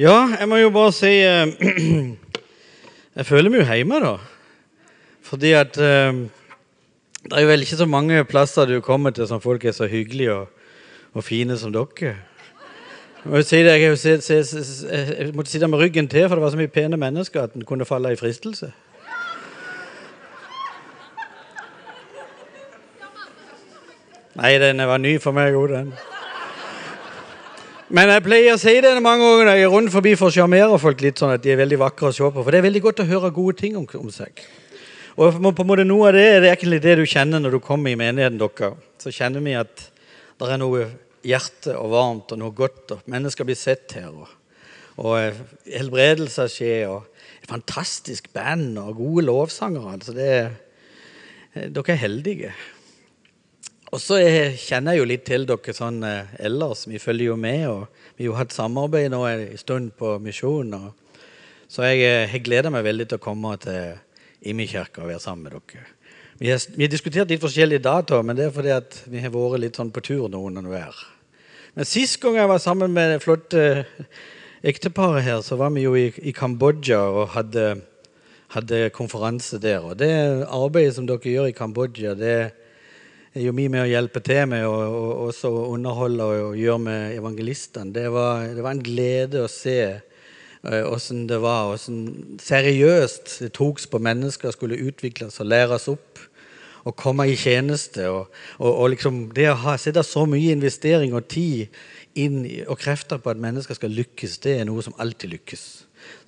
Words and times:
Ja, 0.00 0.14
jeg 0.40 0.48
må 0.48 0.56
jo 0.56 0.70
bare 0.72 0.92
si 0.96 1.10
eh, 1.20 1.52
Jeg 3.18 3.26
føler 3.28 3.52
meg 3.52 3.60
jo 3.60 3.66
hjemme, 3.68 3.98
da. 4.00 4.12
Fordi 5.28 5.50
at 5.58 5.76
eh, 5.76 6.22
Det 7.26 7.34
er 7.36 7.44
jo 7.44 7.50
vel 7.52 7.64
ikke 7.66 7.76
så 7.82 7.86
mange 7.86 8.22
plasser 8.24 8.66
du 8.70 8.78
kommer 8.84 9.12
til 9.14 9.28
som 9.28 9.40
folk 9.44 9.64
er 9.68 9.74
så 9.76 9.86
hyggelige 9.86 10.32
og, 10.32 10.48
og 11.14 11.24
fine 11.24 11.58
som 11.60 11.72
dere. 11.74 12.14
Jeg, 13.22 13.30
må 13.30 13.36
jo 13.38 13.44
si 13.46 13.60
det, 13.62 13.74
jeg, 13.76 13.82
jeg, 13.82 13.90
jo 13.92 13.96
se- 14.26 14.88
jeg 14.90 15.34
måtte 15.36 15.50
sitte 15.52 15.68
med 15.70 15.78
ryggen 15.78 16.08
til, 16.10 16.24
for 16.28 16.34
det 16.34 16.42
var 16.42 16.50
så 16.50 16.58
mye 16.58 16.72
pene 16.72 16.96
mennesker 16.98 17.44
at 17.44 17.54
en 17.54 17.62
kunne 17.68 17.86
falle 17.86 18.10
i 18.12 18.18
fristelse. 18.18 18.72
Nei, 24.40 24.54
den 24.58 24.80
var 24.88 24.98
ny 24.98 25.18
for 25.20 25.36
meg 25.36 25.54
òg, 25.54 25.68
den. 25.76 25.92
Men 27.92 28.08
jeg 28.08 28.22
pleier 28.24 28.54
å 28.54 28.60
si 28.60 28.72
det 28.80 28.90
mange 29.04 29.20
ganger 29.20 29.44
når 29.50 29.58
jeg 29.58 29.64
er 29.66 29.72
rundt 29.74 29.92
forbi 29.92 30.12
for 30.16 30.30
å 30.30 30.32
sjarmere 30.32 30.78
folk 30.80 31.02
litt 31.04 31.20
sånn 31.20 31.34
at 31.34 31.42
de 31.44 31.50
er 31.52 31.58
veldig 31.60 31.76
vakre 31.82 32.08
å 32.08 32.14
se 32.16 32.24
på. 32.24 32.40
For 32.40 32.48
det 32.48 32.62
er 32.62 32.64
veldig 32.64 32.80
godt 32.86 33.02
å 33.02 33.04
høre 33.10 33.30
gode 33.36 33.58
ting 33.58 33.76
om, 33.76 33.84
om 33.98 34.08
seg. 34.08 34.40
Og 35.20 35.36
på 35.36 35.50
en 35.52 35.68
måte 35.68 35.84
noe 35.84 36.06
av 36.08 36.16
det 36.16 36.22
er 36.24 36.46
egentlig 36.54 36.78
det 36.80 36.94
du 36.96 37.04
kjenner 37.04 37.42
når 37.44 37.58
du 37.58 37.60
kommer 37.60 37.92
i 37.92 37.98
menigheten 38.00 38.40
deres. 38.40 38.80
Så 38.96 39.12
kjenner 39.12 39.44
vi 39.44 39.58
at 39.60 39.84
det 40.40 40.48
er 40.48 40.62
noe 40.62 40.86
hjerte 41.20 41.76
og 41.76 41.92
varmt 41.92 42.32
og 42.32 42.40
noe 42.40 42.56
godt, 42.56 42.96
og 42.96 43.12
mennesker 43.12 43.44
blir 43.44 43.60
sett 43.60 43.92
her. 43.98 44.08
Og, 44.08 44.32
og 45.04 45.12
eh, 45.18 45.44
helbredelser 45.76 46.48
skjer, 46.48 46.88
og 46.94 47.42
et 47.44 47.52
fantastisk 47.52 48.32
band 48.32 48.80
og 48.80 49.02
gode 49.02 49.26
lovsangere. 49.28 49.98
Altså 49.98 50.16
eh, 50.16 50.48
dere 51.68 51.92
er 51.92 52.04
heldige. 52.08 52.56
Og 53.92 54.00
så 54.00 54.16
er- 54.16 54.54
kjenner 54.56 54.94
jeg 54.94 54.98
jo 55.02 55.04
litt 55.04 55.24
til 55.28 55.44
dere 55.44 55.72
sånn 55.76 56.02
eh, 56.02 56.24
ellers. 56.40 56.86
Vi 56.88 56.98
følger 56.98 57.26
jo 57.26 57.36
med. 57.36 57.66
og 57.68 57.88
Vi 58.16 58.24
har 58.24 58.30
jo 58.32 58.38
hatt 58.38 58.52
samarbeid 58.52 59.10
nå 59.10 59.24
en 59.28 59.58
stund 59.58 59.92
på 59.98 60.18
misjon. 60.18 60.92
Så 61.68 61.82
jeg, 61.84 62.00
eh, 62.00 62.32
jeg 62.32 62.44
gleder 62.44 62.70
meg 62.70 62.84
veldig 62.84 63.08
til 63.08 63.18
å 63.18 63.20
komme 63.20 63.58
til 63.60 63.98
Imi-kirka 64.48 65.02
og 65.02 65.08
være 65.08 65.20
sammen 65.20 65.42
med 65.44 65.52
dere. 65.52 65.84
Vi 66.38 66.48
har, 66.48 66.58
vi 66.74 66.84
har 66.84 66.88
diskutert 66.90 67.28
litt 67.28 67.40
forskjellige 67.42 67.82
datoer, 67.82 68.24
men 68.24 68.34
det 68.36 68.46
er 68.46 68.50
fordi 68.50 68.70
at 68.74 69.02
vi 69.06 69.20
har 69.20 69.30
vært 69.30 69.60
litt 69.60 69.76
sånn 69.76 69.92
på 69.92 70.02
tur 70.02 70.28
noen 70.28 70.64
hver. 70.64 70.94
Men 71.76 71.84
sist 71.84 72.18
gang 72.20 72.34
jeg 72.36 72.48
var 72.48 72.58
sammen 72.58 72.92
med 72.92 73.12
det 73.12 73.22
flotte 73.22 73.86
ekteparet 74.64 75.22
her, 75.22 75.42
så 75.42 75.56
var 75.56 75.70
vi 75.70 75.82
jo 75.84 75.94
i, 75.94 76.08
i 76.22 76.32
Kambodsja 76.32 76.98
og 76.98 77.28
hadde, 77.36 77.82
hadde 78.56 78.90
konferanse 78.90 79.60
der. 79.60 79.84
Og 79.84 79.98
det 79.98 80.10
arbeidet 80.48 80.94
som 80.96 81.06
dere 81.06 81.20
gjør 81.20 81.48
i 81.52 81.56
Kambodsja, 81.56 82.16
det 82.18 82.52
er 83.32 83.46
jo 83.46 83.54
mye 83.56 83.72
med 83.72 83.84
å 83.84 83.88
hjelpe 83.88 84.20
til 84.24 84.48
med 84.50 84.66
og, 84.68 84.80
og 84.96 85.12
også 85.30 85.50
underholde 85.72 86.24
og, 86.28 86.56
gjøre 86.58 86.82
med 86.84 87.14
evangelistene. 87.16 87.92
Det 87.94 88.04
det 88.04 88.64
var 88.64 88.72
en 88.74 88.84
glede 88.84 89.44
å 89.44 89.50
se 89.50 89.78
eh, 89.88 90.82
åssen 90.84 91.24
det 91.30 91.40
var, 91.42 91.72
åssen 91.72 92.36
seriøst 92.42 93.38
det 93.44 93.54
togs 93.56 93.88
på 93.88 94.02
mennesker 94.02 94.52
skulle 94.52 94.80
utvikles 94.84 95.40
og 95.40 95.48
læres 95.48 95.88
opp 95.92 96.20
og 96.82 96.96
komme 96.98 97.28
i 97.30 97.38
tjeneste. 97.38 98.08
Og, 98.10 98.28
og, 98.58 98.70
og 98.72 98.92
liksom 98.92 99.24
det 99.36 99.48
å 99.52 99.76
sette 99.80 100.04
så 100.04 100.26
mye 100.28 100.52
investering 100.52 101.16
og 101.16 101.30
tid 101.32 101.72
inn 102.18 102.42
og 102.66 102.76
krefter 102.82 103.22
på 103.22 103.32
at 103.32 103.40
mennesker 103.40 103.78
skal 103.78 103.94
lykkes, 103.96 104.36
det 104.44 104.58
er 104.58 104.68
noe 104.68 104.84
som 104.84 104.96
alltid 105.00 105.38
lykkes. 105.38 105.66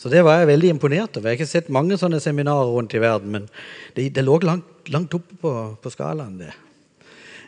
Så 0.00 0.08
det 0.08 0.22
var 0.24 0.40
jeg 0.40 0.52
veldig 0.54 0.70
imponert 0.72 1.18
over. 1.18 1.28
Jeg 1.28 1.36
har 1.36 1.42
ikke 1.42 1.50
sett 1.50 1.72
mange 1.72 1.98
sånne 2.00 2.22
seminarer 2.22 2.70
rundt 2.72 2.94
i 2.96 3.02
verden, 3.02 3.34
men 3.34 3.48
det, 3.96 4.12
det 4.16 4.24
lå 4.24 4.38
langt, 4.46 4.88
langt 4.94 5.16
oppe 5.18 5.36
på, 5.42 5.52
på 5.82 5.92
skalaen, 5.92 6.38
det. 6.40 6.54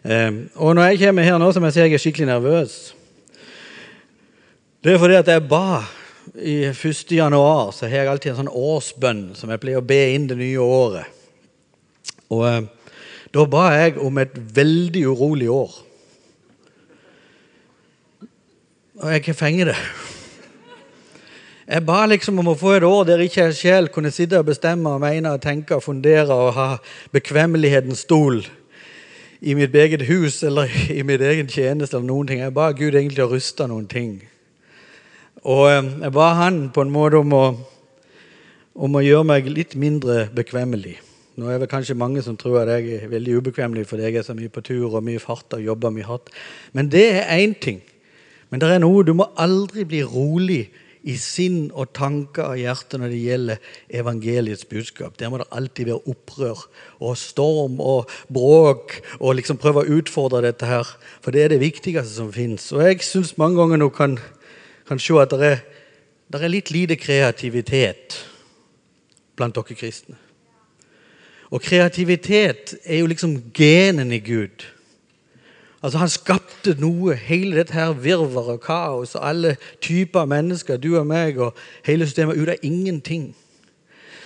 Ehm, 0.05 0.49
og 0.55 0.75
når 0.75 0.91
jeg 0.91 1.07
kommer 1.07 1.27
her 1.27 1.39
nå, 1.39 1.51
som 1.53 1.65
jeg 1.65 1.75
si 1.75 1.81
jeg 1.81 1.95
er 1.95 2.03
skikkelig 2.03 2.29
nervøs. 2.29 2.95
Det 4.85 4.95
er 4.95 4.99
fordi 5.03 5.19
at 5.19 5.29
jeg 5.29 5.49
ba 5.49 5.83
i 6.37 6.57
1. 6.69 7.13
januar, 7.17 7.71
så 7.73 7.89
har 7.89 8.03
jeg 8.03 8.11
alltid 8.11 8.33
en 8.33 8.41
sånn 8.43 8.53
årsbønn 8.53 9.23
som 9.39 9.51
jeg 9.51 9.63
pleier 9.63 9.81
å 9.81 9.87
be 9.87 10.01
inn 10.15 10.29
det 10.31 10.37
nye 10.39 10.63
året. 10.63 11.09
Og 12.31 12.45
eh, 12.47 12.61
da 13.35 13.47
ba 13.51 13.71
jeg 13.75 13.97
om 14.03 14.19
et 14.23 14.35
veldig 14.35 15.07
urolig 15.11 15.49
år. 15.51 15.81
Og 18.97 19.11
jeg 19.13 19.25
har 19.27 19.37
fenge 19.37 19.67
det. 19.69 19.79
Jeg 21.67 21.83
ba 21.83 22.05
liksom 22.07 22.39
om 22.39 22.53
å 22.53 22.59
få 22.59 22.77
et 22.77 22.85
år 22.87 23.09
der 23.09 23.25
ikke 23.25 23.49
jeg 23.49 23.59
sjel 23.59 23.89
kunne 23.91 24.13
sitte 24.15 24.39
og 24.39 24.47
bestemme 24.47 24.93
og 24.95 25.03
mene 25.03 25.33
og 25.35 25.43
tenke 25.43 25.75
og 25.75 25.83
fundere 25.83 26.31
og 26.31 26.55
ha 26.55 26.69
bekvemmelighetens 27.17 28.05
stol 28.07 28.45
i 29.41 29.55
mitt 29.55 29.75
eget 29.75 30.07
hus 30.09 30.43
eller 30.43 30.71
i 30.91 31.03
mitt 31.03 31.21
egen 31.21 31.49
tjeneste. 31.49 31.97
eller 31.97 32.07
noen 32.07 32.27
ting. 32.27 32.41
Jeg 32.41 32.55
ba 32.55 32.71
Gud 32.73 32.95
egentlig 32.95 33.25
å 33.25 33.31
ruste 33.31 33.67
noen 33.69 33.87
ting. 33.87 34.21
Og 35.45 35.71
eh, 35.71 35.91
jeg 36.03 36.13
ba 36.13 36.33
han 36.41 36.71
på 36.75 36.83
en 36.83 36.93
måte 36.93 37.21
om 37.21 37.35
å, 37.37 37.45
om 38.75 38.97
å 38.97 39.05
gjøre 39.05 39.29
meg 39.29 39.51
litt 39.51 39.77
mindre 39.77 40.29
bekvemmelig. 40.35 40.97
Nå 41.37 41.51
er 41.53 41.61
det 41.61 41.69
kanskje 41.69 41.99
mange 41.99 42.23
som 42.25 42.37
tror 42.41 42.63
at 42.63 42.71
jeg 42.79 43.03
er 43.03 43.11
veldig 43.13 43.35
ubekvemmelig 43.43 43.85
fordi 43.91 44.07
jeg 44.07 44.17
er 44.17 44.25
så 44.25 44.35
mye 44.35 44.49
på 44.49 44.63
tur 44.65 44.89
og 44.89 45.05
mye 45.05 45.21
fart 45.21 45.53
og 45.53 45.65
jobber 45.65 45.93
mye 45.93 46.09
hardt. 46.09 46.33
Men 46.73 46.89
det 46.89 47.05
er 47.19 47.29
én 47.37 47.53
ting. 47.61 47.83
Men 48.49 48.63
det 48.63 48.71
er 48.73 48.81
noe 48.81 49.05
du 49.05 49.13
må 49.13 49.27
aldri 49.37 49.85
bli 49.85 50.01
rolig 50.07 50.63
i 51.07 51.15
sinn 51.21 51.69
og 51.71 51.93
tanker 51.95 52.51
og 52.51 52.59
hjerte 52.61 52.99
når 52.99 53.13
det 53.13 53.21
gjelder 53.23 53.73
evangeliets 54.01 54.67
budskap. 54.67 55.15
Der 55.19 55.31
må 55.31 55.39
det 55.41 55.49
alltid 55.55 55.91
være 55.91 56.13
opprør 56.13 56.65
og 56.99 57.17
storm 57.21 57.79
og 57.83 58.11
bråk 58.33 58.99
og 59.21 59.39
liksom 59.39 59.61
prøve 59.63 59.85
å 59.85 59.99
utfordre 60.01 60.43
dette 60.49 60.67
her. 60.67 60.91
For 61.23 61.35
det 61.35 61.45
er 61.45 61.55
det 61.55 61.63
viktigste 61.63 62.11
som 62.11 62.33
fins. 62.35 62.73
Og 62.75 62.83
jeg 62.83 63.07
syns 63.07 63.37
mange 63.39 63.61
ganger 63.61 63.83
nå 63.83 63.91
kan, 63.95 64.19
kan 64.89 65.03
se 65.03 65.19
at 65.23 65.35
det 65.35 65.53
er, 65.53 65.65
det 66.27 66.43
er 66.43 66.53
litt 66.53 66.75
lite 66.75 66.99
kreativitet 66.99 68.19
blant 69.39 69.55
dere 69.55 69.79
kristne. 69.79 70.19
Og 71.55 71.63
kreativitet 71.63 72.75
er 72.83 73.05
jo 73.05 73.11
liksom 73.11 73.37
genen 73.55 74.11
i 74.11 74.19
Gud. 74.19 74.67
Altså 75.87 75.99
Han 75.99 76.11
skapte 76.11 76.73
noe, 76.83 77.15
hele 77.15 77.61
dette 77.61 77.77
her 77.77 77.93
virvaret 77.95 78.57
og 78.57 78.63
kaos 78.65 79.13
og 79.15 79.23
alle 79.29 79.53
typer 79.85 80.25
mennesker, 80.27 80.81
du 80.83 80.97
og 80.99 81.05
meg, 81.07 81.39
og 81.39 81.55
hele 81.87 82.09
systemet 82.09 82.41
ut 82.41 82.51
av 82.51 82.65
ingenting. 82.67 83.29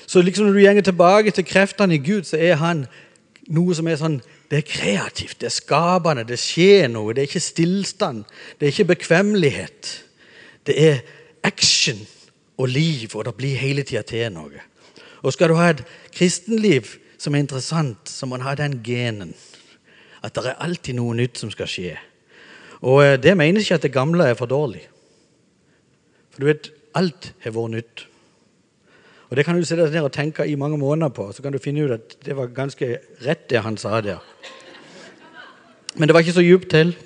Så 0.08 0.22
liksom 0.24 0.46
når 0.48 0.56
du 0.56 0.60
gjenger 0.62 0.86
tilbake 0.88 1.34
til 1.36 1.44
kreftene 1.44 1.98
i 1.98 2.00
Gud, 2.00 2.24
så 2.24 2.40
er 2.40 2.56
han 2.62 2.86
noe 3.52 3.76
som 3.76 3.90
er 3.90 4.00
sånn 4.00 4.22
Det 4.50 4.56
er 4.58 4.66
kreativt, 4.66 5.36
det 5.38 5.46
er 5.46 5.54
skapende, 5.54 6.24
det 6.26 6.40
skjer 6.42 6.88
noe. 6.90 7.12
Det 7.14 7.22
er 7.22 7.28
ikke 7.28 7.44
stillstand, 7.44 8.24
det 8.58 8.66
er 8.66 8.72
ikke 8.72 8.88
bekvemmelighet. 8.96 9.90
Det 10.66 10.74
er 10.74 11.04
action 11.46 12.00
og 12.58 12.72
liv, 12.72 13.14
og 13.14 13.28
det 13.28 13.36
blir 13.36 13.60
hele 13.60 13.84
tida 13.86 14.02
til 14.02 14.32
noe. 14.34 14.64
Og 15.22 15.36
skal 15.36 15.52
du 15.52 15.60
ha 15.60 15.68
et 15.70 15.84
kristenliv 16.16 16.96
som 17.20 17.36
er 17.36 17.44
interessant, 17.44 18.10
så 18.10 18.26
må 18.26 18.40
en 18.40 18.48
ha 18.48 18.56
den 18.58 18.80
genen. 18.82 19.36
At 20.22 20.36
det 20.36 20.50
er 20.50 20.62
alltid 20.64 20.98
noe 20.98 21.16
nytt 21.16 21.40
som 21.40 21.50
skal 21.52 21.68
skje. 21.70 21.96
Og 22.80 23.02
eh, 23.04 23.16
det 23.20 23.36
mener 23.36 23.60
ikke 23.60 23.80
at 23.80 23.86
det 23.86 23.94
gamle 23.94 24.28
er 24.30 24.38
for 24.38 24.50
dårlig. 24.50 24.84
For 26.30 26.42
du 26.42 26.48
vet, 26.50 26.70
alt 26.94 27.32
har 27.44 27.54
vært 27.56 27.74
nytt. 27.76 28.06
Og 29.30 29.36
det 29.36 29.44
kan 29.46 29.56
du 29.56 29.64
sitte 29.64 29.86
ned 29.90 30.02
og 30.02 30.12
tenke 30.12 30.46
i 30.46 30.58
mange 30.58 30.78
måneder 30.78 31.12
på, 31.14 31.28
så 31.32 31.42
kan 31.42 31.52
du 31.52 31.62
finne 31.62 31.84
ut 31.86 31.94
at 31.94 32.16
det 32.26 32.34
var 32.36 32.50
ganske 32.54 32.98
rett, 33.26 33.44
det 33.50 33.62
han 33.62 33.76
sa 33.78 34.00
der. 34.00 34.18
Men 35.94 36.08
det 36.08 36.14
var 36.14 36.24
ikke 36.24 36.32
så 36.32 36.42
djupt 36.42 36.70
til. 36.70 36.96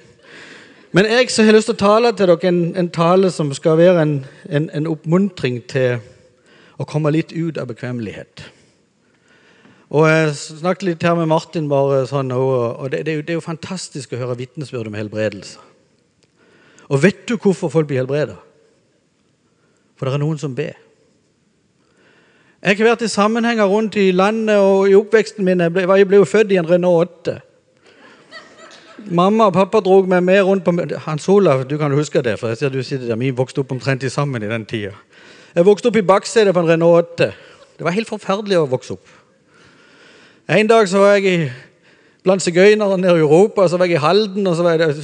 Men 0.92 1.04
jeg 1.10 1.30
så 1.30 1.42
har 1.42 1.52
lyst 1.52 1.68
til 1.68 1.74
å 1.74 1.82
tale 1.82 2.12
til 2.14 2.30
dere 2.30 2.48
en, 2.48 2.60
en 2.78 2.88
tale 2.88 3.30
som 3.34 3.52
skal 3.54 3.76
være 3.78 4.02
en, 4.02 4.12
en, 4.48 4.70
en 4.72 4.86
oppmuntring 4.86 5.60
til 5.68 5.98
å 6.78 6.86
komme 6.88 7.12
litt 7.12 7.32
ut 7.34 7.58
av 7.58 7.68
bekvemmelighet. 7.68 8.44
Og 9.92 10.08
Jeg 10.08 10.32
snakket 10.36 10.86
litt 10.88 11.04
her 11.04 11.16
med 11.18 11.28
Martin, 11.28 11.68
bare 11.68 12.04
sånn, 12.08 12.32
og, 12.32 12.88
det, 12.90 13.04
det, 13.04 13.12
er 13.12 13.20
jo, 13.20 13.24
det 13.26 13.34
er 13.34 13.38
jo 13.40 13.44
fantastisk 13.44 14.14
å 14.14 14.20
høre 14.22 14.38
vitnesbyrd 14.40 14.88
om 14.88 14.96
helbredelse. 14.96 15.60
Og 16.92 17.02
vet 17.02 17.24
du 17.28 17.36
hvorfor 17.36 17.72
folk 17.72 17.88
blir 17.88 18.02
helbredet? 18.02 18.36
For 19.94 20.08
det 20.08 20.16
er 20.16 20.24
noen 20.24 20.40
som 20.40 20.56
ber. 20.56 20.74
Jeg 22.64 22.78
har 22.78 22.94
vært 22.94 23.04
i 23.04 23.12
sammenhenger 23.12 23.68
rundt 23.68 23.96
i 24.00 24.08
landet, 24.12 24.56
og 24.56 24.88
i 24.88 24.96
oppveksten 24.96 25.44
min 25.44 25.60
jeg 25.60 25.72
ble, 25.74 25.84
jeg 25.84 26.08
ble 26.08 26.22
jo 26.22 26.28
født 26.28 26.54
i 26.54 26.60
en 26.60 26.68
Renault 26.68 27.10
8. 27.28 27.34
Mamma 29.04 29.50
og 29.50 29.56
pappa 29.56 29.82
dro 29.84 29.98
meg 30.08 30.22
med 30.24 30.40
rundt 30.46 30.64
på 30.64 30.72
Hans 31.04 31.28
Olav, 31.28 31.66
du 31.68 31.76
kan 31.76 31.92
huske 31.92 32.22
det, 32.24 32.38
for 32.40 32.48
jeg 32.48 32.62
ser 32.62 32.72
du 32.72 32.80
sitter 32.80 33.10
der. 33.10 33.20
Vi 33.20 33.34
vokste 33.36 33.60
opp 33.60 33.74
omtrent 33.74 34.06
sammen 34.08 34.42
i 34.42 34.48
den 34.48 34.64
tida. 34.64 34.94
Jeg 35.54 35.66
vokste 35.68 35.90
opp 35.90 35.98
i 36.00 36.06
baksetet 36.08 36.56
på 36.56 36.64
en 36.64 36.72
Renault 36.72 37.12
8. 37.20 37.28
Det 37.76 37.84
var 37.84 37.94
helt 37.94 38.08
forferdelig 38.08 38.62
å 38.62 38.70
vokse 38.70 38.96
opp. 38.96 39.12
En 40.48 40.66
dag 40.66 40.88
så 40.88 40.98
var 40.98 41.14
jeg 41.16 41.24
i, 41.24 41.50
blant 42.24 42.42
sigøynere 42.42 42.98
nede 42.98 43.16
i 43.16 43.20
Europa, 43.24 43.68
så 43.68 43.76
var 43.76 43.84
jeg 43.88 43.96
i 43.96 44.00
Halden, 44.02 44.46
og 44.46 44.56
så 44.56 44.62
var 44.62 44.70
jeg 44.76 44.94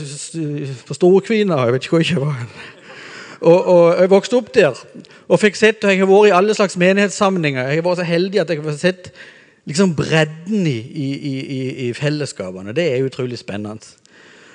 på 0.86 0.94
Storkvina. 0.94 1.62
Jeg 1.64 1.72
vet 1.72 1.84
ikke 1.84 1.96
hvor 1.96 2.04
jeg 2.10 2.20
var. 2.20 2.46
Og, 3.40 3.64
og 3.66 4.00
Jeg 4.00 4.10
vokste 4.10 4.36
opp 4.36 4.54
der 4.54 4.76
og 5.28 5.40
fikk 5.40 5.56
sett, 5.56 5.84
og 5.84 5.90
jeg 5.90 5.98
har 6.02 6.10
vært 6.10 6.28
i 6.28 6.34
alle 6.36 6.54
slags 6.54 6.76
menighetssamlinger. 6.76 7.68
Jeg 7.68 7.80
har 7.80 7.86
vært 7.88 8.02
så 8.02 8.04
heldig 8.04 8.40
at 8.40 8.50
jeg 8.50 8.60
har 8.60 8.76
sett 8.76 9.12
liksom 9.64 9.94
bredden 9.96 10.66
i, 10.66 10.76
i, 10.76 11.08
i, 11.24 11.60
i 11.86 11.92
fellesskapene. 11.96 12.76
Det 12.76 12.84
er 12.92 13.06
utrolig 13.06 13.38
spennende. 13.38 13.80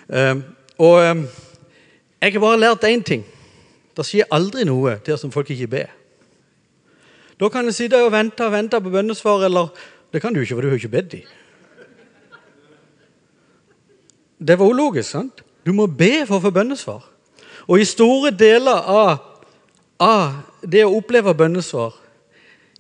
Um, 0.08 0.44
og 0.78 1.02
um, 1.02 1.26
jeg 2.22 2.34
har 2.34 2.40
bare 2.40 2.60
lært 2.60 2.86
én 2.86 3.02
ting. 3.02 3.26
Det 3.98 4.06
skjer 4.06 4.30
aldri 4.30 4.68
noe 4.70 5.00
der 5.06 5.18
som 5.18 5.34
folk 5.34 5.50
ikke 5.50 5.72
ber. 5.72 5.90
Da 7.40 7.50
kan 7.50 7.66
en 7.66 7.74
sitte 7.74 8.00
og 8.06 8.14
vente 8.14 8.46
og 8.46 8.54
vente 8.54 8.80
på 8.81 8.94
bønnesvar, 8.94 9.48
eller 9.50 9.74
Det 10.16 10.22
kan 10.24 10.34
du 10.34 10.40
ikke, 10.40 10.56
for 10.56 10.62
du 10.64 10.68
har 10.72 10.80
ikke 10.80 10.88
bedt 10.88 11.12
dem. 11.12 11.22
Det 14.48 14.60
var 14.60 14.66
ulogisk. 14.66 15.10
sant? 15.10 15.44
Du 15.66 15.74
må 15.74 15.88
be 15.92 16.24
for 16.24 16.38
å 16.38 16.44
få 16.46 16.54
bønnesvar. 16.56 17.04
Og 17.68 17.82
i 17.82 17.88
store 17.90 18.32
deler 18.32 18.80
av, 18.80 19.18
av 20.00 20.38
det 20.64 20.86
å 20.86 20.96
oppleve 20.96 21.36
bønnesvar 21.36 22.00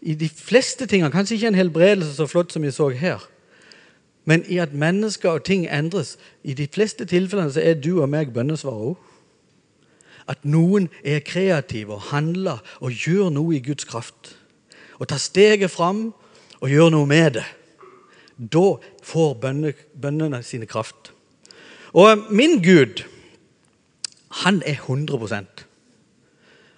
I 0.01 0.13
de 0.13 0.29
fleste 0.29 0.85
tingene, 0.85 1.11
kanskje 1.11 1.35
ikke 1.35 1.47
en 1.47 1.59
helbredelse 1.59 2.13
så 2.13 2.27
flott 2.29 2.53
som 2.53 2.61
vi 2.61 2.71
så 2.71 2.91
her, 2.93 3.23
men 4.25 4.43
i 4.47 4.59
at 4.61 4.73
mennesker 4.73 5.39
og 5.39 5.43
ting 5.43 5.65
endres 5.65 6.15
I 6.43 6.53
de 6.53 6.67
fleste 6.71 7.05
tilfellene 7.09 7.51
så 7.51 7.63
er 7.63 7.79
du 7.81 7.97
og 8.01 8.09
meg 8.09 8.31
bønnesvar 8.33 8.77
òg. 8.91 8.95
At 10.29 10.45
noen 10.45 10.87
er 11.03 11.25
kreative 11.25 11.97
og 11.97 12.11
handler 12.13 12.61
og 12.79 12.93
gjør 12.93 13.33
noe 13.33 13.57
i 13.57 13.63
Guds 13.65 13.83
kraft. 13.89 14.37
Og 15.01 15.09
tar 15.09 15.19
steget 15.19 15.73
fram 15.73 16.13
og 16.61 16.69
gjør 16.71 16.91
noe 16.93 17.07
med 17.09 17.37
det. 17.39 17.45
Da 18.37 18.65
får 19.03 19.33
bønnene 20.01 20.43
sine 20.43 20.67
kraft. 20.67 21.11
Og 21.95 22.25
min 22.29 22.59
Gud, 22.63 23.03
han 24.43 24.61
er 24.65 24.75
100% 24.75 25.65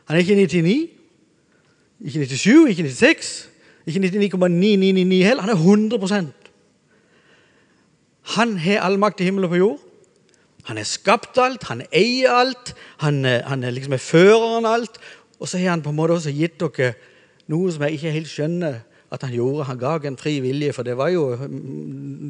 Han 0.08 0.16
er 0.16 0.20
ikke 0.20 0.36
99, 0.36 0.90
ikke 2.00 2.26
97, 2.26 2.70
ikke 2.70 2.84
96, 2.84 3.50
ikke 3.86 4.00
99,999 4.00 5.26
heller. 5.26 5.42
Han 5.42 5.50
er 5.50 5.56
100% 5.56 6.26
Han 8.38 8.58
har 8.58 8.80
all 8.80 9.00
makt 9.00 9.20
i 9.20 9.24
himmel 9.24 9.44
og 9.44 9.50
på 9.50 9.56
jord. 9.56 9.80
Han 10.68 10.78
har 10.78 10.84
skapt 10.84 11.38
alt, 11.40 11.64
han 11.64 11.82
eier 11.92 12.32
alt, 12.32 12.76
han, 13.00 13.26
han 13.26 13.64
er 13.64 13.72
liksom 13.72 13.96
føreren 14.00 14.66
av 14.66 14.74
alt. 14.74 15.00
Og 15.40 15.48
så 15.48 15.58
har 15.58 15.70
han 15.70 15.82
på 15.82 15.90
en 15.90 15.96
måte 15.96 16.18
også 16.18 16.34
gitt 16.36 16.60
dere 16.60 16.94
noe 17.48 17.72
som 17.72 17.86
jeg 17.88 17.98
ikke 17.98 18.12
helt 18.12 18.32
skjønner 18.32 18.82
at 19.12 19.24
han 19.24 19.34
gjorde. 19.34 19.68
Han 19.70 19.80
ga 19.80 19.98
en 20.08 20.18
fri 20.20 20.40
vilje, 20.44 20.74
for 20.74 20.84
det 20.84 20.98
var 20.98 21.12
jo, 21.14 21.30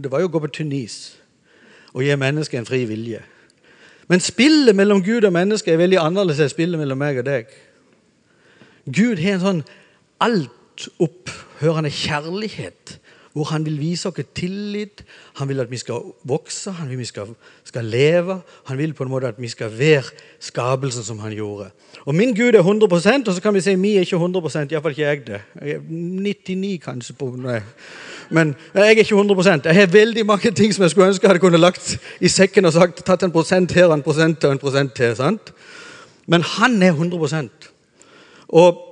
det 0.04 0.12
var 0.12 0.22
jo 0.22 0.30
å 0.30 0.34
gå 0.34 0.44
på 0.44 0.54
Tunis 0.60 1.18
og 1.96 2.04
gi 2.04 2.16
mennesket 2.20 2.60
en 2.60 2.68
fri 2.68 2.84
vilje. 2.86 3.24
Men 4.08 4.22
spillet 4.24 4.76
mellom 4.76 5.02
Gud 5.04 5.26
og 5.26 5.34
mennesket 5.34 5.74
er 5.74 5.82
veldig 5.82 6.00
annerledes 6.00 6.44
enn 6.44 6.52
spillet 6.52 6.80
mellom 6.80 7.00
meg 7.00 7.20
og 7.20 7.26
deg. 7.28 7.50
Gud 8.86 9.20
har 9.20 9.36
en 9.36 9.44
sånn 9.44 9.64
altopphørende 10.24 11.92
kjærlighet 11.92 12.98
hvor 13.38 13.52
han 13.52 13.66
vil 13.66 13.78
vise 13.80 14.10
oss 14.10 14.26
tillit. 14.36 15.04
Han 15.38 15.50
vil 15.50 15.60
at 15.62 15.72
vi 15.72 15.78
skal 15.78 16.02
vokse, 16.26 16.72
han 16.72 16.90
vil 16.90 16.98
at 16.98 17.00
vi 17.00 17.06
skal, 17.06 17.34
skal, 17.64 17.86
leve. 17.86 18.40
Han 18.66 18.78
vil 18.78 18.94
på 18.94 19.06
en 19.06 19.10
måte 19.10 19.30
at 19.30 19.38
vi 19.38 19.48
skal 19.48 19.72
være 19.78 20.10
skapelsen 20.40 21.04
som 21.04 21.20
han 21.20 21.36
gjorde. 21.38 21.70
Og 22.06 22.16
Min 22.16 22.36
Gud 22.36 22.58
er 22.58 22.64
100% 22.64 23.28
og 23.28 23.34
så 23.36 23.42
kan 23.42 23.54
vi 23.54 23.62
si 23.62 23.76
at 23.76 23.82
vi 23.82 23.96
er 23.96 24.08
ikke 24.08 24.16
100 24.16 24.72
Iallfall 24.72 24.92
ikke 24.92 25.02
jeg 25.02 25.28
det. 25.28 25.42
Jeg 25.62 25.76
er 25.76 25.80
99 25.90 26.82
kanskje. 26.84 27.14
på 27.14 27.30
nei. 27.36 27.62
Men 28.30 28.56
jeg 28.74 28.84
er 28.84 28.90
ikke 28.90 29.16
100% 29.16 29.66
Jeg 29.66 29.76
har 29.76 29.88
veldig 29.88 30.26
mange 30.26 30.52
ting 30.52 30.74
som 30.74 30.82
jeg 30.82 30.92
skulle 30.92 31.08
ønske 31.08 31.24
jeg 31.24 31.30
hadde 31.30 31.40
kunne 31.40 31.58
lagt 31.58 32.00
i 32.20 32.28
sekken 32.28 32.66
og 32.66 32.74
sagt, 32.74 33.06
tatt 33.06 33.24
en 33.24 33.32
prosent 33.32 33.72
her 33.72 33.94
en 33.94 34.04
prosent 34.04 34.44
og 34.44 34.52
en 34.52 34.60
prosent 34.60 34.94
til. 34.94 35.16
sant? 35.16 35.54
Men 36.28 36.42
han 36.42 36.84
er 36.84 36.94
100% 36.94 37.50
Og 38.48 38.84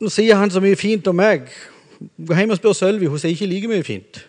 nå 0.00 0.08
sier 0.10 0.34
han 0.34 0.50
så 0.50 0.60
mye 0.60 0.76
fint 0.76 1.06
om 1.06 1.16
meg. 1.16 1.46
Gå 2.26 2.36
hjem 2.36 2.54
og 2.54 2.58
spør 2.60 2.76
Sølvi. 2.76 3.08
Hun 3.10 3.20
sier 3.20 3.34
ikke 3.34 3.50
like 3.50 3.70
mye 3.70 3.86
fint. 3.86 4.22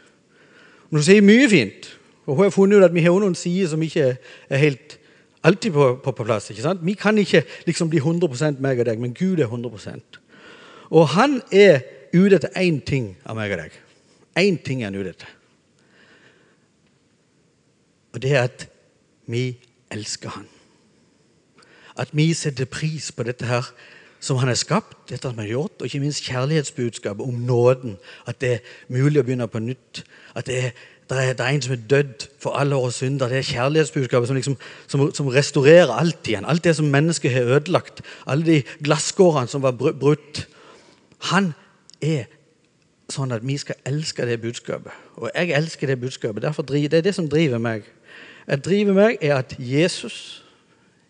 Men 0.90 1.02
hun 1.02 1.06
sier 1.06 1.26
mye 1.26 1.50
fint. 1.50 1.90
Og 2.26 2.36
hun 2.36 2.46
har 2.46 2.54
funnet 2.56 2.80
ut 2.80 2.88
at 2.88 2.94
vi 2.96 3.04
har 3.04 3.20
noen 3.20 3.36
sider 3.36 3.72
som 3.72 3.82
ikke 3.84 4.14
er 4.50 4.62
helt 4.62 4.98
alltid 5.44 5.72
på, 5.76 5.88
på, 6.04 6.12
på 6.12 6.24
plass. 6.24 6.50
ikke 6.50 6.62
sant? 6.64 6.86
Vi 6.86 6.94
kan 6.94 7.18
ikke 7.18 7.44
liksom 7.68 7.90
bli 7.90 8.00
100 8.00 8.62
meg 8.64 8.80
og 8.80 8.86
deg, 8.86 9.00
men 9.00 9.14
Gud 9.14 9.40
er 9.40 9.48
100% 9.48 10.20
Og 10.90 11.08
han 11.18 11.42
er 11.52 11.82
ute 12.14 12.38
etter 12.38 12.54
én 12.60 12.80
ting 12.86 13.16
av 13.26 13.36
meg 13.36 13.52
og 13.52 13.64
deg. 13.64 13.80
Én 14.40 14.60
ting 14.64 14.82
er 14.82 14.92
han 14.92 15.00
ute 15.00 15.10
etter. 15.10 15.32
Og 18.14 18.22
det 18.22 18.32
er 18.32 18.44
at 18.46 18.68
vi 19.26 19.58
elsker 19.92 20.30
han. 20.30 20.46
At 21.98 22.14
vi 22.14 22.34
setter 22.34 22.70
pris 22.70 23.12
på 23.12 23.26
dette 23.26 23.46
her 23.46 23.68
som 24.24 24.40
han 24.40 24.48
har 24.48 24.56
skapt, 24.56 24.96
dette 25.10 25.28
som 25.28 25.36
han 25.36 25.44
har 25.44 25.52
gjort, 25.52 25.82
og 25.82 25.90
ikke 25.90 26.00
minst 26.00 26.24
kjærlighetsbudskapet 26.24 27.26
om 27.26 27.42
nåden. 27.44 27.98
At 28.28 28.40
det 28.42 28.52
er 28.54 28.60
mulig 28.88 29.20
å 29.20 29.26
begynne 29.28 29.50
på 29.52 29.60
nytt. 29.60 30.04
At 30.32 30.48
det 30.48 30.60
er, 30.60 30.70
det 31.12 31.18
er, 31.20 31.34
det 31.36 31.44
er 31.44 31.50
en 31.52 31.64
som 31.66 31.74
er 31.76 31.82
dødd 31.92 32.28
for 32.40 32.56
alle 32.56 32.78
våre 32.80 32.94
synder. 32.96 33.28
Det 33.28 33.42
er 33.42 33.50
kjærlighetsbudskapet 33.50 34.30
som, 34.30 34.38
liksom, 34.40 34.56
som, 34.88 35.04
som, 35.18 35.32
restaurerer 35.36 35.92
alt 35.92 36.30
igjen. 36.32 36.48
Alt 36.48 36.64
det 36.64 36.76
som 36.78 36.88
mennesket 36.94 37.36
har 37.36 37.52
ødelagt. 37.58 38.00
Alle 38.26 38.48
de 38.48 38.86
glasskårene 38.86 39.52
som 39.52 39.66
var 39.66 39.76
brutt. 39.76 40.46
Han 41.34 41.52
er 42.00 42.30
sånn 43.12 43.36
at 43.36 43.44
vi 43.44 43.58
skal 43.60 43.76
elske 43.90 44.24
det 44.30 44.40
budskapet. 44.42 44.96
Og 45.20 45.34
jeg 45.34 45.52
elsker 45.58 45.92
det 45.92 46.00
budskapet. 46.00 46.46
Derfor 46.46 46.64
driver, 46.64 46.90
Det 46.96 46.98
er 46.98 47.10
det 47.10 47.16
som 47.16 47.28
driver 47.30 47.60
meg. 47.60 47.84
Det 48.48 48.64
driver 48.64 48.96
meg 48.96 49.18
er 49.20 49.36
at 49.42 49.56
Jesus 49.60 50.46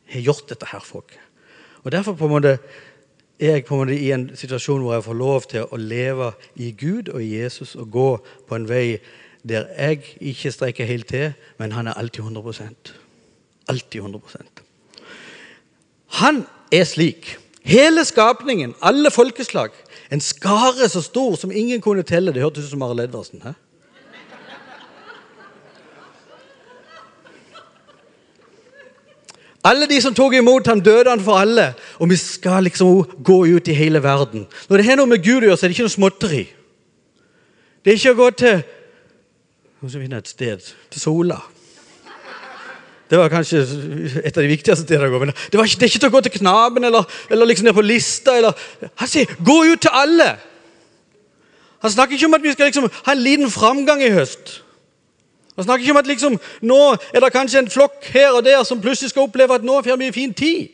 har 0.10 0.26
gjort 0.26 0.50
dette 0.50 0.66
her 0.72 0.82
for 0.82 1.06
oss. 1.06 1.22
Og 1.84 1.92
Derfor 1.92 2.14
på 2.16 2.26
en 2.26 2.32
måte 2.32 2.58
jeg 3.44 3.66
på 3.66 3.76
en 3.76 3.84
måte 3.84 3.98
i 4.00 4.12
en 4.16 4.30
situasjon 4.38 4.82
hvor 4.84 4.96
jeg 4.96 5.06
får 5.06 5.20
lov 5.20 5.48
til 5.52 5.68
å 5.68 5.80
leve 5.80 6.32
i 6.56 6.72
Gud 6.78 7.12
og 7.14 7.24
i 7.24 7.36
Jesus 7.42 7.76
og 7.76 7.92
gå 7.92 8.10
på 8.48 8.58
en 8.58 8.68
vei 8.70 9.00
der 9.44 9.68
jeg 9.76 10.04
ikke 10.22 10.52
strekker 10.56 10.88
helt 10.88 11.10
til, 11.12 11.34
men 11.60 11.74
han 11.76 11.88
er 11.88 12.00
alltid 12.00 12.24
100% 12.24 12.94
Alltid 13.68 14.02
100% 14.02 14.64
Han 16.20 16.46
er 16.72 16.84
slik. 16.84 17.38
Hele 17.64 18.06
skapningen, 18.06 18.76
alle 18.82 19.12
folkeslag, 19.12 19.72
en 20.12 20.22
skare 20.22 20.90
så 20.90 21.02
stor 21.02 21.36
som 21.40 21.52
ingen 21.52 21.82
kunne 21.82 22.04
telle. 22.04 22.34
Det 22.34 22.44
hørtes 22.44 22.68
ut 22.68 22.74
som 22.76 22.82
Arild 22.82 23.08
Edvardsen. 23.08 23.42
Hæ? 23.44 23.54
Alle 29.64 29.88
de 29.88 30.02
som 30.04 30.16
tok 30.16 30.36
imot 30.36 30.68
ham, 30.68 30.82
døde 30.84 31.10
han 31.10 31.24
for 31.24 31.40
alle. 31.40 31.70
Og 32.04 32.10
vi 32.12 32.18
skal 32.20 32.66
liksom 32.68 33.04
gå 33.24 33.38
ut 33.56 33.68
i 33.68 33.78
hele 33.78 34.04
verden. 34.04 34.48
Når 34.70 34.78
det 34.78 34.86
har 34.86 35.00
noe 35.00 35.08
med 35.08 35.24
Gud 35.24 35.44
å 35.44 35.48
gjøre, 35.48 35.58
så 35.58 35.66
er 35.66 35.72
det 35.72 35.78
ikke 35.78 35.88
noe 35.88 35.96
småtteri. 35.98 36.44
Det 37.84 37.92
er 37.92 38.00
ikke 38.00 38.16
å 38.16 38.22
gå 38.24 38.30
til 38.44 38.64
Nå 39.84 39.90
skal 39.90 40.00
vi 40.00 40.06
finne 40.06 40.20
et 40.22 40.30
sted. 40.32 40.68
Til 40.92 41.02
Sola. 41.02 41.42
Det 43.12 43.20
var 43.20 43.28
kanskje 43.30 43.60
et 44.24 44.38
av 44.38 44.40
de 44.40 44.48
viktigste 44.48 44.86
stedene 44.86 45.10
å 45.10 45.12
gå. 45.12 45.20
Men 45.20 45.34
det, 45.36 45.60
ikke, 45.60 45.80
det 45.80 45.86
er 45.86 45.92
ikke 45.92 46.00
til 46.06 46.08
å 46.08 46.14
gå 46.14 46.22
til 46.24 46.34
Knaben 46.38 46.88
eller, 46.88 47.04
eller 47.30 47.50
liksom 47.50 47.68
ned 47.68 47.76
på 47.76 47.84
lista. 47.84 48.38
Eller, 48.40 48.56
han 48.96 49.12
sier 49.12 49.28
'gå 49.28 49.58
ut 49.74 49.84
til 49.84 49.92
alle'. 49.92 50.38
Han 51.84 51.92
snakker 51.92 52.16
ikke 52.16 52.26
om 52.26 52.34
at 52.34 52.44
vi 52.44 52.52
skal 52.52 52.72
liksom 52.72 52.88
ha 53.06 53.12
en 53.12 53.24
liten 53.24 53.52
framgang 53.52 54.02
i 54.04 54.14
høst. 54.16 54.63
Han 55.56 55.66
snakker 55.66 55.86
ikke 55.86 55.94
om 55.94 56.02
at 56.02 56.08
liksom, 56.10 56.38
nå 56.66 56.80
er 57.14 57.22
det 57.22 57.34
kanskje 57.34 57.62
en 57.62 57.70
flokk 57.70 58.08
her 58.14 58.34
og 58.34 58.46
der 58.46 58.64
som 58.66 58.82
plutselig 58.82 59.12
skal 59.14 59.28
oppleve 59.28 59.60
at 59.60 59.66
nå 59.66 59.82
får 59.86 60.00
vi 60.02 60.08
en 60.10 60.16
fin 60.16 60.34
tid. 60.34 60.72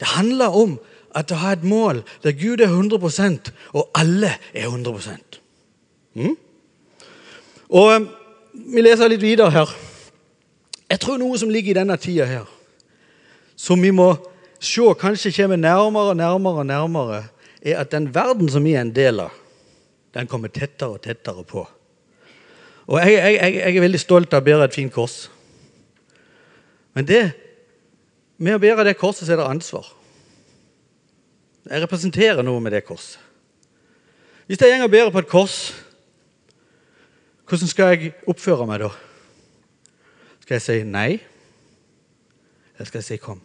Det 0.00 0.08
handler 0.16 0.56
om 0.58 0.78
at 1.14 1.30
å 1.30 1.38
ha 1.38 1.52
et 1.54 1.64
mål 1.64 2.00
der 2.24 2.34
Gud 2.34 2.64
er 2.64 2.72
100% 2.72 3.52
og 3.76 3.92
alle 3.94 4.32
er 4.50 4.66
100 4.66 5.16
mm? 6.14 6.34
Og 7.68 7.94
um, 7.96 8.08
Vi 8.52 8.82
leser 8.82 9.08
litt 9.08 9.22
videre 9.22 9.48
her. 9.50 9.70
Jeg 10.90 11.00
tror 11.00 11.16
noe 11.16 11.38
som 11.40 11.48
ligger 11.48 11.72
i 11.72 11.78
denne 11.78 11.96
tida 11.96 12.26
her, 12.28 12.48
som 13.56 13.80
vi 13.80 13.88
må 13.96 14.10
se 14.60 14.84
kanskje 15.00 15.32
kommer 15.38 15.56
nærmere 15.56 16.12
og 16.12 16.18
nærmere, 16.18 16.64
nærmere, 16.68 17.22
er 17.62 17.78
at 17.80 17.92
den 17.94 18.10
verden 18.14 18.50
som 18.52 18.64
vi 18.64 18.74
er 18.74 18.84
en 18.84 18.92
del 18.92 19.22
av, 19.24 19.32
den 20.12 20.28
kommer 20.28 20.52
tettere 20.52 20.98
og 20.98 21.00
tettere 21.00 21.46
på. 21.48 21.64
Og 22.86 22.98
jeg, 22.98 23.12
jeg, 23.14 23.54
jeg, 23.54 23.76
er 23.76 23.84
veldig 23.84 24.00
stolt 24.00 24.34
av 24.34 24.42
å 24.42 24.46
bære 24.46 24.66
et 24.66 24.74
fint 24.74 24.92
kors. 24.92 25.26
Men 26.96 27.06
det, 27.08 27.22
med 28.42 28.56
å 28.56 28.62
bære 28.62 28.88
det 28.88 28.98
korset, 29.00 29.26
så 29.26 29.34
er 29.34 29.40
det 29.40 29.48
ansvar. 29.48 29.86
Jeg 31.68 31.84
representerer 31.84 32.42
noe 32.42 32.60
med 32.60 32.74
det 32.74 32.82
korset. 32.86 33.20
Hvis 34.50 34.60
jeg 34.60 34.74
går 34.74 34.88
og 34.88 34.90
bærer 34.90 35.12
på 35.14 35.22
et 35.22 35.30
kors, 35.30 35.56
hvordan 37.46 37.70
skal 37.70 37.94
jeg 37.94 38.12
oppføre 38.28 38.66
meg 38.66 38.82
da? 38.82 38.90
Skal 40.42 40.58
jeg 40.58 40.64
si 40.64 40.76
nei, 40.88 41.20
eller 42.74 42.88
skal 42.88 42.98
jeg 42.98 43.06
si 43.06 43.18
kom? 43.22 43.38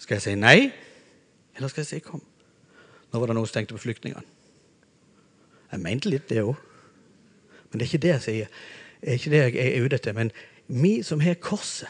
Skal 0.00 0.16
jeg 0.16 0.24
si 0.24 0.34
nei, 0.38 0.70
eller 1.58 1.68
skal 1.68 1.84
jeg 1.84 1.90
si 1.90 2.00
kom? 2.06 2.22
Nå 3.10 3.20
var 3.20 3.30
det 3.30 3.36
noen 3.36 3.50
som 3.50 3.58
tenkte 3.58 3.76
på 3.76 3.84
flyktningene. 3.84 4.24
Jeg 5.70 5.82
mente 5.84 6.10
litt 6.10 6.28
det 6.30 6.40
òg. 6.42 6.56
Men 7.70 7.80
det 7.80 7.86
er 7.86 7.90
ikke 7.90 8.02
det 8.02 8.12
jeg 8.14 8.22
sier. 8.26 8.46
Det 9.00 9.08
er 9.08 9.18
ikke 9.18 9.30
det 9.30 9.42
jeg 9.42 9.66
er 9.66 9.84
ute 9.84 9.98
etter. 10.00 10.16
Men 10.16 10.32
vi 10.68 11.02
som 11.06 11.20
har 11.20 11.38
korset, 11.42 11.88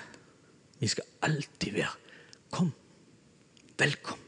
vi 0.81 0.89
skal 0.89 1.05
alltid 1.23 1.73
være 1.77 1.97
Kom. 2.51 2.73
Velkommen. 3.79 4.27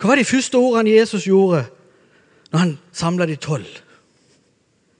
Hva 0.00 0.08
var 0.10 0.18
de 0.18 0.24
første 0.26 0.58
ordene 0.58 0.90
Jesus 0.90 1.28
gjorde 1.28 1.60
når 2.50 2.58
han 2.58 2.72
samla 2.92 3.28
de 3.30 3.36
tolv? 3.38 3.68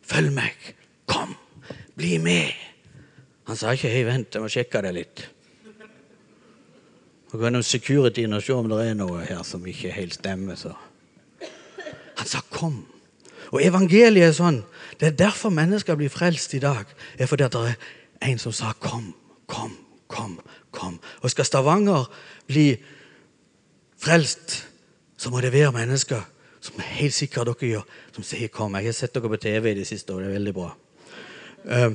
Følg 0.06 0.30
meg. 0.32 0.54
Kom. 1.10 1.34
Bli 1.98 2.18
med. 2.22 2.52
Han 3.48 3.56
sa 3.56 3.72
ikke 3.74 3.90
'hei, 3.90 4.04
vent, 4.06 4.34
jeg 4.34 4.42
må 4.42 4.48
sjekke 4.48 4.82
det 4.82 4.94
litt'. 4.94 5.24
Gå 7.30 7.38
gjennom 7.38 7.62
securityen 7.62 8.32
og 8.32 8.42
se 8.42 8.54
om 8.54 8.68
det 8.68 8.78
er 8.86 8.94
noe 8.94 9.24
her 9.24 9.42
som 9.42 9.66
ikke 9.66 9.90
helt 9.90 10.14
stemmer. 10.14 10.54
så. 10.54 10.72
Han 12.16 12.26
sa 12.26 12.38
'kom'. 12.38 12.84
Og 13.50 13.62
evangeliet 13.62 14.28
er 14.28 14.32
sånn. 14.32 14.64
Det 15.00 15.06
er 15.06 15.16
derfor 15.16 15.48
mennesker 15.48 15.96
blir 15.96 16.12
frelst 16.12 16.54
i 16.54 16.58
dag. 16.58 16.84
Er 17.18 17.26
fordi 17.26 17.44
det 17.44 17.76
er 18.20 18.28
en 18.28 18.38
som 18.38 18.52
sa 18.52 18.72
'kom, 18.72 19.14
kom, 19.46 19.76
kom'. 20.08 20.40
kom. 20.70 21.00
Og 21.22 21.30
skal 21.30 21.44
Stavanger 21.44 22.10
bli 22.46 22.76
frelst, 23.98 24.68
så 25.16 25.30
må 25.30 25.40
det 25.40 25.52
være 25.52 25.72
mennesker 25.72 26.20
som 26.60 26.74
helt 26.78 27.14
sikkert 27.14 27.46
dere 27.46 27.70
gjør, 27.70 27.84
som 28.12 28.24
sier 28.24 28.48
'kom'. 28.48 28.76
Jeg 28.76 28.84
har 28.84 28.92
sett 28.92 29.14
dere 29.14 29.28
på 29.28 29.36
TV 29.36 29.70
i 29.70 29.74
det 29.74 29.86
siste, 29.86 30.12
og 30.12 30.20
det 30.20 30.28
er 30.28 30.32
veldig 30.32 30.54
bra. 30.54 30.70
Uh, 31.64 31.94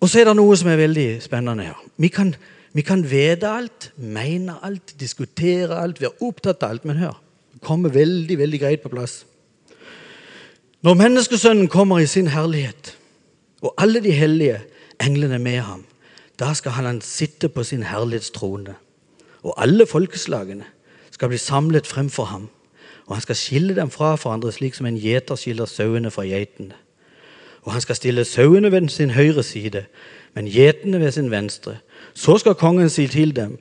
og 0.00 0.08
så 0.08 0.20
er 0.20 0.24
det 0.24 0.36
noe 0.36 0.56
som 0.56 0.68
er 0.68 0.76
veldig 0.76 1.22
spennende 1.22 1.64
her. 1.64 1.84
Vi 1.96 2.08
kan, 2.08 2.34
vi 2.72 2.82
kan 2.82 3.10
vite 3.10 3.48
alt, 3.48 3.92
mene 3.96 4.56
alt, 4.62 4.94
diskutere 5.00 5.78
alt, 5.78 6.00
være 6.00 6.22
opptatt 6.22 6.62
av 6.62 6.70
alt. 6.70 6.84
Men 6.84 6.96
hør, 6.96 7.22
det 7.52 7.60
kommer 7.60 7.88
veldig, 7.88 8.38
veldig 8.38 8.60
greit 8.60 8.82
på 8.82 8.88
plass. 8.88 9.24
Når 10.82 10.94
menneskesønnen 10.94 11.68
kommer 11.68 11.98
i 11.98 12.06
sin 12.06 12.26
herlighet, 12.26 12.98
og 13.62 13.74
alle 13.78 14.00
de 14.02 14.10
hellige 14.10 14.60
englene 15.00 15.38
med 15.38 15.58
ham, 15.58 15.84
da 16.38 16.54
skal 16.54 16.72
han 16.72 17.00
sitte 17.00 17.48
på 17.48 17.62
sin 17.62 17.82
herlighetstrone. 17.82 18.74
Og 19.42 19.62
alle 19.62 19.86
folkeslagene 19.86 20.64
skal 21.10 21.28
bli 21.28 21.38
samlet 21.38 21.86
fremfor 21.86 22.24
ham. 22.24 22.48
Og 23.06 23.16
han 23.16 23.22
skal 23.22 23.36
skille 23.36 23.76
dem 23.76 23.90
fra 23.90 24.14
hverandre, 24.16 24.52
slik 24.52 24.74
som 24.74 24.86
en 24.86 24.98
gjeter 24.98 25.38
skiller 25.38 25.70
sauene 25.70 26.10
fra 26.10 26.22
geitene. 26.26 26.74
Og 27.62 27.72
han 27.72 27.80
skal 27.80 27.96
stille 27.96 28.24
sauene 28.24 28.72
ved 28.72 28.88
sin 28.88 29.10
høyre 29.10 29.42
side, 29.42 29.84
men 30.34 30.48
gjetene 30.50 31.00
ved 31.00 31.12
sin 31.12 31.30
venstre. 31.30 31.76
Så 32.14 32.38
skal 32.38 32.54
kongen 32.54 32.90
si 32.90 33.06
til 33.06 33.36
dem 33.36 33.58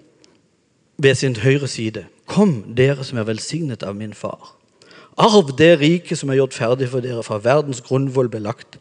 ved 0.97 1.15
sin 1.15 1.35
høyre 1.35 1.67
side, 1.67 2.05
Kom, 2.25 2.73
dere 2.77 3.03
som 3.03 3.17
er 3.17 3.27
velsignet 3.27 3.83
av 3.83 3.95
min 3.95 4.13
far. 4.13 4.60
Arv 5.19 5.51
det 5.57 5.73
riket 5.81 6.19
som 6.19 6.31
er 6.31 6.39
gjort 6.39 6.55
ferdig 6.55 6.87
for 6.91 7.03
dere 7.03 7.23
fra 7.25 7.39
verdens 7.43 7.81
grunnvoll 7.83 8.29
ble 8.31 8.43
lagt. 8.45 8.77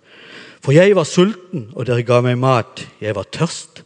For 0.60 0.76
jeg 0.76 0.94
var 0.96 1.08
sulten, 1.08 1.70
og 1.74 1.86
dere 1.88 2.04
ga 2.06 2.20
meg 2.24 2.38
mat. 2.38 2.84
Jeg 3.00 3.16
var 3.16 3.28
tørst, 3.32 3.82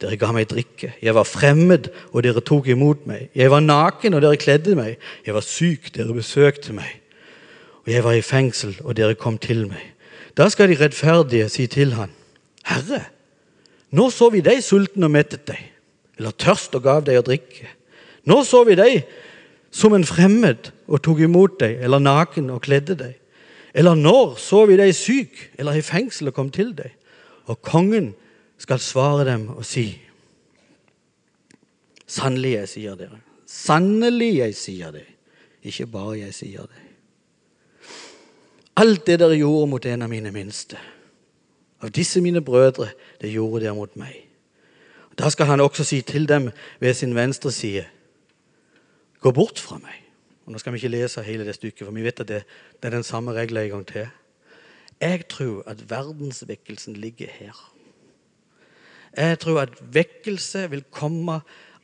dere 0.00 0.18
ga 0.20 0.30
meg 0.36 0.50
drikke. 0.50 0.92
Jeg 1.02 1.14
var 1.16 1.28
fremmed, 1.28 1.88
og 2.12 2.24
dere 2.24 2.42
tok 2.44 2.68
imot 2.72 3.06
meg. 3.08 3.30
Jeg 3.34 3.50
var 3.52 3.64
naken, 3.64 4.14
og 4.14 4.24
dere 4.24 4.40
kledde 4.40 4.76
meg. 4.78 4.98
Jeg 5.26 5.36
var 5.36 5.44
syk, 5.44 5.90
dere 5.96 6.16
besøkte 6.16 6.76
meg. 6.76 6.98
Og 7.86 7.92
jeg 7.92 8.04
var 8.04 8.16
i 8.16 8.24
fengsel, 8.24 8.76
og 8.84 8.96
dere 8.96 9.16
kom 9.18 9.40
til 9.40 9.66
meg. 9.70 9.82
Da 10.36 10.48
skal 10.52 10.70
de 10.70 10.78
rettferdige 10.78 11.48
si 11.52 11.66
til 11.66 11.96
han, 11.96 12.12
Herre, 12.68 13.00
nå 13.96 14.06
så 14.14 14.28
vi 14.30 14.42
deg 14.44 14.60
sulten 14.62 15.02
og 15.02 15.10
mettet 15.10 15.42
deg, 15.48 15.58
eller 16.20 16.36
tørst 16.38 16.76
og 16.78 16.84
gav 16.84 17.02
deg 17.06 17.18
å 17.18 17.24
drikke. 17.26 17.66
Nå 18.30 18.42
så 18.46 18.62
vi 18.68 18.76
deg 18.78 19.00
som 19.74 19.96
en 19.96 20.06
fremmed 20.06 20.70
og 20.90 21.02
tok 21.06 21.22
imot 21.22 21.60
deg, 21.62 21.78
eller 21.84 22.02
naken 22.02 22.50
og 22.50 22.64
kledde 22.66 22.96
deg. 22.98 23.16
Eller 23.74 23.94
når 23.94 24.34
så 24.42 24.64
vi 24.66 24.78
deg 24.80 24.90
syk 24.96 25.44
eller 25.60 25.78
i 25.78 25.84
fengsel 25.86 26.32
og 26.32 26.36
kom 26.36 26.50
til 26.50 26.72
deg? 26.74 26.90
Og 27.46 27.60
kongen 27.62 28.12
skal 28.60 28.82
svare 28.82 29.26
dem 29.28 29.48
og 29.54 29.64
si 29.66 29.92
Sannelig, 32.10 32.56
jeg 32.56 32.68
sier 32.72 32.96
dere. 32.98 33.20
Sannelig, 33.46 34.32
jeg 34.40 34.54
sier 34.58 34.90
det. 34.90 35.04
Ikke 35.62 35.84
bare 35.86 36.16
jeg 36.18 36.34
sier 36.34 36.66
det. 36.66 36.80
Alt 38.82 39.04
det 39.06 39.20
dere 39.22 39.36
gjorde 39.38 39.68
mot 39.70 39.86
en 39.86 40.02
av 40.02 40.10
mine 40.10 40.32
minste, 40.34 40.78
av 41.78 41.92
disse 41.94 42.18
mine 42.18 42.42
brødre, 42.42 42.88
det 43.22 43.30
gjorde 43.30 43.62
dere 43.62 43.76
mot 43.78 43.94
meg. 44.00 44.16
Da 45.14 45.30
skal 45.30 45.52
han 45.52 45.62
også 45.62 45.84
si 45.86 46.00
til 46.02 46.26
dem 46.26 46.48
ved 46.80 46.94
sin 46.98 47.14
venstre 47.14 47.52
side, 47.52 47.84
gå 49.20 49.30
bort 49.36 49.62
fra 49.62 49.78
meg. 49.78 50.09
Og 50.50 50.54
Nå 50.56 50.58
skal 50.58 50.72
vi 50.74 50.80
ikke 50.80 50.88
lese 50.90 51.22
hele 51.22 51.44
det 51.46 51.54
stykket, 51.54 51.84
for 51.86 51.94
vi 51.94 52.02
vet 52.02 52.20
at 52.24 52.26
det, 52.26 52.38
det 52.82 52.88
er 52.88 52.96
den 52.96 53.04
samme 53.06 53.30
regla 53.30 53.62
en 53.62 53.70
gang 53.70 53.84
til. 53.86 54.08
Jeg 55.00 55.28
tror 55.30 55.62
at 55.70 55.84
verdensvekkelsen 55.90 56.96
ligger 56.98 57.30
her. 57.30 57.60
Jeg 59.16 59.38
tror 59.38 59.60
at 59.60 59.76
vekkelse 59.94 60.64
vil 60.72 60.82
komme 60.90 61.36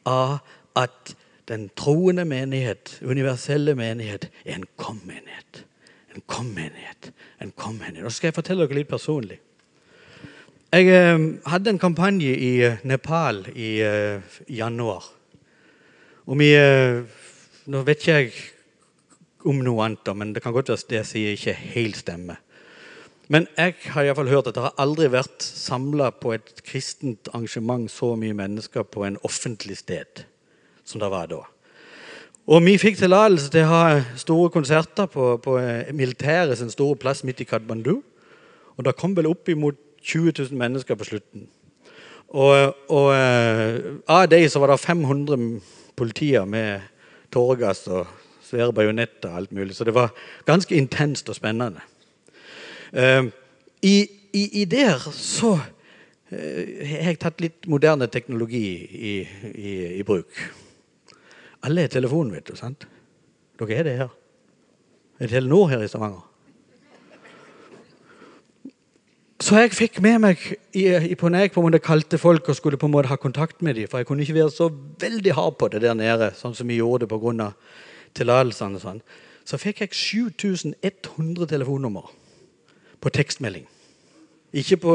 av 0.02 0.38
at 0.75 1.14
den 1.46 1.68
troende 1.78 2.25
menighet, 2.25 2.99
universelle 3.06 3.76
menighet, 3.78 4.26
er 4.44 4.58
en 4.58 4.66
kom-menighet. 4.76 5.62
En 6.16 6.26
kom-menighet. 6.26 7.12
En 7.40 7.54
kom-menighet. 7.54 8.04
Og 8.04 8.11
så 8.11 8.16
skal 8.16 8.32
jeg 8.32 8.38
fortelle 8.40 8.66
dere 8.66 8.80
litt 8.80 8.90
personlig. 8.90 9.38
Jeg 10.75 10.90
eh, 10.90 11.28
hadde 11.46 11.70
en 11.70 11.78
kampanje 11.78 12.35
i 12.35 12.50
eh, 12.66 12.82
Nepal 12.82 13.44
i 13.54 13.70
eh, 13.78 14.42
januar. 14.50 15.06
Og 16.26 16.42
vi 16.42 16.50
eh, 16.58 17.06
Nå 17.66 17.80
vet 17.82 17.99
ikke 17.99 18.12
jeg 18.14 18.35
om 19.47 19.62
noe 19.65 19.85
annet, 19.85 20.11
men 20.17 20.35
det 20.35 20.43
kan 20.45 20.55
godt 20.55 20.73
være 20.73 20.83
at 20.83 20.93
det 20.93 21.03
sier, 21.09 21.37
ikke 21.37 21.55
helt 21.76 22.03
stemmer. 22.03 22.43
Men 23.29 23.49
jeg 23.57 23.75
har 23.91 24.05
i 24.05 24.07
hvert 24.07 24.21
fall 24.21 24.31
hørt 24.31 24.49
at 24.50 24.55
det 24.55 24.62
har 24.62 24.79
aldri 24.79 25.09
vært 25.11 25.43
samla 25.43 26.12
på 26.15 26.37
et 26.37 26.62
kristent 26.67 27.31
arrangement 27.33 27.91
så 27.91 28.12
mye 28.19 28.37
mennesker 28.38 28.87
på 28.87 29.03
en 29.07 29.19
offentlig 29.26 29.81
sted 29.81 30.23
som 30.87 31.03
det 31.03 31.11
var 31.11 31.26
da. 31.33 31.41
Og 32.47 32.62
vi 32.62 32.76
fikk 32.79 33.00
tillatelse 33.00 33.50
til 33.50 33.65
å 33.67 33.73
ha 33.73 34.19
store 34.23 34.53
konserter 34.55 35.09
på, 35.11 35.33
på 35.43 35.57
militæret 35.99 36.61
sin 36.61 36.71
store 36.71 36.95
plass 37.03 37.25
midt 37.26 37.43
i 37.43 37.49
Kathmandu. 37.49 37.97
Og 38.76 38.87
det 38.87 38.95
kom 39.00 39.17
vel 39.17 39.26
opp 39.26 39.50
imot 39.50 39.81
20 40.07 40.31
000 40.53 40.61
mennesker 40.61 40.95
på 40.95 41.09
slutten. 41.09 41.49
Og, 42.31 42.76
og 42.95 43.09
uh, 43.11 43.99
av 44.07 44.29
dem 44.31 44.47
så 44.50 44.62
var 44.62 44.71
det 44.71 44.79
500 44.85 45.49
politier 45.99 46.47
med 46.47 46.87
tåregass 47.35 47.87
og 47.91 48.07
svære 48.47 48.75
bajonetter 48.75 49.31
og 49.31 49.41
alt 49.43 49.55
mulig. 49.57 49.76
Så 49.76 49.85
det 49.85 49.95
var 49.95 50.15
ganske 50.47 50.75
intenst 50.76 51.29
og 51.29 51.38
spennende. 51.38 51.83
Uh, 52.93 53.29
i, 53.83 53.97
i, 54.33 54.45
i, 54.62 54.65
der 54.65 55.03
så 55.12 55.57
uh, 55.57 56.87
har 56.87 57.11
jeg 57.11 57.21
tatt 57.23 57.43
litt 57.43 57.67
moderne 57.71 58.07
teknologi 58.07 58.69
i, 58.87 59.17
i 59.99 60.07
bruk. 60.07 60.31
Alle 61.67 61.87
har 61.87 61.93
telefon, 61.93 62.31
vet 62.33 62.47
du. 62.49 62.55
sant? 62.57 62.87
Dere 63.59 63.75
er 63.75 63.87
det 63.87 63.99
her. 63.99 64.17
Er 65.19 65.26
det 65.26 65.35
Telenor 65.35 65.69
her 65.73 65.83
i 65.83 65.88
Stavanger? 65.88 66.25
Så 69.41 69.59
jeg 69.61 69.73
fikk 69.76 69.99
med 70.00 70.21
meg 70.25 70.41
i, 70.73 71.15
på 71.19 71.29
når 71.29 71.45
jeg 71.45 71.53
på 71.53 71.61
en 71.61 71.67
måte 71.69 71.81
kalte 71.85 72.19
folk 72.19 72.49
og 72.49 72.57
skulle 72.57 72.79
på 72.81 72.88
en 72.88 72.95
måte 72.95 73.11
ha 73.11 73.19
kontakt 73.21 73.61
med 73.62 73.76
dem, 73.76 73.88
for 73.88 74.00
jeg 74.00 74.09
kunne 74.09 74.25
ikke 74.25 74.38
være 74.38 74.53
så 74.55 74.71
veldig 75.00 75.35
hard 75.37 75.59
på 75.61 75.69
det 75.73 75.83
der 75.85 75.97
nede, 75.97 76.31
sånn 76.38 76.55
som 76.57 76.69
vi 76.69 76.79
gjorde 76.81 77.05
det 77.05 77.11
pga. 77.12 77.50
Tillatelsene. 78.16 78.80
Sånn. 78.82 79.00
Så 79.46 79.61
fikk 79.62 79.85
jeg 79.85 79.94
7100 79.94 81.46
telefonnummer 81.52 82.11
på 83.00 83.12
tekstmelding. 83.14 83.66
Ikke 84.56 84.78
på 84.80 84.94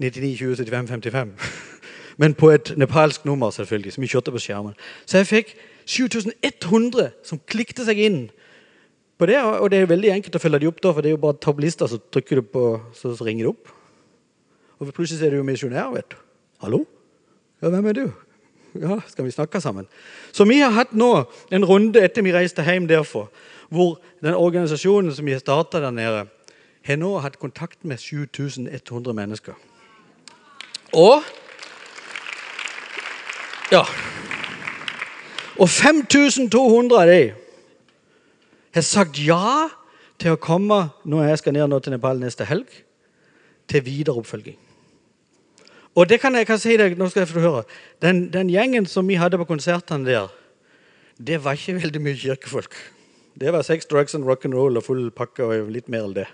99 0.00 0.36
20 0.40 0.56
75 0.56 0.88
55, 0.88 1.32
men 2.20 2.34
på 2.34 2.50
et 2.50 2.72
nepalsk 2.80 3.24
nummer, 3.28 3.50
selvfølgelig, 3.52 3.92
som 3.92 4.02
vi 4.02 4.08
kjørte 4.08 4.32
på 4.32 4.40
skjermen. 4.42 4.76
Så 5.06 5.20
jeg 5.20 5.28
fikk 5.28 5.52
7100 5.86 7.10
som 7.26 7.40
klikket 7.46 7.84
seg 7.84 8.00
inn 8.00 8.22
på 9.20 9.28
det, 9.28 9.36
og 9.42 9.68
det 9.70 9.82
er 9.82 9.90
veldig 9.90 10.14
enkelt 10.14 10.38
å 10.38 10.40
følge 10.40 10.62
de 10.62 10.70
opp, 10.70 10.80
da, 10.80 10.94
for 10.96 11.04
det 11.04 11.10
er 11.10 11.16
jo 11.18 11.20
bare 11.20 11.36
tablister, 11.44 11.90
så 11.90 12.00
trykker 12.00 12.40
du 12.40 12.48
på, 12.54 12.64
så, 12.96 13.12
så 13.16 13.26
ringer 13.26 13.44
det 13.44 13.52
opp. 13.52 13.72
Og 14.80 14.92
plutselig 14.96 15.26
er 15.26 15.34
du 15.34 15.42
jo 15.42 15.44
misjonær, 15.44 15.92
vet 15.92 16.14
du. 16.14 16.16
Hallo? 16.64 16.84
Ja, 17.60 17.68
hvem 17.68 17.90
er 17.90 17.98
du? 17.98 18.04
Ja, 18.84 19.00
skal 19.08 19.24
vi 19.24 19.30
snakke 19.30 19.60
sammen? 19.60 19.86
Så 20.32 20.44
vi 20.44 20.60
har 20.60 20.70
hatt 20.70 20.92
nå 20.92 21.24
en 21.50 21.64
runde 21.64 22.02
etter 22.02 22.22
vi 22.22 22.34
reiste 22.34 22.62
hjem 22.62 22.86
derfor, 22.88 23.30
hvor 23.68 23.98
den 24.22 24.34
organisasjonen 24.34 25.14
som 25.14 25.26
vi 25.26 25.32
har 25.32 25.42
starta 25.42 25.80
der 25.80 25.90
nede, 25.90 26.26
har 26.86 26.96
nå 26.96 27.18
hatt 27.18 27.38
kontakt 27.38 27.84
med 27.84 27.98
7100 27.98 29.14
mennesker. 29.14 29.54
Og 30.92 31.22
Ja. 33.70 33.84
Og 35.58 35.68
5200 35.68 37.02
av 37.02 37.06
dem 37.06 37.36
har 38.74 38.82
sagt 38.82 39.18
ja 39.26 39.68
til 40.18 40.34
å 40.34 40.40
komme 40.40 40.88
når 41.04 41.28
jeg 41.28 41.38
skal 41.38 41.54
ned 41.54 41.68
nå 41.70 41.78
til 41.78 41.94
Nepal 41.94 42.18
neste 42.18 42.44
helg, 42.44 42.66
til 43.68 43.84
videre 43.84 44.18
oppfølging. 44.18 44.58
Og 45.98 46.08
det 46.08 46.20
kan 46.22 46.34
jeg 46.38 46.46
kan 46.46 46.58
si 46.60 46.76
deg, 46.78 46.96
nå 46.98 47.08
skal 47.10 47.24
jeg 47.24 47.30
få 47.32 47.42
høre, 47.42 47.62
den, 48.02 48.28
den, 48.32 48.50
gjengen 48.52 48.86
som 48.86 49.08
vi 49.08 49.18
hadde 49.18 49.40
på 49.40 49.48
konsertene 49.48 50.06
der, 50.06 50.28
det 51.18 51.40
var 51.44 51.58
ikke 51.58 51.80
veldig 51.80 52.02
mye 52.04 52.16
kirkefolk. 52.16 52.76
Det 53.40 53.52
var 53.52 53.64
sex, 53.66 53.86
drugs 53.90 54.14
and 54.14 54.24
rock 54.28 54.44
and 54.44 54.54
roll 54.54 54.78
og 54.78 54.84
full 54.86 55.10
pakke 55.10 55.44
og 55.44 55.72
litt 55.72 55.88
mer 55.90 56.06
enn 56.06 56.14
det. 56.16 56.28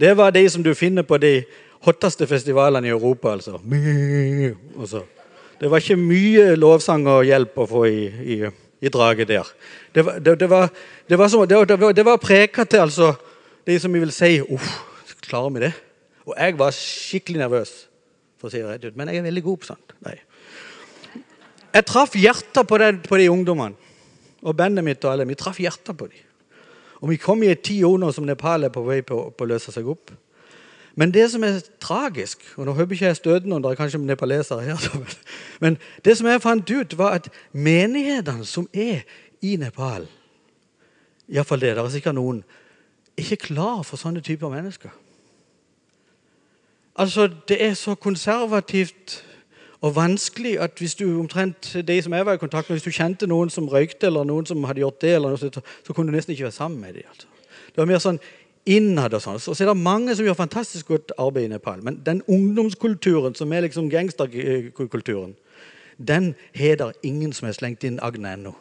Det 0.00 0.16
var 0.16 0.34
de 0.34 0.42
som 0.50 0.64
du 0.64 0.72
finner 0.74 1.06
på 1.06 1.18
de 1.20 1.42
hotteste 1.86 2.26
festivalene 2.26 2.88
i 2.88 2.92
Europa. 2.92 3.32
altså. 3.32 3.60
Det 5.60 5.70
var 5.70 5.80
ikke 5.80 5.96
mye 6.00 6.56
lovsang 6.56 7.06
og 7.08 7.24
hjelp 7.28 7.58
å 7.58 7.68
få 7.68 7.86
i, 7.86 8.02
i 8.08 8.38
i 8.80 8.88
draget 8.88 9.28
der. 9.28 9.46
Det 9.94 10.04
var, 10.04 10.18
det, 10.18 10.40
det 10.40 10.50
var, 10.50 10.68
det 11.08 11.18
var, 11.18 11.28
som, 11.28 11.46
det 11.94 12.04
var 12.04 12.16
preka 12.16 12.64
til 12.64 12.86
altså, 12.86 13.12
de 13.66 13.78
som 13.80 13.92
vi 13.92 14.00
vil 14.00 14.12
si 14.12 14.40
Uff, 14.40 14.70
klarer 15.20 15.52
vi 15.54 15.64
det? 15.66 15.72
Og 16.24 16.34
jeg 16.38 16.58
var 16.58 16.72
skikkelig 16.74 17.42
nervøs. 17.42 17.72
For 18.40 18.48
å 18.48 18.52
si 18.52 18.62
det 18.62 18.70
rett 18.70 18.88
ut. 18.88 18.96
Men 18.98 19.12
jeg 19.12 19.20
er 19.20 19.28
veldig 19.28 19.44
god 19.46 19.60
på 19.60 19.68
sånt. 19.68 19.94
Nei. 20.06 20.16
Jeg 21.70 21.86
traff 21.86 22.16
hjertet 22.18 22.66
på, 22.66 22.80
den, 22.82 22.98
på 23.04 23.20
de 23.20 23.28
ungdommene. 23.30 23.92
Og 24.40 24.56
bandet 24.56 24.84
mitt 24.86 25.04
og 25.04 25.12
alle. 25.12 25.28
Vi 25.28 25.36
traff 25.38 25.60
hjertet 25.60 25.96
på 25.96 26.08
dem. 26.08 26.26
Og 27.00 27.12
vi 27.12 27.20
kom 27.20 27.42
i 27.44 27.52
et 27.52 27.62
ti 27.64 27.78
år 27.84 28.00
nå 28.00 28.10
som 28.12 28.26
Nepal 28.28 28.66
er 28.66 28.72
på 28.72 28.82
vei 28.84 29.00
på, 29.06 29.22
på 29.36 29.46
å 29.46 29.48
løse 29.48 29.72
seg 29.72 29.88
opp. 29.88 30.12
Men 30.98 31.12
det 31.14 31.28
som 31.32 31.44
er 31.46 31.60
tragisk 31.80 32.42
og 32.58 32.66
Nå 32.66 32.74
håper 32.76 32.96
ikke 32.96 33.06
jeg 33.06 33.18
støter 33.20 33.48
noen, 33.48 33.62
det 33.62 33.70
er 33.70 33.78
kanskje 33.78 34.00
nepalesere 34.02 34.64
her. 34.66 35.12
Men 35.62 35.78
det 36.04 36.16
som 36.18 36.28
jeg 36.28 36.42
fant 36.42 36.72
ut, 36.72 36.96
var 36.98 37.20
at 37.20 37.28
menighetene 37.52 38.44
som 38.48 38.66
er 38.74 39.04
i 39.40 39.54
Nepal 39.56 40.08
Iallfall 41.30 41.62
det, 41.62 41.76
det 41.78 41.84
er 41.84 41.92
sikkert 41.94 42.18
noen 42.18 42.42
ikke 43.20 43.38
klar 43.50 43.84
for 43.86 44.00
sånne 44.00 44.22
typer 44.24 44.50
mennesker. 44.50 44.90
Altså, 47.00 47.30
Det 47.48 47.64
er 47.64 47.74
så 47.74 47.94
konservativt 47.94 49.24
og 49.80 49.96
vanskelig 49.96 50.60
at 50.60 50.70
hvis 50.78 50.94
du 50.94 51.20
omtrent 51.20 51.76
de 51.88 52.02
som 52.02 52.12
jeg 52.12 52.26
var 52.26 52.32
i 52.32 52.36
kontakt 52.36 52.68
med, 52.68 52.74
hvis 52.74 52.84
du 52.84 52.90
kjente 52.90 53.26
noen 53.26 53.50
som 53.50 53.68
røykte, 53.68 54.06
eller 54.06 54.24
noen 54.28 54.46
som 54.46 54.64
hadde 54.68 54.82
gjort 54.82 55.00
det, 55.00 55.14
noe 55.22 55.38
sånt, 55.40 55.56
så 55.86 55.96
kunne 55.96 56.12
du 56.12 56.16
nesten 56.16 56.34
ikke 56.34 56.50
være 56.50 56.52
sammen 56.58 56.80
med 56.80 56.98
dem. 56.98 57.08
Altså. 57.08 57.26
Det 57.66 57.80
var 57.80 57.88
mer 57.88 58.04
sånn 58.04 58.20
innad 58.68 59.16
og 59.16 59.24
sånn. 59.24 59.40
Så 59.40 59.56
er 59.56 59.72
det 59.72 59.76
mange 59.80 60.12
som 60.16 60.28
gjør 60.28 60.36
fantastisk 60.42 60.92
godt 60.92 61.16
arbeid 61.16 61.48
i 61.48 61.54
Nepal. 61.54 61.80
Men 61.82 62.02
den 62.04 62.20
ungdomskulturen 62.28 63.34
som 63.34 63.52
er 63.52 63.64
liksom 63.64 63.88
gangsterkulturen, 63.90 65.36
den 65.96 66.34
har 66.56 66.76
det 66.76 66.92
ingen 67.02 67.32
som 67.32 67.48
har 67.48 67.56
slengt 67.56 67.84
inn 67.84 68.00
agnet 68.02 68.36
ennå. 68.36 68.54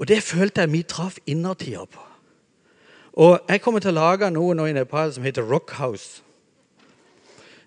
Og 0.00 0.08
det 0.08 0.22
følte 0.24 0.64
jeg 0.64 0.72
vi 0.72 0.82
traff 0.82 1.20
innertida 1.26 1.84
på. 1.84 2.00
Og 3.12 3.40
jeg 3.48 3.60
kommer 3.60 3.80
til 3.80 3.92
å 3.92 4.00
lage 4.00 4.32
noe 4.32 4.56
nå 4.56 4.64
i 4.68 4.76
Nepal 4.76 5.12
som 5.12 5.24
heter 5.24 5.44
Rockhouse. 5.44 6.22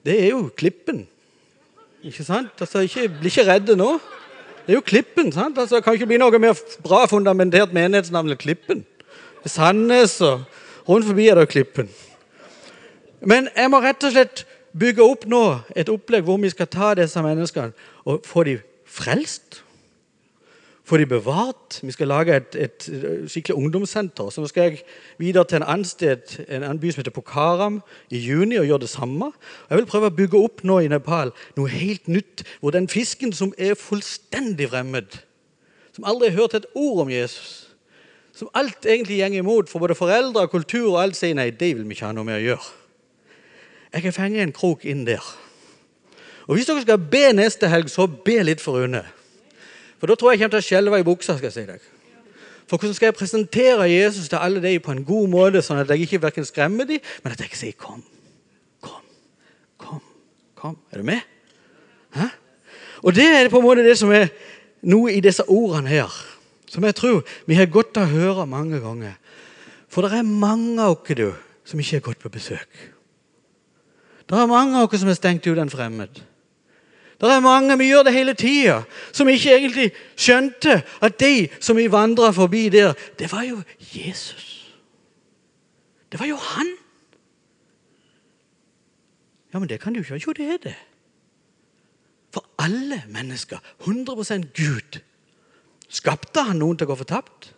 Det 0.05 0.15
er 0.23 0.29
jo 0.29 0.49
Klippen. 0.57 1.07
Ikke 2.03 2.23
sant? 2.23 2.51
Altså, 2.59 2.79
ikke, 2.79 3.09
Bli 3.19 3.31
ikke 3.31 3.47
redde 3.47 3.75
nå. 3.75 3.97
Det 4.65 4.73
er 4.73 4.79
jo 4.79 4.85
Klippen. 4.85 5.31
sant? 5.31 5.57
Altså, 5.57 5.75
det 5.75 5.83
kan 5.83 5.93
ikke 5.93 6.07
bli 6.09 6.19
noe 6.21 6.39
mer 6.39 6.57
bra 6.83 7.05
fundamentert 7.09 7.73
menighetsnavn 7.75 8.31
enn 8.31 8.39
Klippen. 8.39 8.85
Sandnes 9.45 10.19
og 10.21 10.43
rundt 10.87 11.07
forbi 11.07 11.27
er 11.27 11.39
det 11.39 11.49
Klippen. 11.49 11.89
Men 13.21 13.49
jeg 13.55 13.71
må 13.71 13.81
rett 13.83 14.03
og 14.03 14.13
slett 14.15 14.45
bygge 14.79 15.03
opp 15.03 15.25
nå 15.27 15.43
et 15.75 15.89
opplegg 15.89 16.23
hvor 16.23 16.37
vi 16.39 16.51
skal 16.53 16.69
ta 16.71 16.93
disse 16.95 17.21
menneskene 17.23 17.73
og 18.05 18.21
få 18.27 18.45
dem 18.47 18.61
frelst 18.85 19.63
få 20.89 20.97
de 20.97 21.05
bevart. 21.05 21.79
Vi 21.83 21.93
skal 21.93 22.09
lage 22.09 22.35
et, 22.35 22.55
et, 22.55 22.87
skikkelig 23.29 23.55
ungdomssenter. 23.57 24.31
Så 24.33 24.41
nå 24.41 24.49
skal 24.49 24.69
jeg 24.69 24.81
videre 25.21 25.45
til 25.45 25.59
en 25.59 25.67
annen 25.67 25.85
sted, 25.85 26.33
en 26.47 26.63
annen 26.63 26.81
by 26.81 26.91
som 26.91 27.03
heter 27.03 27.13
Pokaram 27.13 27.79
i 28.09 28.21
juni 28.23 28.57
og 28.57 28.65
gjøre 28.65 28.83
det 28.85 28.89
samme. 28.89 29.31
Jeg 29.69 29.79
vil 29.79 29.89
prøve 29.89 30.09
å 30.09 30.15
bygge 30.17 30.41
opp 30.41 30.63
nå 30.65 30.79
i 30.81 30.89
Nepal 30.91 31.33
noe 31.59 31.69
helt 31.73 32.09
nytt, 32.09 32.43
hvor 32.59 32.73
den 32.73 32.89
fisken 32.89 33.33
som 33.35 33.53
er 33.57 33.77
fullstendig 33.77 34.71
fremmed, 34.73 35.19
som 35.95 36.07
aldri 36.09 36.31
har 36.31 36.41
hørt 36.41 36.57
et 36.57 36.69
ord 36.73 37.03
om 37.05 37.13
Jesus, 37.13 37.69
som 38.33 38.49
alt 38.57 38.85
egentlig 38.87 39.19
går 39.19 39.41
imot 39.43 39.69
for 39.69 39.83
både 39.83 39.97
foreldre 39.99 40.47
og 40.47 40.53
kultur, 40.53 40.93
og 40.93 41.03
alt 41.03 41.19
sier 41.19 41.37
nei, 41.37 41.51
det 41.51 41.73
vil 41.75 41.85
vi 41.85 41.97
ikke 41.97 42.07
ha 42.07 42.15
noe 42.15 42.25
med 42.25 42.39
å 42.39 42.45
gjøre. 42.47 42.75
Jeg 43.93 44.05
kan 44.05 44.15
fenge 44.15 44.41
en 44.41 44.55
krok 44.55 44.85
inn 44.85 45.05
der. 45.05 45.23
Og 46.47 46.55
Hvis 46.55 46.65
dere 46.65 46.81
skal 46.81 47.01
be 47.11 47.27
neste 47.35 47.69
helg, 47.69 47.89
så 47.93 48.07
be 48.07 48.39
litt 48.45 48.61
for 48.61 48.79
Rune. 48.79 49.03
For 49.99 50.07
da 50.07 50.15
tror 50.15 50.31
jeg 50.31 50.39
jeg 50.39 50.45
kommer 50.45 50.57
til 50.57 50.63
å 50.63 50.67
skjelve 50.67 50.99
i 50.99 51.07
buksa. 51.07 51.35
skal 51.37 51.49
jeg 51.49 51.55
si 51.55 51.65
deg. 51.67 51.87
For 52.69 52.77
hvordan 52.77 52.95
skal 52.95 53.09
jeg 53.09 53.17
presentere 53.17 53.89
Jesus 53.89 54.29
til 54.29 54.37
alle 54.37 54.61
de 54.61 54.79
på 54.79 54.93
en 54.93 55.03
god 55.05 55.27
måte, 55.27 55.61
sånn 55.65 55.81
at 55.81 55.89
jeg 55.89 56.05
ikke 56.05 56.21
verken 56.21 56.45
skremmer 56.45 56.85
dem, 56.85 57.01
men 57.23 57.33
at 57.33 57.41
jeg 57.41 57.57
sier 57.57 57.73
'kom, 57.73 58.03
kom, 58.81 59.01
kom'. 59.77 60.05
kom. 60.55 60.77
Er 60.91 60.97
du 60.97 61.03
med? 61.03 61.21
Hæ? 62.13 62.27
Og 63.03 63.15
det 63.15 63.25
er 63.25 63.49
på 63.49 63.57
en 63.57 63.63
måte 63.63 63.83
det 63.83 63.97
som 63.97 64.11
er 64.11 64.27
noe 64.81 65.11
i 65.11 65.19
disse 65.19 65.43
ordene 65.49 65.89
her, 65.89 66.11
som 66.67 66.83
jeg 66.83 66.95
tror 66.95 67.23
vi 67.47 67.55
har 67.55 67.65
godt 67.65 67.97
av 67.97 68.03
å 68.03 68.13
høre 68.13 68.45
mange 68.45 68.79
ganger. 68.79 69.17
For 69.89 70.05
det 70.05 70.19
er 70.19 70.23
mange 70.23 70.81
av 70.81 70.99
dere 71.07 71.33
som 71.65 71.79
ikke 71.79 71.95
har 71.95 72.05
gått 72.05 72.19
på 72.19 72.29
besøk. 72.29 72.69
Det 74.29 74.37
er 74.37 74.45
mange 74.45 74.77
av 74.77 74.89
dere 74.89 74.99
som 74.99 75.07
har 75.07 75.17
stengt 75.17 75.47
ut 75.47 75.57
en 75.57 75.69
fremmed. 75.69 76.21
Det 77.19 77.27
er 77.27 77.39
mange, 77.43 77.77
vi 77.77 77.89
gjør 77.89 78.03
det 78.07 78.13
hele 78.13 78.33
tida, 78.33 78.81
som 79.11 79.27
ikke 79.27 79.55
egentlig 79.57 79.89
skjønte 80.15 80.81
at 81.03 81.17
de 81.19 81.49
som 81.59 81.75
vi 81.77 81.89
vandra 81.91 82.31
forbi 82.31 82.69
der, 82.71 82.93
det 83.19 83.31
var 83.31 83.43
jo 83.43 83.59
Jesus. 83.79 84.45
Det 86.11 86.19
var 86.19 86.25
jo 86.25 86.35
han. 86.35 86.71
Ja, 89.53 89.59
men 89.59 89.69
det 89.69 89.81
kan 89.81 89.93
du 89.93 89.99
ikke. 89.99 90.21
Jo, 90.27 90.31
det 90.31 90.47
er 90.47 90.57
det. 90.63 90.75
For 92.33 92.45
alle 92.61 93.03
mennesker, 93.07 93.57
100% 93.83 94.51
Gud, 94.55 94.99
skapte 95.89 96.43
han 96.45 96.61
noen 96.61 96.77
til 96.77 96.87
å 96.87 96.93
gå 96.93 96.99
fortapt? 97.01 97.51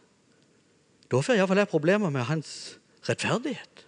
Da 1.12 1.20
får 1.20 1.38
iallfall 1.38 1.60
jeg 1.60 1.70
problemer 1.72 2.10
med 2.10 2.24
hans 2.30 2.80
rettferdighet. 3.10 3.86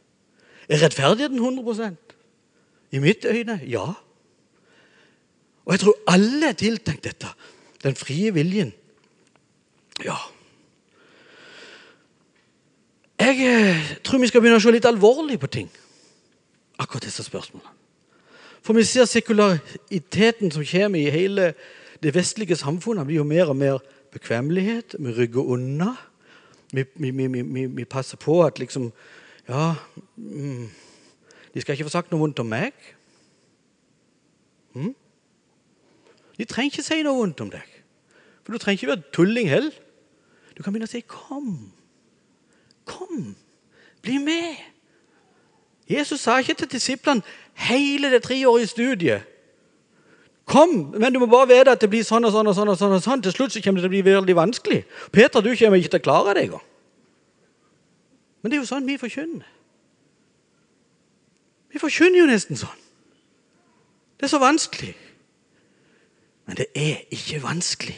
Er 0.68 0.84
rettferdigheten 0.84 1.40
100% 1.40 1.96
I 2.92 3.00
mitt 3.00 3.26
øyne 3.26 3.62
ja. 3.66 3.94
Og 5.66 5.74
jeg 5.74 5.80
tror 5.84 6.00
alle 6.12 6.50
er 6.50 6.60
tiltenkt 6.60 7.04
dette. 7.04 7.30
Den 7.84 7.96
frie 7.96 8.34
viljen. 8.34 8.74
Ja. 10.04 10.18
Jeg 13.20 13.40
eh, 13.48 13.96
tror 14.04 14.20
vi 14.20 14.28
skal 14.28 14.44
begynne 14.44 14.60
å 14.60 14.64
se 14.64 14.74
litt 14.74 14.88
alvorlig 14.90 15.38
på 15.40 15.48
ting. 15.48 15.70
Akkurat 16.82 17.06
disse 17.08 17.24
spørsmålene. 17.24 17.80
For 18.64 18.76
vi 18.76 18.86
ser 18.88 19.06
sekulariteten 19.06 20.52
som 20.52 20.64
kommer 20.64 21.00
i 21.00 21.12
hele 21.12 21.54
det 22.04 22.14
vestlige 22.16 22.56
samfunnet. 22.56 23.06
blir 23.06 23.16
jo 23.16 23.24
mer 23.24 23.52
og 23.52 23.56
mer 23.56 23.80
bekvemmelighet. 24.12 24.96
Vi 25.00 25.12
rygger 25.12 25.42
unna. 25.42 25.96
Vi, 26.72 26.86
vi, 26.96 27.12
vi, 27.28 27.66
vi 27.66 27.86
passer 27.86 28.18
på 28.18 28.44
at 28.44 28.60
liksom 28.60 28.92
Ja, 29.50 29.76
mm, 30.16 30.70
de 31.54 31.62
skal 31.62 31.74
ikke 31.74 31.84
få 31.84 31.90
sagt 31.90 32.12
noe 32.12 32.20
vondt 32.20 32.40
om 32.40 32.48
meg. 32.48 32.72
Mm? 34.74 34.94
De 36.38 36.46
trenger 36.46 36.72
ikke 36.72 36.86
si 36.86 37.02
noe 37.06 37.18
vondt 37.18 37.42
om 37.42 37.52
deg. 37.54 37.70
For 38.44 38.54
du 38.54 38.62
trenger 38.62 38.80
ikke 38.80 38.92
være 38.92 39.14
tulling 39.14 39.50
heller. 39.50 39.76
Du 40.58 40.64
kan 40.64 40.74
begynne 40.74 40.90
å 40.90 40.92
si 40.92 41.02
'kom'. 41.02 41.72
Kom. 42.86 43.36
Bli 44.02 44.18
med. 44.18 44.56
Jesus 45.90 46.22
sa 46.22 46.38
ikke 46.38 46.54
til 46.54 46.72
disiplene 46.72 47.22
hele 47.54 48.12
det 48.12 48.24
treårige 48.24 48.68
studiet 48.68 49.24
Kom, 50.46 50.70
men 51.00 51.14
du 51.14 51.20
må 51.20 51.26
bare 51.26 51.48
vite 51.48 51.72
at 51.72 51.82
det 51.82 51.90
blir 51.90 52.04
sånn 52.04 52.26
og 52.28 52.34
sånn. 52.36 52.48
og 52.48 52.56
sånn 52.56 52.70
og 52.70 52.78
sånn. 52.78 52.92
og 52.92 53.04
sånn. 53.04 53.22
Til 53.24 53.32
slutt 53.32 53.54
så 53.56 53.62
kommer 53.64 53.80
det 53.80 53.88
til 53.88 53.92
å 53.92 53.96
bli 53.96 54.12
veldig 54.12 54.36
vanskelig. 54.36 54.84
Peter, 55.12 55.42
du 55.42 55.56
kommer 55.56 55.80
ikke 55.80 55.94
til 55.96 56.02
å 56.02 56.04
klare 56.04 56.34
det 56.36 56.44
engang. 56.44 56.66
Men 58.42 58.52
det 58.52 58.58
er 58.58 58.62
jo 58.62 58.68
sånn 58.68 58.88
vi 58.88 58.98
forkynner. 59.00 59.48
Vi 61.72 61.80
forkynner 61.80 62.20
jo 62.20 62.26
nesten 62.28 62.60
sånn. 62.60 62.82
Det 64.20 64.28
er 64.28 64.34
så 64.36 64.42
vanskelig. 64.44 64.92
Men 66.54 66.60
det 66.62 66.68
er 66.78 67.00
ikke 67.10 67.40
vanskelig. 67.42 67.96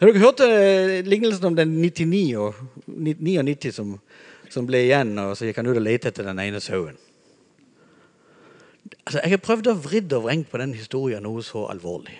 Har 0.00 0.08
dere 0.08 0.22
hørt 0.22 0.40
uh, 0.40 1.04
lignelsen 1.04 1.50
om 1.50 1.58
den 1.58 1.74
99 1.82 2.38
og 2.40 2.56
99 2.88 3.74
som, 3.76 3.90
som, 4.48 4.64
ble 4.64 4.80
igjen, 4.86 5.12
og 5.20 5.34
så 5.36 5.44
gikk 5.44 5.60
han 5.60 5.68
ut 5.68 5.76
og 5.76 5.84
lette 5.84 6.08
etter 6.08 6.30
den 6.30 6.40
ene 6.40 6.64
sauen? 6.64 6.96
Altså, 9.04 9.20
jeg 9.20 9.34
har 9.34 9.44
prøvd 9.44 9.68
å 9.68 9.76
vridde 9.84 10.16
og 10.16 10.24
vrengt 10.30 10.48
på 10.48 10.64
den 10.64 10.72
historien 10.72 11.20
noe 11.28 11.44
så 11.44 11.68
alvorlig. 11.68 12.16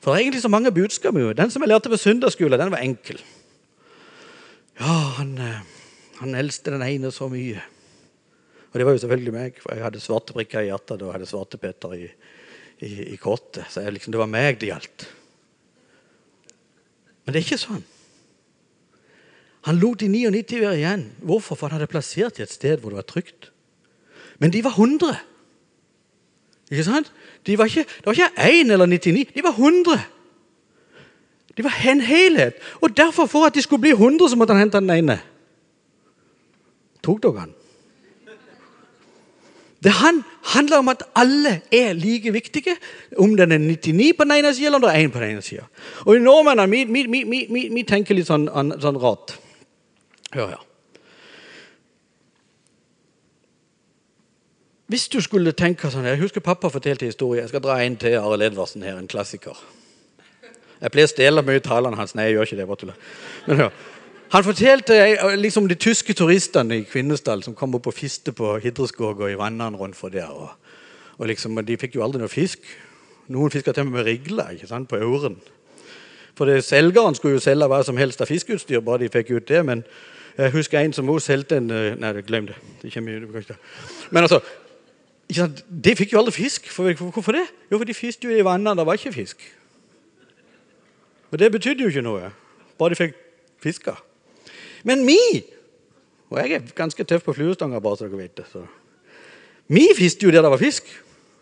For 0.00 0.14
det 0.14 0.16
er 0.16 0.24
egentlig 0.24 0.46
så 0.48 0.54
mange 0.56 0.72
budskap. 0.72 1.20
Den 1.36 1.52
som 1.52 1.60
jeg 1.60 1.74
lærte 1.74 1.92
på 1.92 2.00
søndagsskolen, 2.00 2.56
den 2.56 2.72
var 2.72 2.88
enkel. 2.88 3.20
Ja, 4.80 4.96
han, 5.20 5.36
eh, 5.36 5.60
han 6.24 6.40
eldste 6.40 6.72
den 6.72 6.88
ene 6.88 7.12
så 7.12 7.28
mye. 7.28 7.60
Og 8.72 8.80
det 8.80 8.88
var 8.88 8.96
jo 8.96 9.04
selvfølgelig 9.04 9.36
meg, 9.36 9.60
for 9.60 9.76
jeg 9.76 9.84
hadde 9.84 10.00
svarte 10.00 10.40
prikker 10.40 10.64
i 10.64 10.72
hjertet 10.72 11.04
og 11.04 11.12
hadde 11.12 11.28
svarte 11.28 11.60
Peter 11.60 11.92
i, 12.00 12.08
i, 12.82 13.14
i 13.14 13.16
kortet. 13.20 13.70
Så 13.70 13.84
liksom, 13.86 14.12
det 14.14 14.20
var 14.20 14.30
meg 14.30 14.60
det 14.60 14.72
gjaldt. 14.72 15.06
Men 17.22 17.34
det 17.34 17.40
er 17.40 17.46
ikke 17.46 17.62
sånn. 17.62 17.82
Han 19.68 19.78
lot 19.78 20.02
de 20.02 20.08
99 20.10 20.58
være 20.58 20.78
igjen. 20.80 21.04
Hvorfor? 21.22 21.58
For 21.58 21.70
han 21.70 21.78
hadde 21.78 21.90
plassert 21.90 22.40
i 22.40 22.46
et 22.46 22.50
sted 22.50 22.82
hvor 22.82 22.90
det 22.90 22.98
var 22.98 23.06
trygt. 23.06 23.52
Men 24.42 24.50
de 24.50 24.62
var 24.64 24.74
100. 24.74 25.20
Ikke 26.72 26.86
sant? 26.88 27.12
De 27.46 27.54
var 27.58 27.70
ikke, 27.70 27.84
det 27.86 28.08
var 28.08 28.18
ikke 28.18 28.48
én 28.48 28.72
eller 28.74 28.90
99, 28.90 29.30
de 29.34 29.44
var 29.44 29.54
100. 29.54 30.02
De 31.56 31.64
var 31.64 31.74
en 31.86 32.00
helhet. 32.00 32.58
Og 32.80 32.96
derfor, 32.96 33.26
for 33.26 33.46
at 33.46 33.54
de 33.54 33.62
skulle 33.62 33.82
bli 33.84 33.92
100, 33.92 34.30
så 34.30 34.36
måtte 34.36 34.56
han 34.56 34.64
hente 34.64 34.80
den 34.80 34.90
ene. 34.90 35.18
Tok 37.02 37.22
dere 37.22 37.44
han? 37.44 37.54
Det 39.82 39.92
handler 40.42 40.78
om 40.78 40.88
at 40.88 41.02
alle 41.14 41.60
er 41.72 41.92
like 41.94 42.32
viktige, 42.32 42.76
om 43.18 43.36
den 43.36 43.52
er 43.52 43.58
99 43.58 44.12
på 44.18 44.24
den 44.24 44.32
ene 44.32 44.54
sida 44.54 44.66
eller 44.66 44.80
om 44.80 44.82
det 44.82 44.90
er 44.90 45.06
1 45.06 45.12
på 45.12 45.22
den 45.22 45.30
ene 45.30 45.42
sida. 45.42 45.64
Og 46.06 46.16
i 46.16 46.18
nordmennene 46.18 46.70
vi, 46.70 46.84
vi, 46.84 47.22
vi, 47.48 47.68
vi, 47.74 47.82
tenker 47.88 48.18
litt 48.18 48.30
sånn, 48.30 48.48
sånn 48.82 49.00
rart. 49.02 49.36
Hør 50.34 50.54
her. 50.54 50.64
Hvis 54.92 55.06
du 55.08 55.22
skulle 55.24 55.54
tenke 55.56 55.88
sånn 55.88 56.04
Jeg 56.04 56.20
husker 56.20 56.44
pappa 56.44 56.68
fortalte 56.68 57.06
historie. 57.08 57.40
Jeg 57.40 57.48
skal 57.48 57.62
dra 57.64 57.78
en 57.80 57.96
til 57.96 58.18
Arild 58.18 58.50
Edvardsen 58.50 58.82
her, 58.84 58.98
en 58.98 59.08
klassiker. 59.08 59.56
Jeg 60.82 60.90
pleier 60.90 61.06
å 61.06 61.12
stjele 61.12 61.44
mye 61.46 61.62
talene 61.62 61.96
hans. 61.96 62.12
Nei, 62.18 62.26
jeg 62.28 62.36
gjør 62.36 62.48
ikke 62.48 62.58
det. 62.58 62.66
bare 62.66 62.94
Men 63.46 63.60
hør. 63.62 63.70
Han 64.32 64.44
fortalte 64.44 64.96
eh, 64.96 65.34
liksom 65.36 65.66
de 65.68 65.74
tyske 65.76 66.14
turistene 66.16 66.78
i 66.80 66.84
Kvinesdal 66.88 67.42
som 67.44 67.54
kom 67.54 67.74
opp 67.76 67.90
og 67.90 67.94
fiste 67.94 68.32
på 68.32 68.54
Hidreskog 68.64 69.18
og 69.20 69.28
i 69.28 69.36
vannene 69.36 69.76
rundt 69.76 69.96
for 69.96 70.08
der. 70.08 70.30
Og, 70.32 70.48
og 71.18 71.26
liksom, 71.28 71.58
De 71.66 71.76
fikk 71.76 71.98
jo 71.98 72.04
aldri 72.04 72.22
noe 72.22 72.32
fisk. 72.32 72.64
Noen 73.28 73.50
fiska 73.52 73.74
til 73.76 73.84
og 73.84 73.90
med 73.92 74.06
rigler 74.06 74.54
ikke 74.54 74.70
sant, 74.70 74.88
på 74.88 74.96
auren. 74.96 75.36
For 76.34 76.48
det, 76.48 76.62
Selgeren 76.64 77.14
skulle 77.14 77.36
jo 77.36 77.42
selge 77.44 77.68
hva 77.68 77.82
som 77.84 78.00
helst 78.00 78.24
av 78.24 78.30
fiskeutstyr, 78.30 78.80
bare 78.80 79.02
de 79.02 79.10
fikk 79.12 79.34
ut 79.36 79.48
det. 79.48 79.60
Men 79.68 79.82
jeg 80.38 80.54
husker 80.54 80.80
en 80.80 80.96
som 80.96 81.10
også 81.12 81.34
solgte 81.34 81.58
en 81.60 81.68
eh, 81.70 81.98
Nei, 82.00 82.12
glem 82.24 82.48
det. 82.48 82.56
det 82.82 82.92
kommer, 82.94 83.58
men 84.10 84.22
altså, 84.22 84.40
De 85.68 85.96
fikk 85.96 86.14
jo 86.14 86.22
aldri 86.22 86.32
fisk. 86.32 86.70
For, 86.72 86.88
hvorfor 86.94 87.36
det? 87.36 87.44
Jo, 87.70 87.76
for 87.76 87.84
de 87.84 87.94
fiste 87.94 88.24
jo 88.24 88.32
i 88.32 88.44
vannene. 88.44 88.78
Det 88.80 88.86
var 88.86 88.96
ikke 88.96 89.12
fisk. 89.12 89.44
Og 91.30 91.38
det 91.38 91.52
betydde 91.52 91.84
jo 91.84 91.92
ikke 91.92 92.06
noe. 92.08 92.32
Bare 92.78 92.96
de 92.96 93.00
fikk 93.02 93.20
fiska. 93.60 93.94
Men 94.84 95.06
vi 95.06 95.18
Og 96.32 96.38
jeg 96.40 96.52
er 96.52 96.70
ganske 96.74 97.04
tøff 97.04 97.26
på 97.26 97.34
fluestanga, 97.36 97.78
bare 97.78 97.96
så 97.96 98.06
dere 98.08 98.18
vet 98.22 98.36
det. 98.36 98.46
Så. 98.48 98.62
Vi 99.68 99.90
fiskte 99.96 100.24
jo 100.24 100.30
der 100.32 100.40
det 100.40 100.50
var 100.50 100.56
fisk. 100.56 100.86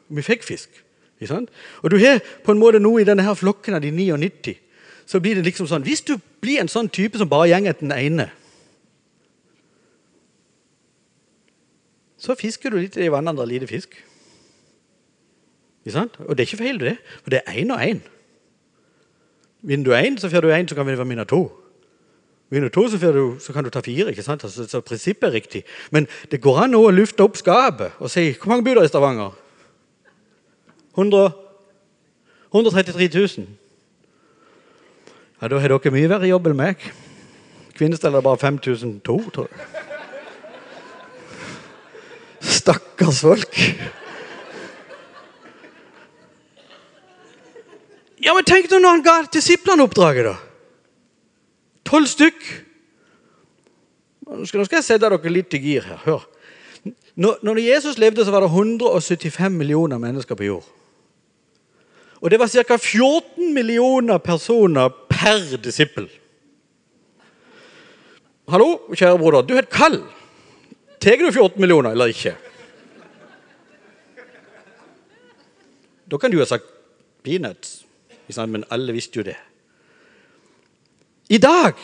Vi 0.09 0.23
fikk 0.23 0.43
fisk. 0.43 0.69
Og 1.83 1.91
du 1.91 1.99
har 1.99 2.19
på 2.45 2.53
en 2.53 2.59
måte 2.59 2.81
nå 2.81 2.97
i 2.99 3.05
denne 3.05 3.23
her 3.23 3.37
flokken 3.39 3.77
av 3.77 3.85
de 3.85 3.93
99 3.93 4.57
så 5.11 5.19
blir 5.21 5.35
det 5.35 5.45
liksom 5.45 5.67
sånn 5.67 5.83
Hvis 5.83 6.05
du 6.07 6.17
blir 6.41 6.61
en 6.63 6.71
sånn 6.71 6.89
type 6.89 7.19
som 7.19 7.29
bare 7.29 7.51
går 7.51 7.73
etter 7.73 7.83
den 7.83 7.97
ene, 7.97 8.29
så 12.21 12.37
fisker 12.39 12.71
du 12.71 12.79
litt 12.79 12.99
i 13.01 13.09
er 13.09 13.47
lite 13.49 13.67
fisk. 13.67 13.97
Og 15.87 16.37
det 16.37 16.45
er 16.45 16.47
ikke 16.47 16.61
feil, 16.61 16.79
det. 16.79 16.97
For 17.25 17.33
det 17.33 17.41
er 17.41 17.63
én 17.63 17.73
og 17.73 17.81
én. 17.81 18.03
Vinner 19.63 19.85
du 19.85 19.93
én, 19.97 20.19
så 20.21 20.29
får 20.29 20.45
du 20.45 20.53
én, 20.53 20.69
så 20.69 20.77
kan 20.77 20.87
vi 20.87 20.95
vinne 20.95 21.25
to. 21.25 21.49
Du 22.51 22.69
to, 22.69 22.89
så, 22.91 22.99
du, 22.99 23.37
så, 23.39 23.53
kan 23.53 23.65
du 23.65 23.71
ta 23.71 23.81
fire. 23.81 24.11
ikke 24.11 24.23
sant? 24.23 24.45
Altså, 24.45 24.67
så 24.67 24.81
prinsippet 24.81 25.29
er 25.29 25.33
riktig. 25.33 25.63
Men 25.91 26.09
det 26.31 26.41
går 26.43 26.65
an 26.65 26.75
å 26.75 26.91
lufte 26.91 27.23
opp 27.23 27.37
skapet 27.39 27.95
og 28.01 28.11
si 28.11 28.33
Hvor 28.35 28.51
mange 28.51 28.65
bor 28.67 28.75
det 28.81 28.89
i 28.89 28.91
Stavanger? 28.91 29.37
100, 30.99 31.31
133 32.51 33.09
000. 33.15 33.47
Ja, 35.41 35.49
Da 35.49 35.59
har 35.59 35.69
dere 35.69 35.95
mye 35.95 36.11
verre 36.11 36.27
jobb 36.27 36.51
enn 36.51 36.59
meg. 36.59 36.83
Kvinesdal 37.79 38.19
er 38.19 38.27
bare 38.27 38.37
5002, 38.43 39.31
tror 39.31 39.47
jeg. 39.47 39.87
Stakkars 42.41 43.23
folk. 43.23 43.57
Ja, 48.21 48.35
men 48.35 48.45
Tenk 48.45 48.69
når 48.71 48.91
han 48.91 49.03
ga 49.07 49.17
disiplene 49.33 49.87
oppdraget, 49.87 50.27
da. 50.27 50.50
Tolv 51.91 52.07
stykk. 52.07 52.45
Nå 54.31 54.45
skal, 54.47 54.63
jeg 54.63 54.87
sette 54.87 55.09
dere 55.09 55.33
litt 55.33 55.57
i 55.59 55.63
gir 55.63 55.89
her. 55.89 55.99
Hør. 56.05 56.29
Når, 57.19 57.59
Jesus 57.61 57.99
levde, 57.99 58.25
så 58.25 58.33
var 58.33 58.45
det 58.45 58.53
175 58.53 59.57
millioner 59.59 59.99
mennesker 59.99 60.39
på 60.39 60.47
jord. 60.47 60.69
Og 62.21 62.31
det 62.31 62.39
var 62.39 62.53
ca. 62.53 62.77
14 62.77 63.51
millioner 63.55 64.21
personer 64.23 64.93
per 65.11 65.59
disippel. 65.65 66.07
Hallo, 68.51 68.71
kjære 68.95 69.19
broder. 69.19 69.43
Du 69.47 69.55
heter 69.57 69.67
et 69.67 69.75
kall. 69.75 70.01
Tar 71.01 71.19
du 71.19 71.31
14 71.33 71.61
millioner 71.61 71.95
eller 71.97 72.13
ikke? 72.13 72.37
Da 76.11 76.19
kan 76.19 76.31
du 76.31 76.39
ha 76.39 76.47
sagt 76.47 76.67
peanuts, 77.25 77.85
men 78.37 78.65
alle 78.71 78.93
visste 78.95 79.21
jo 79.21 79.27
det. 79.27 79.39
I 81.31 81.39
dag 81.39 81.79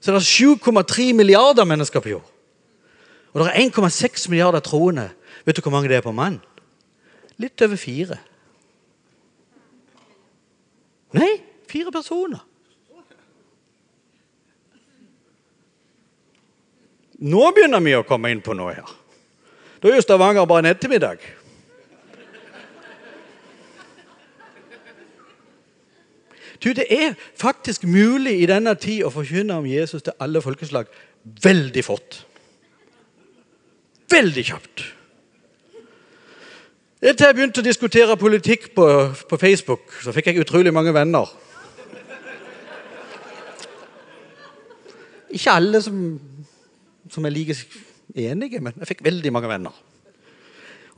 så 0.00 0.12
er 0.12 0.18
det 0.18 0.28
7,3 0.28 1.12
milliarder 1.16 1.64
mennesker 1.68 2.00
på 2.00 2.12
jord. 2.14 2.28
Og 3.32 3.40
det 3.40 3.50
er 3.50 3.68
1,6 3.68 4.28
milliarder 4.30 4.60
troende. 4.64 5.10
Vet 5.44 5.56
du 5.56 5.62
hvor 5.62 5.72
mange 5.72 5.88
det 5.88 5.96
er 5.96 6.04
på 6.04 6.12
mann? 6.12 6.40
Litt 7.40 7.62
over 7.62 7.76
fire. 7.80 8.18
Nei, 11.16 11.30
fire 11.68 11.92
personer. 11.92 12.44
Nå 17.20 17.50
begynner 17.52 17.84
vi 17.84 17.96
å 17.96 18.04
komme 18.08 18.30
inn 18.32 18.40
på 18.44 18.56
noe 18.56 18.72
her. 18.78 18.96
Da 19.80 19.88
er 19.88 19.98
jo 19.98 20.04
Stavanger 20.04 20.48
bare 20.48 20.64
en 20.64 20.72
ettermiddag. 20.72 21.20
Du, 26.60 26.72
Det 26.72 26.86
er 26.90 27.14
faktisk 27.36 27.84
mulig 27.84 28.40
i 28.42 28.46
denne 28.46 28.74
tid 28.76 29.04
å 29.04 29.12
forkynne 29.12 29.56
om 29.56 29.66
Jesus 29.66 30.02
til 30.04 30.16
alle 30.20 30.42
folkeslag 30.44 30.90
veldig 31.42 31.84
fort. 31.84 32.24
Veldig 34.10 34.44
kjapt. 34.44 34.82
Etter 37.00 37.30
jeg 37.30 37.36
begynte 37.38 37.62
å 37.62 37.64
diskutere 37.64 38.16
politikk 38.20 38.74
på, 38.76 38.86
på, 39.28 39.36
Facebook, 39.40 39.94
så 40.04 40.12
fikk 40.12 40.26
jeg 40.28 40.42
utrolig 40.42 40.72
mange 40.74 40.92
venner. 40.92 41.30
Ikke 45.30 45.54
alle 45.54 45.80
som, 45.80 46.02
som 47.08 47.24
er 47.24 47.32
like 47.32 47.56
enige, 48.12 48.60
men 48.60 48.76
jeg 48.82 48.90
fikk 48.90 49.04
veldig 49.06 49.32
mange 49.32 49.48
venner. 49.48 49.78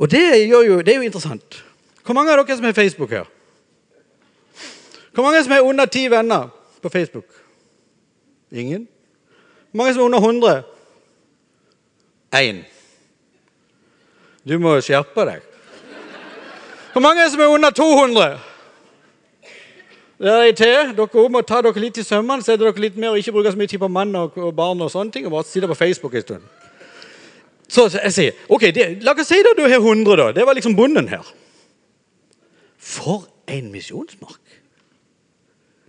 Og 0.01 0.11
det, 0.11 0.25
jo, 0.49 0.81
det 0.83 0.97
er 0.97 0.99
jo 0.99 1.07
interessant. 1.07 1.61
Hvor 2.03 2.19
mange 2.19 2.35
av 2.35 2.43
dere 2.43 2.57
som 2.59 2.67
har 2.67 2.75
Facebook 2.75 3.15
her? 3.15 3.31
Hvor 5.13 5.23
mange 5.23 5.45
som 5.45 5.53
har 5.53 5.61
under 5.61 5.87
ti 5.87 6.11
venner 6.11 6.49
på 6.83 6.89
Facebook? 6.89 7.25
Ingen? 8.53 8.89
Hvor 9.71 9.79
mange 9.79 9.95
som 9.95 10.01
er 10.01 10.05
under 10.05 10.19
100? 10.19 10.63
Én. 12.35 12.65
Du 14.49 14.59
må 14.59 14.81
skjerpe 14.81 15.25
deg. 15.29 15.43
Hvor 16.93 17.01
mange 17.01 17.31
som 17.31 17.41
er 17.41 17.47
under 17.47 17.71
200? 17.71 18.39
Der 20.23 20.33
er 20.33 20.53
til. 20.53 20.97
Dere 20.97 21.29
må 21.29 21.41
ta 21.41 21.61
dere 21.65 21.81
litt 21.83 21.99
i 21.99 22.05
sømmene, 22.07 22.45
sette 22.45 22.65
dere 22.65 22.81
litt 22.81 22.97
mer 22.97 23.15
og 23.15 23.19
ikke 23.19 23.33
bruke 23.35 23.53
så 23.53 23.59
mye 23.59 23.71
tid 23.71 23.81
på 23.83 23.89
mann 23.89 24.15
og, 24.17 24.37
barn 24.55 24.81
og 24.81 24.91
sånne 24.93 25.13
ting, 25.13 25.27
og 25.27 25.33
bare 25.35 25.49
sitte 25.49 25.69
på 25.69 25.75
Facebook 25.75 26.15
en 26.15 26.23
stund. 26.23 26.45
Så 27.73 27.89
jeg 27.97 28.13
sier 28.13 28.45
ok, 28.53 28.69
det, 28.77 28.87
La 29.03 29.17
oss 29.17 29.31
si 29.33 29.41
at 29.41 29.57
du 29.57 29.65
har 29.65 29.81
100, 29.81 30.17
da. 30.21 30.33
Det 30.37 30.47
var 30.47 30.55
liksom 30.55 30.77
bonden 30.77 31.09
her. 31.09 31.25
For 32.79 33.25
en 33.49 33.73
misjonsmark! 33.73 34.52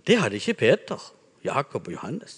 Det 0.06 0.18
hadde 0.18 0.36
ikke 0.36 0.54
Peter, 0.54 1.12
Jakob 1.44 1.86
og 1.86 1.92
Johannes. 1.92 2.36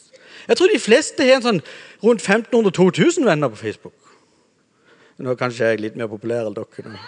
Jeg 0.49 0.57
tror 0.57 0.69
de 0.75 0.79
fleste 0.79 1.25
har 1.27 1.41
sånn 1.43 1.63
rundt 2.05 2.23
1500-2000 2.23 3.27
venner 3.27 3.51
på 3.51 3.57
Facebook. 3.57 3.95
Nå 5.19 5.33
er 5.33 5.39
kanskje 5.41 5.71
jeg 5.71 5.81
litt 5.81 5.97
mer 5.97 6.11
populær 6.13 6.47
enn 6.47 6.55
dere. 6.55 6.99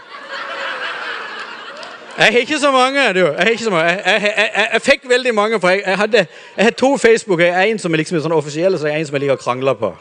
Jeg 2.19 2.33
har 2.33 2.39
ikke 2.41 2.59
så 2.59 2.71
mange. 2.75 3.03
du. 3.15 3.27
Jeg, 3.27 3.59
så 3.61 3.71
mange. 3.71 3.91
Jeg, 3.91 4.23
jeg, 4.23 4.69
jeg, 4.73 4.81
fikk 4.83 5.09
veldig 5.09 5.35
mange. 5.35 5.61
for 5.61 5.69
Jeg, 5.69 5.99
hadde, 5.99 6.27
har 6.57 6.71
to 6.71 6.97
Facebook. 6.97 7.41
Jeg 7.41 7.71
En 7.71 7.79
som 7.79 7.93
er 7.93 7.97
liksom 7.97 8.21
sånn 8.21 8.33
offisiell, 8.33 8.75
og 8.75 8.81
så 8.81 8.87
en 8.87 9.07
som 9.07 9.15
jeg 9.15 9.21
liker 9.21 9.39
å 9.39 9.43
krangle 9.43 9.75
på. 9.79 9.93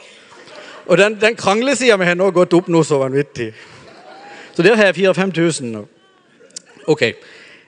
Og 0.87 0.97
Den, 0.97 1.19
den 1.21 1.35
kranglesida 1.35 1.97
mi 1.97 2.05
har 2.05 2.15
nå 2.15 2.31
gått 2.31 2.53
opp 2.53 2.67
noe 2.67 2.85
så 2.85 2.97
vanvittig. 2.97 3.51
Så 4.55 4.63
der 4.63 4.75
har 4.75 4.89
jeg 4.89 4.95
4000-5000. 4.95 5.85
Ok. 6.87 7.03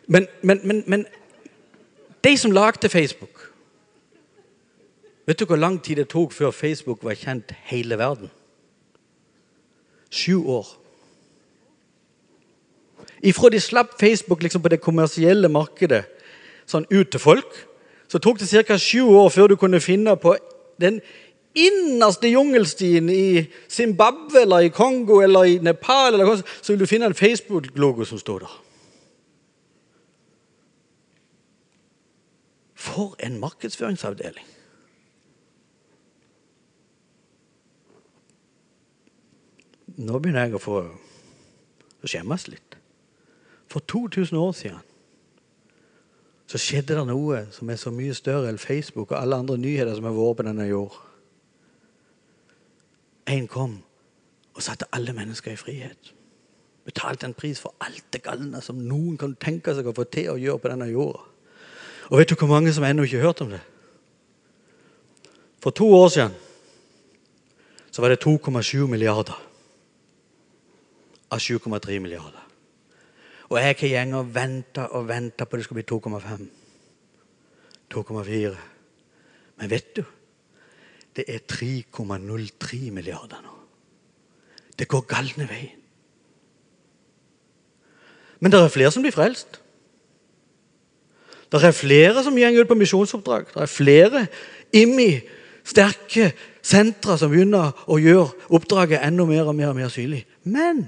Men, 0.08 0.28
men, 0.42 0.62
men, 0.64 0.84
men 0.88 1.06
de 2.24 2.38
som 2.38 2.52
lagde 2.52 2.90
Facebook 2.90 3.50
Vet 5.30 5.40
du 5.40 5.46
hvor 5.46 5.60
lang 5.62 5.78
tid 5.84 5.96
det 5.96 6.08
tok 6.10 6.32
før 6.34 6.50
Facebook 6.52 7.04
var 7.06 7.14
kjent 7.14 7.52
hele 7.70 7.98
verden? 7.98 8.32
Sju 10.10 10.40
år. 10.42 10.66
Ifra 13.22 13.52
de 13.54 13.60
slapp 13.62 13.94
Facebook 14.00 14.42
liksom 14.42 14.64
på 14.66 14.72
det 14.74 14.82
kommersielle 14.82 15.52
markedet 15.54 16.08
sånn 16.70 16.88
ut 16.90 17.12
til 17.14 17.22
folk, 17.22 17.60
så 18.10 18.18
tok 18.18 18.40
det 18.42 18.50
ca. 18.50 18.78
sju 18.78 19.04
år 19.06 19.30
før 19.30 19.52
du 19.52 19.56
kunne 19.56 19.82
finne 19.82 20.16
på 20.18 20.34
den 20.82 20.98
innerste 21.54 22.30
jungelstien 22.30 23.10
i 23.10 23.46
Zimbabwe 23.70 24.48
eller 24.48 24.66
i 24.66 24.74
Kongo 24.74 25.22
eller 25.22 25.46
i 25.46 25.60
Nepal, 25.62 26.14
eller 26.14 26.42
så 26.42 26.74
vil 26.74 26.80
du 26.80 26.90
finne 26.90 27.06
en 27.06 27.18
Facebook-logo 27.18 28.06
som 28.06 28.18
står 28.18 28.48
der. 28.48 28.58
For 32.80 33.16
en 33.20 33.40
markedsføringsavdeling! 33.40 34.46
Nå 40.00 40.20
begynner 40.20 40.46
jeg 40.48 40.56
å 40.56 40.62
få 40.64 40.78
å 42.00 42.08
skjemmes 42.08 42.46
litt. 42.48 42.78
For 43.68 43.84
2000 43.84 44.40
år 44.40 44.54
siden 44.56 44.86
så 46.50 46.58
skjedde 46.62 46.96
det 46.96 47.04
noe 47.10 47.42
som 47.54 47.70
er 47.70 47.78
så 47.82 47.92
mye 47.94 48.16
større 48.18 48.48
enn 48.50 48.62
Facebook 48.62 49.12
og 49.12 49.20
alle 49.20 49.42
andre 49.44 49.60
nyheter 49.60 49.98
som 49.98 50.08
har 50.08 50.16
vært 50.16 50.40
på 50.40 50.46
denne 50.48 50.68
jord. 50.70 50.96
En 53.30 53.50
kom 53.52 53.76
og 54.56 54.64
satte 54.66 54.88
alle 54.96 55.14
mennesker 55.14 55.54
i 55.54 55.60
frihet. 55.60 56.14
Betalte 56.88 57.28
en 57.28 57.36
pris 57.38 57.60
for 57.60 57.76
alt 57.84 58.08
det 58.16 58.24
galne 58.24 58.64
som 58.66 58.80
noen 58.80 59.20
kan 59.20 59.36
tenke 59.36 59.76
seg 59.76 59.92
å 59.92 59.94
få 60.00 60.08
til 60.10 60.32
å 60.32 60.40
gjøre 60.40 60.64
på 60.64 60.72
denne 60.72 60.90
jorda. 60.90 61.29
Og 62.10 62.18
vet 62.18 62.30
du 62.30 62.36
hvor 62.36 62.50
mange 62.50 62.74
som 62.74 62.84
ennå 62.84 63.06
ikke 63.06 63.20
har 63.20 63.30
hørt 63.30 63.42
om 63.46 63.52
det? 63.54 63.62
For 65.62 65.76
to 65.76 65.90
år 65.94 66.08
siden 66.10 66.36
så 67.92 68.02
var 68.02 68.10
det 68.10 68.24
2,7 68.26 68.88
milliarder 68.88 69.38
av 71.30 71.38
7,3 71.38 72.00
milliarder. 72.00 72.46
Og 73.50 73.58
jeg 73.58 73.66
har 73.66 73.92
gjeng 73.94 74.16
og 74.18 74.34
venta 74.34 74.88
og 74.94 75.08
venta 75.10 75.46
på 75.46 75.58
det 75.58 75.66
skal 75.66 75.80
bli 75.80 75.86
2,5. 75.90 76.48
2,4. 77.94 78.56
Men 79.58 79.70
vet 79.70 79.96
du? 79.98 80.04
Det 81.16 81.26
er 81.28 81.42
3,03 81.50 82.92
milliarder 82.94 83.42
nå. 83.44 83.56
Det 84.80 84.88
går 84.88 85.08
galne 85.10 85.50
veien. 85.50 85.76
Men 88.40 88.52
det 88.54 88.60
er 88.62 88.72
flere 88.72 88.92
som 88.94 89.04
blir 89.04 89.12
frelst. 89.12 89.60
Det 91.52 91.64
er 91.64 91.72
flere 91.72 92.24
som 92.24 92.36
går 92.36 92.62
ut 92.62 92.68
på 92.68 92.78
misjonsoppdrag. 92.78 93.46
Det 93.54 93.62
er 93.62 93.66
flere 93.66 94.28
IMI, 94.74 95.22
sterke 95.66 96.32
sentre 96.62 97.18
som 97.18 97.32
begynner 97.32 97.74
å 97.90 97.98
gjøre 97.98 98.54
oppdraget 98.54 99.02
enda 99.06 99.26
mer 99.26 99.50
og 99.50 99.58
mer, 99.58 99.72
og 99.74 99.80
mer 99.80 99.90
synlig. 99.90 100.26
Men 100.44 100.86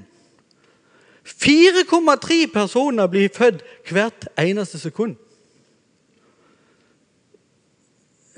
4,3 1.26 2.46
personer 2.54 3.10
blir 3.10 3.34
født 3.34 3.66
hvert 3.90 4.30
eneste 4.38 4.80
sekund. 4.80 5.18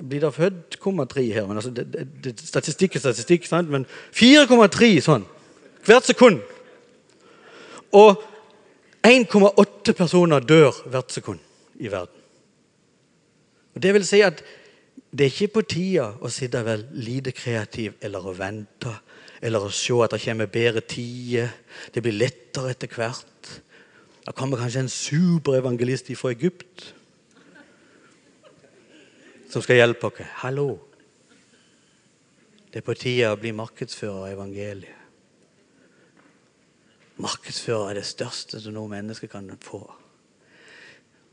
Blir 0.04 0.24
det 0.24 0.34
født 0.34 0.80
0,3 0.80 1.22
her? 1.34 1.48
Men 1.48 1.58
altså, 1.60 1.72
det, 1.72 2.08
det, 2.24 2.40
statistikk 2.40 2.96
er 2.96 3.04
statistikk, 3.04 3.48
sant? 3.48 3.72
men 3.72 3.86
4,3 4.16 4.94
sånn 5.04 5.28
hvert 5.84 6.08
sekund. 6.08 6.40
Og 7.92 8.24
1,8 9.04 9.92
personer 9.92 10.40
dør 10.40 10.72
hvert 10.88 11.12
sekund 11.12 11.44
i 11.84 11.92
verden. 11.92 12.20
Og 13.74 13.82
Det 13.82 13.94
vil 13.94 14.06
si 14.08 14.22
at 14.24 14.44
det 15.14 15.26
er 15.26 15.34
ikke 15.34 15.54
på 15.60 15.62
tida 15.70 16.08
å 16.22 16.30
sitte 16.34 16.62
og 16.62 16.66
være 16.66 16.98
lite 16.98 17.34
kreativ 17.36 17.98
eller 18.02 18.26
å 18.26 18.34
vente 18.38 18.94
eller 19.44 19.66
å 19.66 19.74
se 19.76 19.94
at 20.06 20.14
det 20.16 20.22
kommer 20.24 20.48
bedre 20.48 20.82
tider. 20.88 21.52
Det 21.94 22.02
blir 22.02 22.16
lettere 22.16 22.72
etter 22.72 22.88
hvert. 22.88 23.50
Det 24.24 24.34
kommer 24.38 24.62
kanskje 24.62 24.86
en 24.86 24.90
superevangelist 24.90 26.14
fra 26.16 26.32
Egypt 26.32 26.94
som 29.52 29.62
skal 29.62 29.82
hjelpe 29.82 30.10
oss. 30.10 30.22
Hallo! 30.42 30.70
Det 32.72 32.82
er 32.82 32.86
på 32.88 32.96
tide 32.98 33.30
å 33.30 33.38
bli 33.38 33.52
markedsfører 33.54 34.24
av 34.24 34.32
evangeliet. 34.32 35.02
Markedsfører 37.22 37.92
er 37.92 38.00
det 38.00 38.08
største 38.10 38.58
som 38.64 38.74
noe 38.74 38.90
menneske 38.90 39.30
kan 39.30 39.52
få. 39.62 39.84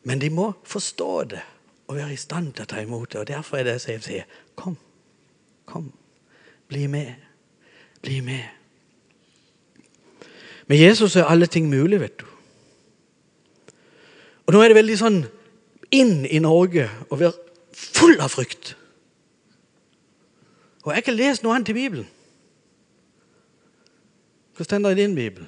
Men 0.03 0.21
de 0.21 0.31
må 0.31 0.53
forstå 0.65 1.25
det 1.25 1.43
og 1.91 1.97
være 1.97 2.13
i 2.15 2.21
stand 2.21 2.53
til 2.55 2.65
å 2.65 2.71
ta 2.71 2.81
imot 2.81 3.13
det. 3.13 3.21
og 3.21 3.29
Derfor 3.29 3.59
er 3.59 3.67
det 3.67 3.77
jeg 3.89 4.03
sier 4.05 4.39
kom, 4.55 4.77
kom, 5.67 5.91
bli 6.71 6.87
med. 6.87 7.15
Bli 8.03 8.21
med. 8.25 8.45
Med 10.71 10.79
Jesus 10.79 11.17
er 11.17 11.27
alle 11.27 11.47
ting 11.51 11.67
mulig, 11.69 12.01
vet 12.01 12.21
du. 12.21 12.27
Og 14.47 14.55
Nå 14.55 14.63
er 14.63 14.71
det 14.71 14.79
veldig 14.79 14.99
sånn 14.99 15.19
inn 15.95 16.23
i 16.27 16.39
Norge 16.43 16.87
å 17.11 17.19
være 17.19 17.35
full 17.75 18.17
av 18.23 18.31
frykt. 18.31 18.77
Og 20.81 20.93
jeg 20.93 21.01
har 21.01 21.05
ikke 21.05 21.19
lest 21.19 21.45
noe 21.45 21.57
annet 21.59 21.73
i 21.75 21.77
Bibelen. 21.77 22.09
Hva 24.55 24.67
står 24.67 24.85
det 24.87 24.95
i 24.95 25.01
din 25.03 25.19
bibel? 25.19 25.47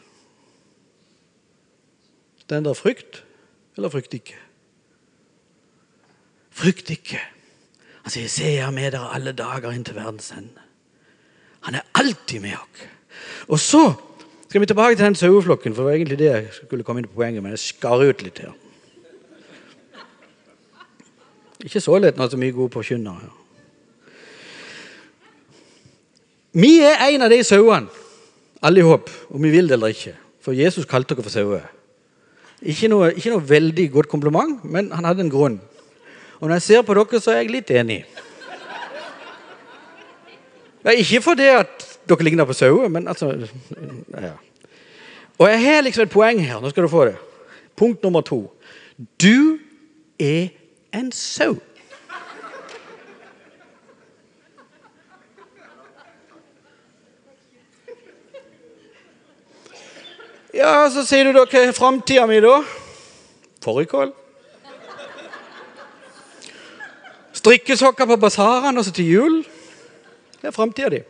Står 2.43 2.67
det 2.67 2.79
frykt 2.79 3.23
eller 3.79 3.93
frykt 3.93 4.19
ikke? 4.19 4.41
Frykt 6.53 6.91
ikke. 6.91 7.21
Han 8.03 8.11
sier, 8.11 8.29
'Se, 8.29 8.45
jeg 8.45 8.67
er 8.67 8.71
med 8.71 8.93
dere 8.93 9.15
alle 9.15 9.33
dager 9.33 9.71
inn 9.71 9.85
til 9.85 9.95
verdens 9.95 10.31
ende'. 10.31 10.61
Han 11.61 11.75
er 11.75 11.81
alltid 11.95 12.41
med 12.41 12.53
oss. 12.53 12.88
Og 13.49 13.59
så 13.59 13.95
skal 14.49 14.61
vi 14.61 14.67
tilbake 14.67 14.97
til 14.97 15.05
den 15.05 15.15
saueflokken, 15.15 15.75
for 15.75 15.83
det 15.83 15.87
var 15.87 15.93
egentlig 15.93 16.19
det 16.19 16.27
jeg 16.27 16.49
skulle 16.53 16.85
komme 16.85 17.01
inn 17.01 17.09
på 17.09 17.15
poenget, 17.15 17.43
men 17.43 17.51
jeg 17.55 17.59
skar 17.59 18.03
ut 18.03 18.23
litt 18.23 18.38
her. 18.38 18.53
Ikke 21.65 21.81
så 21.81 21.99
lett 21.99 22.19
når 22.19 22.29
så 22.29 22.37
mye 22.37 22.53
gode 22.53 22.75
forkynnere 22.75 23.21
her. 23.21 23.31
Vi 26.53 26.81
er 26.85 27.07
en 27.09 27.23
av 27.23 27.31
de 27.31 27.38
sauene, 27.45 27.88
alle 28.62 28.83
i 28.83 28.85
håp, 28.85 29.11
om 29.31 29.43
vi 29.43 29.51
vil 29.51 29.71
det 29.71 29.79
eller 29.79 29.95
ikke. 29.95 30.12
For 30.43 30.53
Jesus 30.53 30.85
kalte 30.91 31.15
dere 31.15 31.25
for 31.25 31.33
sauer. 31.33 31.65
Ikke 32.62 32.91
ikke 33.17 33.31
noe 33.33 33.49
veldig 33.49 33.87
godt 33.93 34.09
kompliment, 34.11 34.65
men 34.65 34.91
han 34.93 35.05
hadde 35.05 35.25
en 35.25 35.33
grunn. 35.33 35.61
Og 36.42 36.48
når 36.48 36.55
jeg 36.59 36.62
ser 36.62 36.83
på 36.83 36.94
dere, 36.98 37.20
så 37.22 37.31
er 37.31 37.37
jeg 37.44 37.50
litt 37.55 37.68
enig. 37.70 38.00
Ja, 40.83 40.90
ikke 40.90 41.20
fordi 41.22 41.44
at 41.46 41.85
dere 42.11 42.24
ligner 42.26 42.48
på 42.48 42.57
sauer, 42.59 42.88
men 42.90 43.07
altså 43.07 43.28
ja. 44.11 44.33
Og 45.38 45.46
jeg 45.48 45.61
har 45.62 45.85
liksom 45.87 46.02
et 46.02 46.11
poeng 46.11 46.40
her. 46.42 46.59
Nå 46.59 46.72
skal 46.72 46.83
du 46.83 46.88
få 46.90 47.05
det. 47.07 47.14
Punkt 47.78 48.02
nummer 48.02 48.20
to. 48.26 48.40
Du 49.22 49.59
er 50.18 50.48
en 50.92 51.12
sau. 51.14 51.55
Ja, 60.55 60.90
så 60.90 61.07
sier 61.07 61.31
du 61.31 61.38
da 61.38 61.46
hva 61.46 61.62
er 61.62 61.72
framtida 61.72 62.26
mi, 62.26 62.42
da? 62.42 62.59
Fårikål? 63.62 64.11
Strikkesokker 67.42 68.07
på 68.07 68.20
basarene 68.22 68.78
og 68.78 68.87
så 68.87 68.92
til 68.94 69.09
jul? 69.11 69.40
Det 70.38 70.50
er 70.50 70.55
framtida 70.55 70.90
di. 70.92 71.00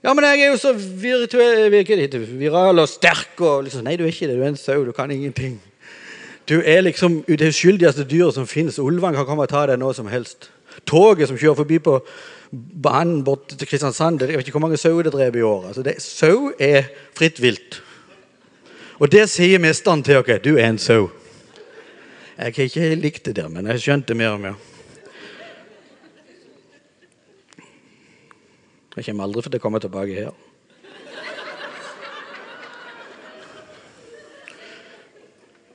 Ja, 0.00 0.14
men 0.14 0.24
jeg 0.24 0.40
er 0.40 0.54
jo 0.54 0.56
så 0.56 0.72
virtuell, 0.72 1.68
viral 2.40 2.80
og 2.80 2.88
sterk 2.88 3.40
og 3.44 3.66
liksom 3.66 3.84
Nei, 3.84 3.98
du 4.00 4.06
er 4.06 4.12
ikke 4.14 4.30
det. 4.30 4.38
Du 4.38 4.44
er 4.44 4.54
en 4.54 4.56
sau. 4.56 4.84
Du 4.86 4.92
kan 4.96 5.10
ingenting. 5.12 5.58
Du 6.48 6.62
er 6.64 6.80
liksom 6.80 7.20
det 7.28 7.52
uskyldigste 7.52 8.08
dyret 8.08 8.34
som 8.34 8.48
finnes. 8.48 8.80
Ulvene 8.80 9.16
kan 9.16 9.28
komme 9.28 9.44
og 9.44 9.52
ta 9.52 9.66
deg 9.68 9.78
nå 9.78 9.92
som 9.92 10.08
helst. 10.08 10.48
Toget 10.88 11.28
som 11.28 11.36
kjører 11.36 11.60
forbi 11.60 11.78
på 11.84 11.98
banen 12.50 13.20
bort 13.24 13.52
til 13.52 13.68
Kristiansand 13.68 14.22
Jeg 14.22 14.38
vet 14.38 14.48
ikke 14.48 14.56
hvor 14.56 14.64
mange 14.64 14.80
sauer 14.80 15.04
det 15.04 15.12
dreper 15.12 15.38
i 15.38 15.44
året. 15.44 15.76
Altså, 15.76 15.94
sau 15.98 16.50
er 16.58 16.88
fritt 17.14 17.42
vilt. 17.42 17.82
Og 18.98 19.12
det 19.12 19.28
sier 19.28 19.60
mesteren 19.60 20.02
til 20.02 20.16
oss. 20.16 20.40
Du 20.44 20.56
er 20.56 20.70
en 20.70 20.78
sau. 20.78 21.10
Jeg 22.40 22.54
har 22.56 22.62
ikke 22.62 22.94
likt 22.96 23.26
det 23.26 23.34
der, 23.36 23.48
men 23.52 23.66
jeg 23.68 23.82
skjønte 23.82 24.14
mer 24.16 24.30
og 24.32 24.38
mer. 24.40 24.54
Jeg 28.96 29.04
kommer 29.04 29.26
aldri 29.26 29.42
til 29.44 29.58
å 29.58 29.60
komme 29.60 29.80
tilbake 29.84 30.14
her. 30.16 30.32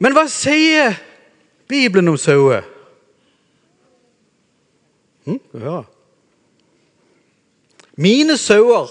Men 0.01 0.17
hva 0.17 0.25
sier 0.25 0.97
Bibelen 1.69 2.09
om 2.09 2.17
sauer? 2.17 2.65
Hm, 5.29 5.39
høre. 5.53 5.83
Mine 7.93 8.41
sauer 8.41 8.89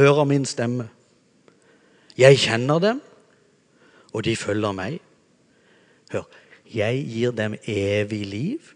hører 0.00 0.24
min 0.24 0.48
stemme. 0.48 0.88
Jeg 2.16 2.40
kjenner 2.48 2.80
dem, 2.80 3.08
og 4.16 4.24
de 4.24 4.40
følger 4.40 4.72
meg. 4.72 5.02
Hør, 6.16 6.24
jeg 6.74 7.04
gir 7.08 7.34
dem 7.36 7.56
evig 7.66 8.26
liv. 8.26 8.74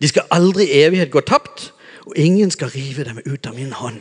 De 0.00 0.08
skal 0.08 0.28
aldri 0.30 0.64
i 0.68 0.84
evighet 0.84 1.10
gå 1.10 1.20
tapt, 1.20 1.72
og 2.06 2.16
ingen 2.16 2.50
skal 2.50 2.72
rive 2.72 3.04
dem 3.04 3.20
ut 3.26 3.46
av 3.46 3.54
min 3.54 3.72
hånd. 3.72 4.00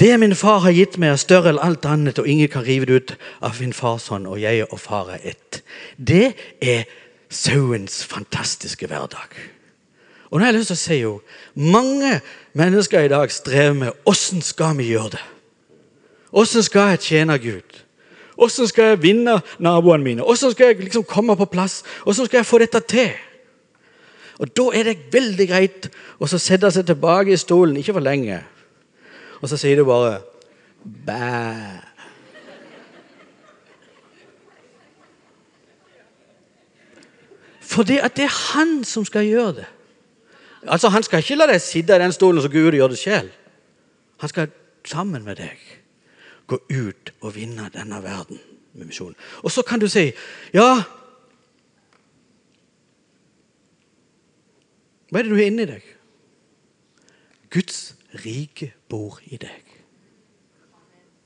Det 0.00 0.20
min 0.20 0.34
far 0.34 0.58
har 0.62 0.70
gitt 0.70 0.96
meg, 0.98 1.10
er 1.10 1.20
større 1.20 1.50
enn 1.50 1.60
alt 1.62 1.86
annet, 1.86 2.18
og 2.22 2.28
ingen 2.28 2.48
kan 2.48 2.62
rive 2.62 2.86
det 2.86 2.96
ut 2.96 3.14
av 3.42 3.58
min 3.60 3.74
fars 3.74 4.06
hånd, 4.12 4.28
og 4.30 4.40
jeg 4.40 4.66
og 4.70 4.80
far 4.80 5.10
er 5.16 5.32
ett. 5.34 5.62
Det 5.98 6.36
er 6.62 6.86
sauens 7.28 8.04
fantastiske 8.06 8.86
hverdag. 8.86 9.34
Og 10.30 10.38
nå 10.38 10.44
har 10.44 10.52
jeg 10.52 10.60
lyst 10.60 10.70
til 10.72 10.78
å 10.78 10.82
si 10.82 11.00
jo, 11.00 11.12
Mange 11.54 12.20
mennesker 12.52 13.06
i 13.06 13.10
dag 13.10 13.32
strever 13.32 13.74
med 13.74 14.06
åssen 14.06 14.42
skal 14.44 14.76
vi 14.78 14.92
gjøre 14.92 15.16
det. 15.16 15.24
Åssen 16.32 16.62
skal 16.62 16.92
jeg 16.94 17.04
tjene 17.08 17.38
Gud? 17.42 17.80
Åssen 18.38 18.68
skal 18.70 18.92
jeg 18.92 19.02
vinne 19.02 19.40
naboene 19.58 20.04
mine? 20.04 20.22
Åssen 20.22 20.52
skal 20.54 20.70
jeg 20.70 20.84
liksom 20.84 21.06
komme 21.08 21.34
på 21.36 21.48
plass? 21.50 21.82
Åssen 22.06 22.28
skal 22.28 22.38
jeg 22.38 22.46
få 22.46 22.60
dette 22.62 22.80
til? 22.86 23.10
Og 24.38 24.56
Da 24.56 24.68
er 24.78 24.86
det 24.86 25.10
veldig 25.12 25.48
greit 25.50 25.88
å 26.22 26.26
sette 26.30 26.70
seg 26.70 26.86
tilbake 26.86 27.34
i 27.34 27.40
stolen, 27.40 27.76
ikke 27.76 27.96
for 27.96 28.04
lenge. 28.04 28.38
Og 29.42 29.50
så 29.50 29.58
sier 29.58 29.76
du 29.76 29.84
bare 29.84 30.20
bæ. 31.06 31.82
For 37.68 37.82
det, 37.82 37.98
at 37.98 38.16
det 38.16 38.24
er 38.24 38.38
han 38.54 38.84
som 38.84 39.04
skal 39.04 39.26
gjøre 39.26 39.58
det. 39.60 39.66
Altså, 40.66 40.88
Han 40.88 41.02
skal 41.02 41.18
ikke 41.18 41.36
la 41.36 41.46
deg 41.46 41.60
sitte 41.62 41.94
i 41.94 42.00
den 42.02 42.12
stolen 42.12 42.42
så 42.42 42.48
Gud 42.48 42.72
gjør 42.72 42.94
det 42.94 42.98
selv. 42.98 43.30
Han 44.18 44.28
skal 44.28 44.48
sammen 44.84 45.24
med 45.24 45.36
deg. 45.36 45.58
Gå 46.48 46.58
ut 46.72 47.12
og 47.20 47.34
vinne 47.36 47.68
denne 47.74 48.00
verden 48.02 48.40
med 48.72 48.88
misjon. 48.88 49.14
Og 49.42 49.52
så 49.52 49.62
kan 49.66 49.80
du 49.80 49.88
si 49.90 50.10
ja 50.54 50.70
Hva 55.08 55.22
er 55.22 55.24
det 55.24 55.32
du 55.32 55.38
har 55.38 55.46
inni 55.48 55.64
deg? 55.64 55.84
Guds 57.48 57.94
rike 58.24 58.74
bor 58.92 59.22
i 59.24 59.38
deg. 59.40 59.70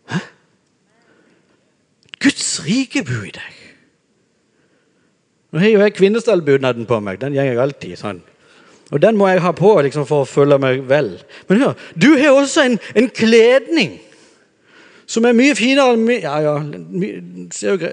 Hæ? 0.06 0.20
Guds 2.22 2.46
rike 2.62 3.02
bor 3.02 3.24
i 3.26 3.32
deg. 3.34 3.56
Nå 5.50 5.64
har 5.64 5.72
jo 5.72 5.82
jeg 5.82 5.96
kvinnestallbudnaden 5.98 6.86
på 6.86 7.00
meg. 7.02 7.18
Den 7.20 7.34
går 7.34 7.50
jeg 7.50 7.58
alltid 7.58 7.98
sånn. 7.98 8.22
Og 8.92 9.02
den 9.02 9.18
må 9.18 9.26
jeg 9.32 9.42
ha 9.42 9.50
på 9.56 9.72
liksom, 9.82 10.06
for 10.06 10.22
å 10.22 10.30
føle 10.30 10.60
meg 10.62 10.84
vel. 10.86 11.16
Men 11.48 11.64
hør, 11.64 11.74
du 11.98 12.12
har 12.20 12.36
også 12.36 12.68
en, 12.68 12.78
en 12.94 13.10
kledning 13.10 13.98
som 15.12 15.26
er 15.28 15.36
mye 15.36 15.56
finere 15.58 15.96
enn 15.96 16.08
Ja, 16.22 16.38
ja 16.44 16.56
my, 16.62 17.12
ser 17.52 17.76
jo 17.76 17.92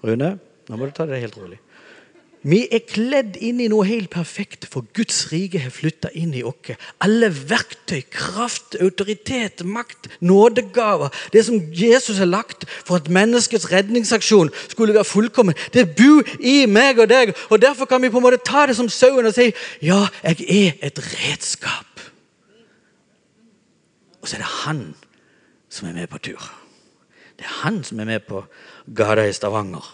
Rune, 0.00 0.36
nå 0.68 0.78
må 0.78 0.86
du 0.88 0.94
ta 0.96 1.04
det 1.08 1.20
helt 1.20 1.36
rolig. 1.36 1.58
Vi 2.40 2.62
er 2.72 2.80
kledd 2.88 3.34
inn 3.44 3.58
i 3.60 3.66
noe 3.68 3.84
helt 3.84 4.08
perfekt, 4.14 4.64
for 4.72 4.86
Guds 4.96 5.26
rike 5.28 5.60
har 5.60 5.72
flytta 5.74 6.08
inn 6.16 6.32
i 6.32 6.40
oss. 6.46 6.70
Alle 7.04 7.28
verktøy, 7.28 8.00
kraft, 8.08 8.78
autoritet, 8.80 9.60
makt, 9.60 10.08
nådegaver. 10.24 11.12
Det 11.34 11.42
som 11.44 11.60
Jesus 11.76 12.16
har 12.16 12.30
lagt 12.30 12.64
for 12.70 12.96
at 12.96 13.12
menneskets 13.12 13.68
redningsaksjon 13.68 14.48
skulle 14.72 14.96
være 14.96 15.04
fullkommen, 15.04 15.58
det 15.76 15.90
bor 15.98 16.24
i 16.40 16.64
meg 16.64 17.02
og 17.04 17.10
deg. 17.12 17.34
og 17.50 17.60
Derfor 17.60 17.90
kan 17.90 18.00
vi 18.00 18.08
på 18.08 18.22
en 18.22 18.28
måte 18.30 18.40
ta 18.40 18.64
det 18.70 18.78
som 18.78 18.88
sauen 18.88 19.28
og 19.28 19.36
si 19.36 19.50
ja, 19.84 20.06
jeg 20.24 20.48
er 20.48 20.80
et 20.88 21.04
redskap. 21.12 22.08
Og 24.20 24.28
så 24.28 24.40
er 24.40 24.46
det 24.46 24.52
han 24.64 24.84
som 25.70 25.88
er 25.88 25.92
med 25.92 26.10
på 26.10 26.18
tur. 26.18 26.42
Det 27.38 27.46
er 27.46 27.62
han 27.62 27.84
som 27.84 28.00
er 28.00 28.04
med 28.04 28.20
på 28.28 28.44
gata 28.94 29.24
i 29.24 29.32
Stavanger. 29.32 29.86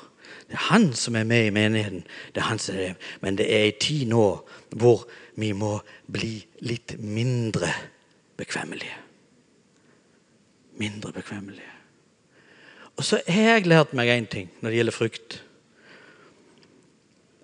Det 0.48 0.54
er 0.54 0.68
han 0.70 0.92
som 0.94 1.16
er 1.16 1.24
med 1.24 1.46
i 1.46 1.50
menigheten. 1.54 2.04
Det 2.34 2.40
er 2.40 2.48
han 2.48 2.58
som 2.58 2.76
er, 2.78 2.94
Men 3.20 3.38
det 3.38 3.46
er 3.46 3.64
ei 3.64 3.72
tid 3.80 4.06
nå 4.08 4.46
hvor 4.70 5.06
vi 5.36 5.52
må 5.52 5.80
bli 6.12 6.46
litt 6.60 6.96
mindre 6.98 7.70
bekvemmelige. 8.36 8.96
Mindre 10.76 11.12
bekvemmelige. 11.12 11.72
Og 12.96 13.04
så 13.04 13.20
har 13.28 13.42
jeg 13.42 13.66
lært 13.66 13.92
meg 13.94 14.08
én 14.08 14.26
ting 14.26 14.50
når 14.60 14.70
det 14.70 14.76
gjelder 14.76 14.92
frukt. 14.92 15.42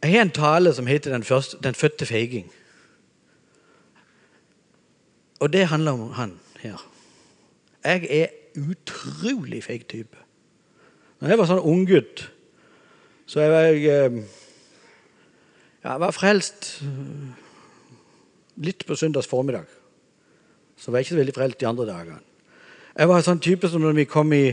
Jeg 0.02 0.12
har 0.12 0.22
en 0.22 0.30
tale 0.30 0.74
som 0.74 0.86
heter 0.86 1.10
'Den, 1.10 1.24
første, 1.24 1.56
den 1.62 1.74
fødte 1.74 2.04
feiging'. 2.04 2.50
Og 5.40 5.52
det 5.52 5.68
handler 5.68 5.92
om 5.92 6.10
han 6.12 6.40
her. 6.58 6.91
Jeg 7.84 8.06
er 8.10 8.26
utrolig 8.58 9.62
feig 9.64 9.86
type. 9.90 10.16
Når 11.20 11.32
jeg 11.32 11.38
var 11.38 11.50
sånn 11.50 11.66
unggutt 11.66 12.26
så 13.32 13.40
jeg 13.40 13.52
var, 13.52 13.66
ja, 13.80 14.08
jeg 15.82 16.00
var 16.02 16.12
frelst 16.12 16.66
eh, 16.84 17.30
litt 18.66 18.84
på 18.84 18.96
søndags 18.98 19.30
formiddag. 19.30 19.70
Så 20.76 20.90
var 20.90 21.00
jeg 21.00 21.06
ikke 21.06 21.14
så 21.14 21.20
veldig 21.22 21.34
frelst 21.38 21.60
de 21.62 21.68
andre 21.70 21.86
dagene. 21.88 22.20
Jeg 22.92 23.08
var 23.08 23.22
en 23.22 23.26
sånn 23.30 23.40
type 23.40 23.70
som 23.72 23.80
når 23.80 23.96
vi 24.02 24.04
kom 24.10 24.34
i, 24.36 24.52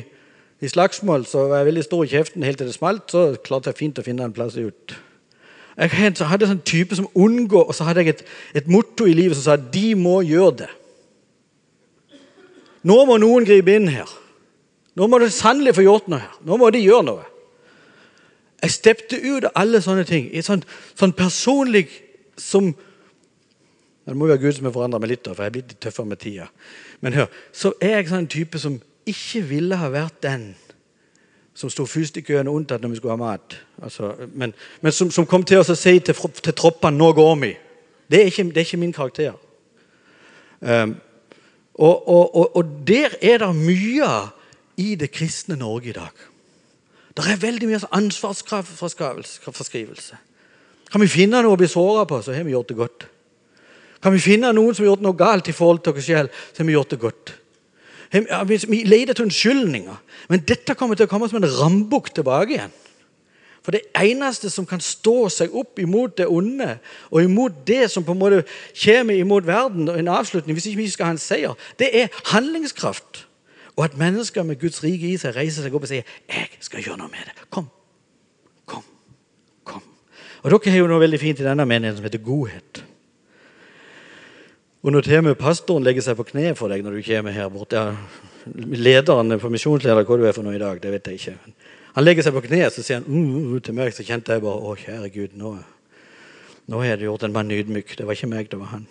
i 0.64 0.72
slagsmål, 0.72 1.26
så 1.28 1.50
var 1.50 1.60
jeg 1.60 1.72
veldig 1.74 1.86
stor 1.90 2.06
i 2.06 2.12
kjeften 2.14 2.46
helt 2.48 2.62
til 2.62 2.70
det 2.70 2.78
smalt. 2.78 3.12
Så 3.12 3.26
klarte 3.44 3.74
jeg 3.74 3.82
fint 3.82 4.00
å 4.00 4.06
finne 4.06 4.30
en 4.30 4.36
plass 4.38 4.56
ut. 4.56 4.96
Jeg 5.80 5.92
hadde 5.92 6.48
en 6.48 6.54
sånn 6.54 6.64
type 6.68 6.96
som 6.96 7.12
unngår, 7.20 7.68
og 7.68 7.76
så 7.76 7.88
hadde 7.88 8.04
jeg 8.04 8.16
et, 8.16 8.24
et 8.62 8.72
motto 8.72 9.08
i 9.08 9.16
livet 9.18 9.36
som 9.36 9.50
sa 9.50 9.60
de 9.60 9.92
må 10.00 10.22
gjøre 10.28 10.56
det. 10.64 10.72
Nå 12.88 12.98
må 13.06 13.18
noen 13.20 13.48
gripe 13.48 13.76
inn 13.76 13.90
her. 13.92 14.10
Nå 14.96 15.08
må 15.08 15.20
det 15.22 15.32
sannelig 15.36 15.76
få 15.78 15.86
gjort 15.86 16.10
noe 16.12 16.22
her. 16.24 16.38
Nå 16.46 16.58
må 16.60 16.70
de 16.74 16.84
gjøre 16.84 17.08
noe. 17.08 17.26
Jeg 18.60 18.76
steppte 18.76 19.20
ut 19.24 19.48
av 19.48 19.56
alle 19.62 19.82
sånne 19.84 20.06
ting. 20.08 20.28
I 20.36 20.44
sånn, 20.44 20.64
sånn 21.00 21.16
personlig 21.16 21.88
som 22.40 22.74
Det 24.10 24.16
må 24.18 24.26
være 24.26 24.42
Gud 24.42 24.56
som 24.56 24.66
har 24.66 24.72
forandra 24.74 24.98
meg 24.98 25.12
litt, 25.12 25.28
for 25.28 25.44
jeg 25.44 25.52
er 25.52 25.54
blitt 25.54 25.68
litt 25.70 25.80
tøffere 25.86 26.10
med 26.10 26.18
tida. 26.18 26.48
Men 27.06 27.14
hør, 27.14 27.28
så 27.54 27.70
er 27.78 28.00
jeg 28.00 28.08
sånn 28.10 28.26
type 28.32 28.58
som 28.58 28.80
ikke 29.06 29.44
ville 29.46 29.78
ha 29.78 29.90
vært 29.94 30.16
den 30.24 30.48
som 31.60 31.70
sto 31.70 31.86
først 31.86 32.18
i 32.18 32.24
køen 32.26 32.50
unntatt 32.50 32.82
når 32.82 32.94
vi 32.94 32.98
skulle 32.98 33.14
ha 33.14 33.20
mat. 33.22 33.54
Altså, 33.84 34.14
men, 34.34 34.56
men 34.82 34.96
som, 34.96 35.12
som, 35.12 35.28
kom 35.30 35.44
til 35.46 35.62
å 35.62 35.68
si 35.68 35.94
til, 36.00 36.16
til 36.16 36.56
troppene 36.58 36.98
'nå 36.98 37.12
går 37.14 37.36
vi'. 37.44 37.58
Det 38.10 38.22
er 38.22 38.32
ikke, 38.32 38.44
det 38.50 38.58
er 38.58 38.66
ikke 38.66 38.82
min 38.82 38.94
karakter. 38.94 39.34
Um, 40.62 40.96
og, 41.76 42.10
og, 42.10 42.36
og, 42.36 42.56
og, 42.56 42.66
der 42.88 43.10
er 43.22 43.38
det 43.44 43.56
mye 43.56 44.30
i 44.80 44.96
det 45.00 45.12
kristne 45.12 45.56
Norge 45.60 45.90
i 45.90 45.94
dag. 45.96 46.12
Det 47.16 47.26
er 47.28 47.42
veldig 47.42 47.68
mye 47.68 47.80
ansvarsforskrivelse. 47.96 50.16
Kan 50.90 51.02
vi 51.04 51.08
finne 51.12 51.42
noe 51.44 51.54
å 51.54 51.60
bli 51.60 51.68
såra 51.70 52.06
på, 52.10 52.22
så 52.24 52.34
har 52.34 52.44
vi 52.48 52.56
gjort 52.56 52.72
det 52.72 52.80
godt. 52.80 53.00
Kan 54.00 54.16
vi 54.16 54.22
finne 54.24 54.54
noen 54.56 54.76
som 54.76 54.84
har 54.86 54.94
gjort 54.94 55.06
noe 55.06 55.20
galt 55.20 55.52
i 55.52 55.56
forhold 55.56 55.82
til 55.84 55.94
oss 55.94 56.08
selv, 56.08 56.30
så 56.54 56.58
har 56.64 56.70
vi 56.70 56.78
gjort 56.78 56.94
det 56.96 57.04
godt. 57.04 57.26
Vi 58.10 58.80
leter 58.88 59.14
etter 59.14 59.28
unnskyldninger, 59.28 59.98
men 60.32 60.46
dette 60.48 60.78
kommer 60.78 60.96
til 60.98 61.06
å 61.06 61.12
komme 61.12 61.30
som 61.30 61.40
en 61.42 61.56
rambukk 61.60 62.08
tilbake 62.16 62.52
igjen. 62.56 62.74
For 63.70 63.78
det 63.78 63.92
eneste 64.02 64.50
som 64.50 64.66
kan 64.66 64.82
stå 64.82 65.28
seg 65.30 65.54
opp 65.54 65.78
imot 65.78 66.16
det 66.18 66.26
onde, 66.26 66.80
og 67.14 67.22
imot 67.22 67.60
det 67.70 67.84
som 67.94 68.02
på 68.02 68.16
en 68.16 68.18
måte 68.18 68.40
kommer 68.74 69.14
imot 69.14 69.46
verden, 69.46 69.92
og 69.94 70.00
en 70.00 70.10
avslutning, 70.10 70.56
hvis 70.58 70.66
ikke 70.72 70.80
vi 70.80 70.88
skal 70.90 71.06
ha 71.06 71.14
en 71.14 71.22
seier, 71.22 71.54
det 71.78 71.92
er 71.94 72.08
handlingskraft. 72.32 73.28
Og 73.76 73.84
at 73.86 73.98
mennesker 74.02 74.42
med 74.44 74.58
Guds 74.58 74.82
rike 74.82 75.12
i 75.12 75.20
seg 75.22 75.38
reiser 75.38 75.62
seg 75.62 75.78
opp 75.78 75.86
og 75.86 75.92
sier 75.92 76.02
'Jeg 76.02 76.50
skal 76.66 76.82
gjøre 76.82 76.98
noe 76.98 77.14
med 77.14 77.30
det'. 77.30 77.46
Kom. 77.50 77.70
Kom. 78.66 78.84
Kom. 79.64 79.84
Og 80.42 80.52
Dere 80.52 80.72
har 80.72 80.80
jo 80.80 80.88
noe 80.88 81.06
veldig 81.06 81.20
fint 81.20 81.40
i 81.40 81.44
denne 81.44 81.66
menigheten 81.66 81.98
som 81.98 82.04
heter 82.10 82.26
godhet. 82.26 82.84
Og 84.82 84.92
når 84.92 85.02
til 85.02 85.28
og 85.28 85.38
pastoren 85.38 85.84
legger 85.84 86.02
seg 86.02 86.18
på 86.18 86.24
kne 86.24 86.56
for 86.56 86.68
deg 86.70 86.82
når 86.84 86.92
du 86.92 87.02
kommer 87.14 87.32
her 87.32 87.50
bort 87.50 87.72
ja, 87.72 87.96
Lederen 88.56 89.40
for 89.40 89.50
misjonsleder, 89.50 90.04
hva 90.04 90.18
du 90.18 90.26
er 90.26 90.32
for 90.32 90.42
noe 90.42 90.56
i 90.56 90.60
dag, 90.60 90.82
det 90.82 90.92
vet 90.92 91.08
jeg 91.08 91.14
ikke. 91.14 91.54
Han 92.00 92.06
legger 92.08 92.24
seg 92.24 92.32
på 92.32 92.46
kne 92.46 92.62
og 92.64 92.78
sier 92.78 93.02
han, 93.02 93.10
uh, 93.12 93.40
uh, 93.52 93.60
til 93.60 93.76
meg, 93.76 93.90
så 93.92 94.06
kjente 94.08 94.32
jeg 94.32 94.40
bare 94.46 94.62
Å, 94.64 94.76
kjære 94.80 95.10
Gud, 95.12 95.34
nå, 95.36 95.50
nå 96.72 96.80
har 96.80 96.94
jeg 96.94 97.10
gjort 97.10 97.26
en 97.28 97.34
mann 97.36 97.52
ydmyk. 97.52 97.92
Det 98.00 98.06
var 98.08 98.16
ikke 98.16 98.30
meg, 98.32 98.48
det 98.48 98.60
var 98.62 98.70
han. 98.72 98.86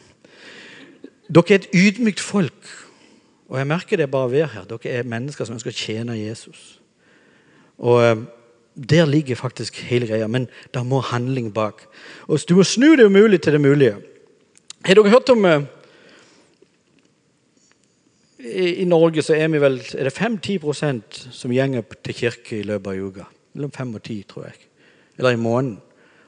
Dere 1.33 1.55
er 1.55 1.63
et 1.63 1.71
ydmykt 1.73 2.21
folk. 2.21 2.69
Og 3.49 3.57
jeg 3.57 3.69
merker 3.71 3.97
det 3.97 4.11
bare 4.13 4.29
ved 4.35 4.45
her. 4.53 4.67
Dere 4.69 4.93
er 4.93 5.09
mennesker 5.09 5.49
som 5.49 5.57
ønsker 5.57 5.73
å 5.73 5.79
tjene 5.79 6.19
Jesus. 6.19 6.67
Og 7.81 8.03
eh, 8.05 8.27
Der 8.77 9.09
ligger 9.09 9.41
faktisk 9.41 9.81
hele 9.89 10.07
greia, 10.07 10.29
men 10.29 10.51
det 10.75 10.85
må 10.85 11.01
handling 11.01 11.49
bak. 11.55 11.87
Og 12.29 12.45
Du 12.45 12.59
må 12.61 12.63
snu 12.63 12.93
det 12.93 13.09
umulige 13.09 13.39
til 13.39 13.57
det 13.57 13.61
mulige. 13.65 13.97
Har 14.85 15.01
dere 15.01 15.17
hørt 15.17 15.33
om 15.33 15.49
eh, 15.49 15.65
i, 18.49 18.85
Norge 18.89 19.23
så 19.23 19.35
er 19.37 19.51
vi 19.53 19.61
vel 19.63 19.81
er 19.95 20.09
det 20.09 20.15
5-10% 20.15 21.19
som 21.35 21.53
gjenger 21.53 21.85
til 22.05 22.15
kirke 22.15 22.59
i 22.59 22.67
løpet 22.67 22.91
av 22.93 23.05
uka. 23.09 23.27
Mellom 23.55 23.73
5 23.75 23.95
og 23.95 24.03
10, 24.03 24.23
tror 24.29 24.49
jeg. 24.49 24.67
Eller 25.19 25.37
i 25.37 25.41
måneden. 25.41 25.79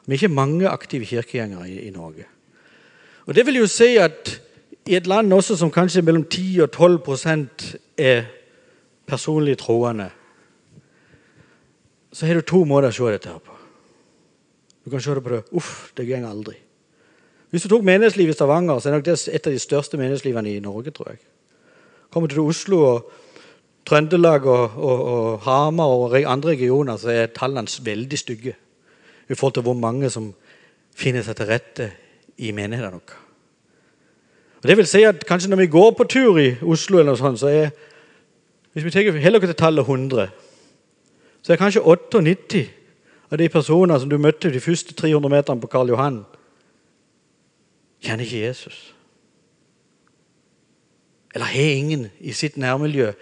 Vi 0.07 0.15
er 0.15 0.19
ikke 0.19 0.35
mange 0.35 0.69
aktive 0.69 1.07
kirkegjengere 1.07 1.69
i, 1.71 1.79
i 1.87 1.91
Norge. 1.95 2.27
Og 3.27 3.35
Det 3.35 3.47
vil 3.47 3.61
jo 3.61 3.67
si 3.71 3.97
at 4.01 4.41
i 4.87 4.97
et 4.97 5.07
land 5.07 5.33
også 5.33 5.57
som 5.57 5.71
kanskje 5.71 6.03
mellom 6.03 6.25
10 6.25 6.61
og 6.65 6.71
12% 6.75 7.77
er 7.99 8.25
personlig 9.07 9.59
troende, 9.59 10.11
så 12.13 12.27
har 12.27 12.35
du 12.35 12.43
to 12.43 12.65
måter 12.67 12.91
å 12.91 12.97
se 12.97 13.13
dette 13.13 13.31
her 13.31 13.39
på. 13.39 13.55
Du 14.85 14.91
kan 14.91 15.03
se 15.03 15.15
det 15.15 15.23
på 15.23 15.31
det 15.31 15.45
Uff, 15.55 15.93
det 15.97 16.09
går 16.09 16.27
aldri. 16.27 16.57
Hvis 17.51 17.63
du 17.63 17.69
tok 17.69 17.85
menighetslivet 17.87 18.35
i 18.35 18.39
Stavanger, 18.39 18.79
så 18.79 18.89
er 18.89 18.97
det 18.97 19.01
nok 19.01 19.11
et 19.35 19.47
av 19.47 19.53
de 19.53 19.63
største 19.63 19.99
menighetslivene 19.99 20.55
i 20.55 20.63
Norge. 20.63 20.91
tror 20.91 21.11
jeg. 21.11 21.19
Kommer 22.11 22.29
du 22.29 22.35
til 22.35 22.43
Oslo 22.43 22.81
og 22.85 23.13
Trøndelag 23.87 24.47
og, 24.47 24.77
og, 24.77 25.05
og 25.05 25.41
Hamar 25.47 25.85
og 25.87 26.15
andre 26.23 26.49
regioner, 26.49 26.97
så 26.97 27.11
er 27.11 27.33
tallene 27.35 27.69
veldig 27.85 28.19
stygge 28.19 28.55
i 29.31 29.35
forhold 29.35 29.55
til 29.55 29.63
hvor 29.63 29.79
mange 29.79 30.11
som 30.11 30.33
finner 30.95 31.23
seg 31.23 31.39
til 31.39 31.47
rette 31.47 31.91
i 32.39 32.53
menighetene 32.53 32.99
våre. 32.99 33.19
Og 34.61 34.69
det 34.69 34.77
vil 34.77 34.87
si 34.87 35.03
at 35.09 35.25
kanskje 35.27 35.49
når 35.51 35.63
vi 35.63 35.73
går 35.73 35.91
på 35.97 36.05
tur 36.05 36.39
i 36.39 36.51
Oslo, 36.63 36.99
eller 36.99 37.15
noe 37.15 37.21
sånt, 37.21 37.41
så 37.41 37.49
er 37.49 37.71
hvis 38.73 38.85
vi 38.85 38.91
tenker 38.91 39.17
heller 39.19 39.41
til 39.41 39.55
tallet 39.55 39.83
100, 39.83 40.29
så 41.43 41.53
er 41.53 41.59
kanskje 41.59 41.83
98 41.83 42.67
av 43.31 43.39
de 43.39 43.49
personer 43.49 43.99
som 43.99 44.11
du 44.11 44.19
møtte 44.19 44.53
de 44.53 44.61
første 44.61 44.95
300 44.95 45.33
meterne 45.33 45.63
på 45.63 45.71
Karl 45.71 45.89
Johan, 45.89 46.21
kjenner 48.05 48.27
ikke 48.27 48.45
Jesus. 48.45 48.91
Eller 51.35 51.47
har 51.47 51.77
ingen 51.77 52.09
i 52.21 52.33
sitt 52.33 52.57
nærmiljø 52.57 53.13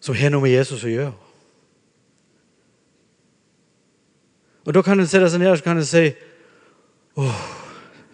som 0.00 0.16
har 0.16 0.32
noe 0.32 0.44
med 0.44 0.54
Jesus 0.54 0.84
å 0.84 0.92
gjøre. 0.92 1.12
Og 4.64 4.74
Da 4.74 4.82
kan 4.82 5.00
en 5.00 5.08
sette 5.08 5.28
seg 5.30 5.40
ned 5.40 5.50
og 5.50 5.58
så 5.58 5.66
kan 5.66 5.80
en 5.80 5.88
si 5.88 6.10
åh, 7.20 7.44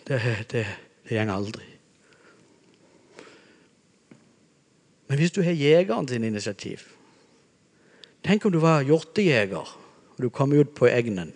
det, 0.07 0.21
det, 0.51 0.67
det 1.09 1.19
går 1.19 1.33
aldri. 1.35 1.67
Men 5.07 5.19
hvis 5.21 5.35
du 5.35 5.43
har 5.43 5.55
jegeren 5.55 6.09
sin 6.09 6.25
initiativ, 6.25 6.87
Tenk 8.27 8.43
om 8.43 8.51
du 8.51 8.59
var 8.59 8.83
hjortejeger, 8.83 9.69
og 10.17 10.19
du 10.19 10.31
kom 10.35 10.51
ut 10.57 10.73
på 10.75 10.89
egnen. 10.91 11.31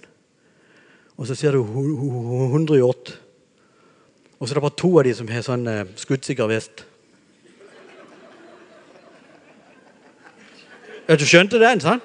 Og 1.15 1.29
så 1.29 1.37
ser 1.39 1.55
du 1.55 1.61
100 1.63 2.81
hjort. 2.81 3.13
Og 4.41 4.49
så 4.49 4.53
er 4.53 4.59
det 4.59 4.65
bare 4.65 4.79
to 4.81 4.91
av 4.99 5.07
de 5.07 5.13
som 5.15 5.29
har 5.31 5.45
sånn 5.47 5.69
eh, 5.71 5.93
skuddsikker 6.01 6.49
vest. 6.51 6.83
Ja, 11.11 11.17
du 11.19 11.25
skjønte 11.27 11.59
den, 11.59 11.81
sant? 11.83 12.05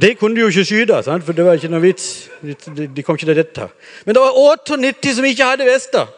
Det 0.00 0.14
kunne 0.16 0.32
de 0.32 0.40
jo 0.40 0.48
ikke 0.48 0.64
skyte, 0.64 0.96
sant? 1.04 1.24
for 1.26 1.36
det 1.36 1.44
var 1.44 1.58
ikke 1.58 1.68
noe 1.68 1.82
vits. 1.84 2.30
De, 2.40 3.02
kom 3.04 3.18
ikke 3.18 3.26
til 3.28 3.36
dette. 3.36 3.66
Men 4.06 4.16
det 4.16 4.22
var 4.22 4.38
98 4.64 5.10
som 5.18 5.26
ikke 5.28 5.48
hadde 5.50 5.66
vester. 5.68 6.08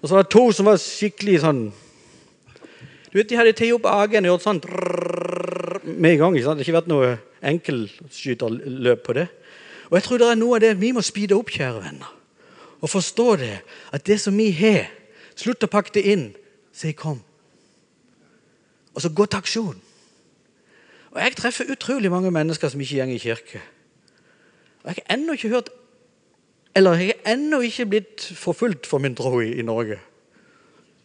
Og 0.00 0.08
så 0.08 0.16
var 0.16 0.24
det 0.24 0.32
to 0.32 0.44
som 0.56 0.70
var 0.70 0.78
skikkelig 0.80 1.42
sånn 1.42 1.58
Du 3.10 3.18
vet, 3.18 3.28
De 3.28 3.36
hadde 3.36 3.52
tatt 3.52 3.74
opp 3.76 3.88
agen 3.90 4.24
og 4.24 4.32
gjort 4.32 4.46
sånn 4.46 4.62
med 5.84 6.14
en 6.14 6.22
gang. 6.22 6.38
ikke 6.38 6.46
sant? 6.46 6.56
Det 6.56 6.64
har 6.64 6.70
ikke 6.70 6.78
vært 6.78 6.88
noe 6.94 7.12
enkeltskyterløp 7.52 9.04
på 9.04 9.18
det. 9.20 9.26
Og 9.90 9.98
jeg 9.98 10.06
tror 10.06 10.22
det 10.24 10.30
er 10.30 10.40
noe 10.40 10.56
av 10.56 10.64
det 10.64 10.72
vi 10.80 10.94
må 10.96 11.04
speede 11.04 11.36
opp, 11.36 11.52
kjære 11.52 11.84
venner. 11.84 12.16
Og 12.80 12.94
forstå 12.94 13.28
det, 13.44 13.60
at 13.92 14.06
det 14.08 14.16
som 14.24 14.40
vi 14.40 14.48
har, 14.56 14.88
slutt 15.36 15.68
å 15.68 15.72
pakke 15.76 15.92
det 16.00 16.06
inn. 16.14 16.26
Si 16.72 16.96
'kom'. 16.96 17.20
Og 18.94 19.02
så 19.02 19.12
gå 19.12 19.26
til 19.26 19.38
aksjon. 19.38 19.80
Og 21.10 21.20
Jeg 21.20 21.36
treffer 21.36 21.72
utrolig 21.72 22.10
mange 22.10 22.30
mennesker 22.30 22.68
som 22.68 22.80
ikke 22.80 22.96
går 23.02 23.14
i 23.14 23.18
kirke. 23.18 23.60
Og 24.82 24.92
Jeg 24.92 24.94
har 25.06 25.16
ennå 25.16 25.32
ikke 25.32 25.48
hørt 25.48 25.70
Eller 26.74 26.94
jeg 26.94 27.14
har 27.24 27.32
ennå 27.32 27.60
ikke 27.60 27.86
blitt 27.86 28.32
forfulgt 28.34 28.86
for 28.86 28.98
min 28.98 29.14
tro 29.14 29.40
i, 29.40 29.58
i 29.58 29.62
Norge. 29.62 29.98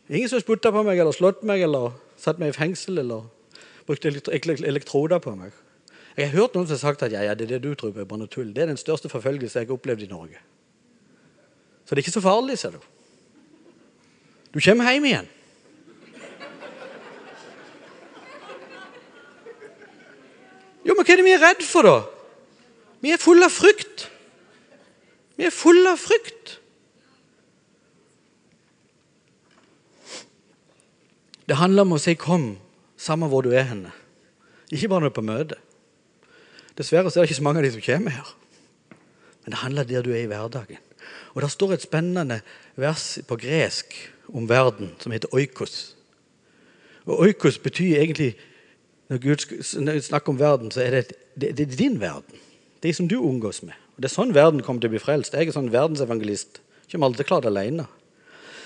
Ingen 0.10 0.30
som 0.30 0.38
har 0.38 0.42
spytta 0.42 0.70
på 0.72 0.84
meg 0.86 1.00
eller 1.00 1.12
slått 1.12 1.42
meg 1.44 1.64
eller 1.66 1.96
satt 2.22 2.38
meg 2.38 2.52
i 2.52 2.54
fengsel 2.54 3.02
eller 3.02 3.24
brukt 3.88 4.06
elektroder 4.06 5.18
på 5.20 5.34
meg. 5.36 5.56
Jeg 6.18 6.30
har 6.30 6.38
hørt 6.38 6.54
noen 6.54 6.68
som 6.68 6.78
har 6.78 6.84
sagt 6.84 7.04
at 7.04 7.12
ja, 7.12 7.24
ja, 7.26 7.34
det 7.34 7.48
er 7.48 7.56
det 7.56 7.64
du 7.64 7.74
tror 7.74 7.92
på, 7.92 8.04
er 8.04 8.06
bare 8.06 8.28
tull. 8.28 8.54
Det 8.54 8.64
er 8.64 8.70
den 8.70 8.78
største 8.78 9.10
forfølgelse 9.10 9.60
jeg 9.60 9.68
har 9.68 9.74
opplevd 9.74 10.06
i 10.06 10.12
Norge. 10.12 10.38
Så 11.86 11.96
det 11.96 12.00
er 12.00 12.06
ikke 12.06 12.16
så 12.16 12.24
farlig, 12.24 12.60
ser 12.62 12.78
du. 12.78 12.86
Du 14.54 14.62
kommer 14.62 14.94
hjem 14.94 15.10
igjen. 15.10 15.28
Jo, 20.86 20.94
men 20.94 21.02
hva 21.02 21.14
er 21.14 21.22
det 21.22 21.26
vi 21.26 21.34
er 21.34 21.42
redd 21.42 21.64
for, 21.66 21.88
da? 21.88 21.98
Vi 23.02 23.14
er 23.14 23.22
fulle 23.22 23.48
av 23.48 23.54
frykt. 23.54 24.08
Vi 25.36 25.48
er 25.48 25.54
fulle 25.54 25.92
av 25.92 26.00
frykt. 26.00 26.60
Det 31.46 31.58
handler 31.60 31.86
om 31.86 31.94
å 31.94 32.00
si 32.02 32.16
'kom', 32.16 32.58
samme 32.98 33.28
hvor 33.28 33.42
du 33.42 33.52
er 33.52 33.64
henne. 33.64 33.92
Ikke 34.72 34.90
bare 34.90 35.02
når 35.02 35.10
du 35.10 35.14
er 35.14 35.22
på 35.22 35.22
møte. 35.22 35.56
Dessverre 36.78 37.12
så 37.12 37.20
er 37.20 37.24
det 37.24 37.30
ikke 37.30 37.42
så 37.42 37.44
mange 37.44 37.58
av 37.60 37.64
de 37.64 37.72
som 37.72 37.82
kommer 37.82 38.12
her. 38.12 38.36
Men 39.44 39.52
det 39.52 39.60
handler 39.60 39.82
om 39.82 39.88
der 39.88 40.02
du 40.02 40.12
er 40.12 40.24
i 40.24 40.26
hverdagen. 40.26 40.78
Og 41.36 41.42
Det 41.42 41.52
står 41.52 41.74
et 41.74 41.82
spennende 41.82 42.42
vers 42.76 43.20
på 43.28 43.36
gresk 43.36 44.12
om 44.34 44.50
verden 44.50 44.96
som 45.00 45.12
heter 45.12 45.34
oikos. 45.34 45.96
Og 47.06 47.20
Oikos 47.20 47.58
betyr 47.58 48.02
egentlig 48.02 48.36
når 49.10 49.18
Gud 49.22 50.02
snakker 50.02 50.34
om 50.34 50.40
verden, 50.40 50.72
så 50.72 50.82
er 50.82 50.92
det, 50.92 51.14
det, 51.42 51.58
det 51.58 51.68
er 51.72 51.78
din 51.78 52.00
verden. 52.02 52.42
De 52.84 52.94
som 52.94 53.08
du 53.08 53.20
omgås 53.22 53.64
med. 53.64 53.74
Og 53.96 54.02
Det 54.02 54.10
er 54.10 54.16
sånn 54.16 54.34
verden 54.36 54.64
kommer 54.66 54.82
til 54.82 54.90
å 54.90 54.96
bli 54.96 55.02
frelst. 55.02 55.34
Jeg 55.34 55.48
er 55.48 55.56
sånn 55.56 55.72
verdensevangelist. 55.74 56.60
Kommer 56.92 57.10
aldri 57.10 57.22
til 57.22 57.28
å 57.28 57.30
klare 57.30 57.46
det 57.46 57.54
alene. 57.54 57.86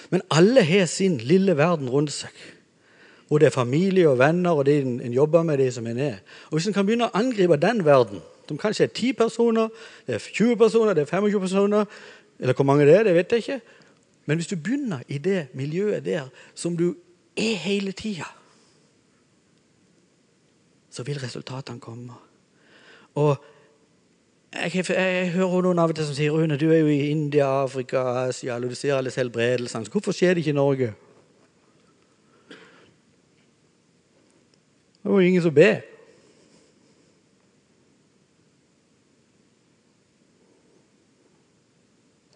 Men 0.10 0.24
alle 0.34 0.64
har 0.66 0.88
sin 0.90 1.20
lille 1.22 1.58
verden 1.58 1.90
rundt 1.92 2.14
seg. 2.16 2.34
Hvor 3.28 3.42
det 3.42 3.52
er 3.52 3.54
familie 3.54 4.10
og 4.10 4.18
venner 4.18 4.58
og 4.58 4.66
de 4.66 4.80
en 4.82 5.14
jobber 5.14 5.44
med, 5.46 5.60
de 5.62 5.68
som 5.72 5.86
en 5.88 6.00
er. 6.02 6.24
Og 6.50 6.58
Hvis 6.58 6.70
en 6.72 6.74
kan 6.74 6.88
begynne 6.88 7.12
å 7.12 7.18
angripe 7.20 7.60
den 7.62 7.84
verden, 7.86 8.24
som 8.50 8.58
kanskje 8.58 8.88
er 8.88 8.96
10 8.96 9.14
personer, 9.14 9.70
det 10.08 10.16
er 10.18 10.24
20 10.26 10.58
personer, 10.58 10.96
det 10.98 11.04
er 11.06 11.12
25 11.12 11.44
personer 11.44 11.86
Eller 12.40 12.56
hvor 12.56 12.64
mange 12.66 12.86
det 12.88 12.96
er, 12.96 13.04
det 13.04 13.14
vet 13.14 13.32
jeg 13.32 13.44
ikke. 13.44 13.62
Men 14.26 14.38
hvis 14.40 14.48
du 14.48 14.56
begynner 14.56 15.04
i 15.08 15.18
det 15.18 15.50
miljøet 15.54 16.06
der 16.06 16.30
som 16.56 16.78
du 16.78 16.96
er 17.36 17.56
hele 17.60 17.92
tida 17.92 18.30
så 20.90 21.04
vil 21.04 21.20
resultatene 21.22 21.80
komme. 21.80 22.14
Og 23.16 23.36
jeg, 24.54 24.72
jeg, 24.76 24.86
jeg, 24.90 25.32
hører 25.32 25.62
noen 25.62 25.80
av 25.80 25.92
og 25.92 25.98
til 25.98 26.08
som 26.08 26.16
sier 26.18 26.34
Rune, 26.34 26.58
du 26.58 26.72
er 26.72 26.82
jo 26.82 26.90
i 26.90 27.12
India, 27.12 27.46
Afrika, 27.64 28.02
Asia, 28.26 28.56
og 28.56 28.72
du 28.72 28.76
ser 28.76 28.96
alle 28.98 29.14
helbredelsene. 29.16 29.92
Hvorfor 29.92 30.16
skjer 30.16 30.34
det 30.34 30.44
ikke 30.44 30.56
i 30.56 30.58
Norge? 30.58 30.94
Det 35.04 35.12
var 35.12 35.22
jo 35.22 35.28
ingen 35.28 35.42
som 35.46 35.54
ber. 35.54 35.82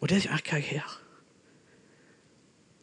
Og 0.02 0.10
det 0.10 0.26
merker 0.30 0.60
jeg 0.60 0.64
her. 0.64 1.00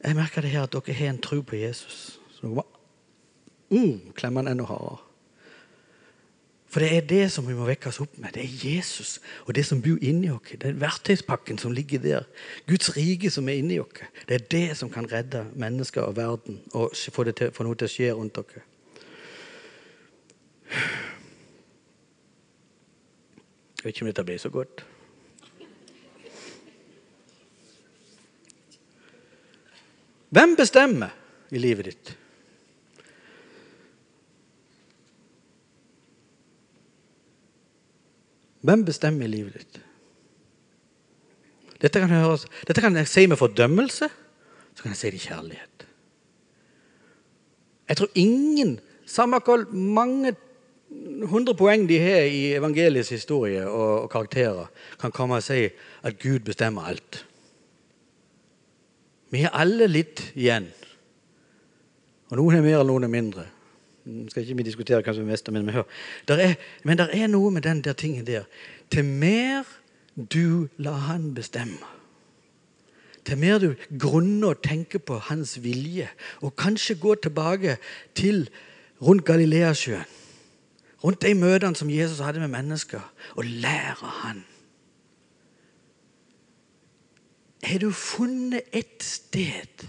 Jeg 0.04 0.16
merker 0.16 0.40
det 0.40 0.50
her 0.50 0.62
at 0.62 0.72
dere 0.72 0.94
har 0.96 1.10
en 1.10 1.18
tro 1.20 1.40
på 1.40 1.56
Jesus. 1.56 2.20
Så 2.30 2.46
dere 2.46 2.54
må 2.54 2.64
mm, 3.70 4.12
klemmer 4.16 4.42
den 4.42 4.56
enda 4.56 4.64
hardere. 4.64 5.09
For 6.70 6.80
det 6.80 6.90
er 6.96 7.00
det 7.00 7.24
som 7.34 7.46
vi 7.48 7.54
må 7.58 7.66
vekkes 7.66 7.98
opp 8.04 8.12
med. 8.22 8.30
Det 8.36 8.44
er 8.44 8.58
Jesus 8.62 9.16
og 9.42 9.54
det 9.58 9.64
som 9.66 9.80
bor 9.82 9.98
inni 10.06 10.28
oss. 10.30 10.52
Den 10.62 10.78
verktøyspakken 10.78 11.58
som 11.58 11.74
ligger 11.74 11.98
der. 11.98 12.28
Guds 12.68 12.92
rike 12.96 13.30
som 13.30 13.48
er 13.50 13.58
inni 13.58 13.80
oss. 13.82 14.04
Det 14.28 14.36
er 14.38 14.46
det 14.54 14.76
som 14.78 14.90
kan 14.90 15.08
redde 15.10 15.42
mennesker 15.58 16.06
og 16.06 16.16
verden 16.16 16.60
og 16.70 16.94
få, 16.94 17.24
til, 17.32 17.50
få 17.50 17.66
noe 17.66 17.74
til 17.74 17.90
å 17.90 17.90
skje 17.90 18.12
rundt 18.14 18.38
dere. 18.38 18.62
Jeg 23.80 23.88
vet 23.88 23.96
ikke 23.96 24.06
om 24.06 24.12
dette 24.12 24.26
blir 24.28 24.38
så 24.38 24.54
godt. 24.54 24.84
Hvem 30.30 30.54
bestemmer 30.54 31.10
i 31.50 31.58
livet 31.58 31.90
ditt? 31.90 32.16
Hvem 38.60 38.84
bestemmer 38.84 39.24
i 39.24 39.32
livet 39.32 39.56
ditt? 39.60 39.80
Dette 41.80 42.02
kan, 42.02 42.12
høres, 42.12 42.44
dette 42.68 42.82
kan 42.84 42.96
jeg 42.98 43.08
si 43.08 43.24
med 43.28 43.40
fordømmelse, 43.40 44.08
så 44.74 44.82
kan 44.82 44.92
jeg 44.92 45.00
si 45.00 45.12
det 45.12 45.20
i 45.20 45.26
kjærlighet. 45.28 45.86
Jeg 47.88 47.98
tror 47.98 48.10
ingen, 48.20 48.74
samme 49.08 49.40
hvor 49.44 49.64
mange 49.72 50.34
hundre 51.30 51.54
poeng 51.56 51.86
de 51.88 51.96
har 52.02 52.26
i 52.28 52.52
evangeliets 52.58 53.08
historie 53.14 53.62
og, 53.64 54.02
og, 54.02 54.10
karakterer, 54.10 54.68
kan 55.00 55.14
komme 55.14 55.38
og 55.38 55.46
si 55.46 55.70
at 56.02 56.18
Gud 56.20 56.44
bestemmer 56.44 56.90
alt. 56.92 57.24
Vi 59.30 59.44
har 59.46 59.54
alle 59.54 59.86
litt 59.86 60.22
igjen. 60.34 60.68
Og 62.30 62.38
noen 62.38 62.58
er 62.58 62.66
mer, 62.66 62.78
og 62.82 62.90
noen 62.90 63.06
er 63.06 63.12
mindre 63.12 63.46
skal 64.04 64.42
ikke 64.42 64.56
vi 64.56 64.66
diskutere 64.66 65.02
hva 65.04 65.14
som 65.14 65.26
er 65.26 65.32
mest, 65.32 65.50
men 65.52 65.66
vi 65.66 65.76
hører. 65.76 65.88
Er, 66.28 66.54
men 66.84 66.98
det 66.98 67.08
er 67.12 67.30
noe 67.30 67.50
med 67.50 67.66
den 67.66 67.82
der 67.84 67.92
tingen 67.92 68.26
der. 68.26 68.48
Til 68.90 69.04
mer 69.04 69.68
du 70.16 70.68
lar 70.78 71.06
han 71.10 71.34
bestemme, 71.34 71.78
til 73.24 73.38
mer 73.38 73.58
du 73.58 73.74
grunner 74.00 74.54
og 74.54 74.62
tenker 74.64 74.98
på 74.98 75.18
hans 75.28 75.58
vilje, 75.62 76.08
og 76.40 76.56
kanskje 76.56 76.98
gå 77.00 77.14
tilbake 77.14 77.76
til 78.14 78.48
rundt 79.02 79.24
Galileasjøen, 79.24 80.08
rundt 81.04 81.22
de 81.22 81.34
møtene 81.34 81.76
som 81.76 81.90
Jesus 81.90 82.20
hadde 82.24 82.40
med 82.40 82.48
mennesker, 82.48 83.00
og 83.36 83.44
lære 83.44 84.14
han 84.22 84.44
Har 87.62 87.78
du 87.78 87.90
funnet 87.92 88.62
et 88.72 89.02
sted 89.04 89.84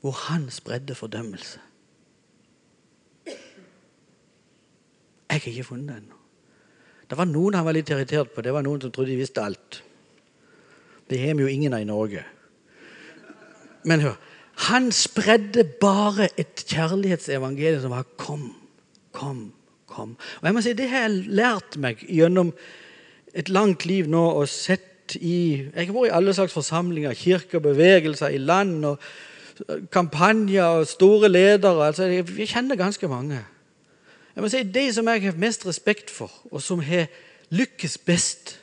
hvor 0.00 0.10
han 0.10 0.50
spredde 0.50 0.94
fordømmelse? 0.94 1.60
Jeg 5.30 5.38
har 5.38 5.52
ikke 5.52 5.68
funnet 5.68 5.88
det 5.88 5.96
ennå. 6.00 6.16
Det 7.10 7.18
var 7.18 7.26
noen 7.26 7.54
han 7.58 7.66
var 7.66 7.74
litt 7.74 7.90
irritert 7.90 8.32
på. 8.34 8.42
Det 8.42 8.52
var 8.54 8.64
noen 8.66 8.80
som 8.82 8.90
trodde 8.94 9.12
de 9.12 9.18
visste 9.18 9.42
alt. 9.42 9.80
Det 11.10 11.18
har 11.22 11.34
vi 11.38 11.46
jo 11.46 11.50
ingen 11.50 11.74
av 11.74 11.82
i 11.82 11.88
Norge. 11.88 12.24
Men 13.86 14.02
hør. 14.04 14.18
Han 14.68 14.90
spredde 14.92 15.64
bare 15.80 16.28
et 16.38 16.64
kjærlighetsevangelium 16.68 17.80
som 17.80 17.90
var 17.90 18.04
'kom, 18.16 18.54
kom, 19.12 19.52
kom'. 19.86 20.16
Og 20.40 20.44
jeg 20.44 20.54
må 20.54 20.60
si, 20.62 20.72
Det 20.72 20.88
har 20.88 21.08
jeg 21.08 21.26
lært 21.26 21.76
meg 21.76 21.98
gjennom 21.98 22.52
et 23.34 23.48
langt 23.48 23.86
liv 23.86 24.06
nå 24.08 24.30
og 24.30 24.48
sett 24.48 25.16
i 25.16 25.70
Jeg 25.74 25.86
har 25.86 25.94
vært 25.94 26.06
i 26.06 26.16
alle 26.16 26.34
slags 26.34 26.52
forsamlinger, 26.52 27.14
kirker, 27.14 27.58
bevegelser 27.58 28.28
i 28.28 28.38
land 28.38 28.84
og 28.84 28.98
kampanjer 29.90 30.64
og 30.64 30.86
store 30.86 31.28
ledere. 31.28 31.86
altså 31.86 32.04
Jeg 32.04 32.48
kjenner 32.48 32.76
ganske 32.76 33.08
mange. 33.08 33.44
Jeg 34.40 34.46
må 34.46 34.48
si 34.48 34.62
De 34.72 34.86
som 34.96 35.08
jeg 35.12 35.20
har 35.20 35.34
mest 35.36 35.66
respekt 35.68 36.10
for, 36.10 36.32
og 36.48 36.62
som 36.64 36.80
har 36.80 37.10
lykkes 37.52 37.98
best, 38.08 38.54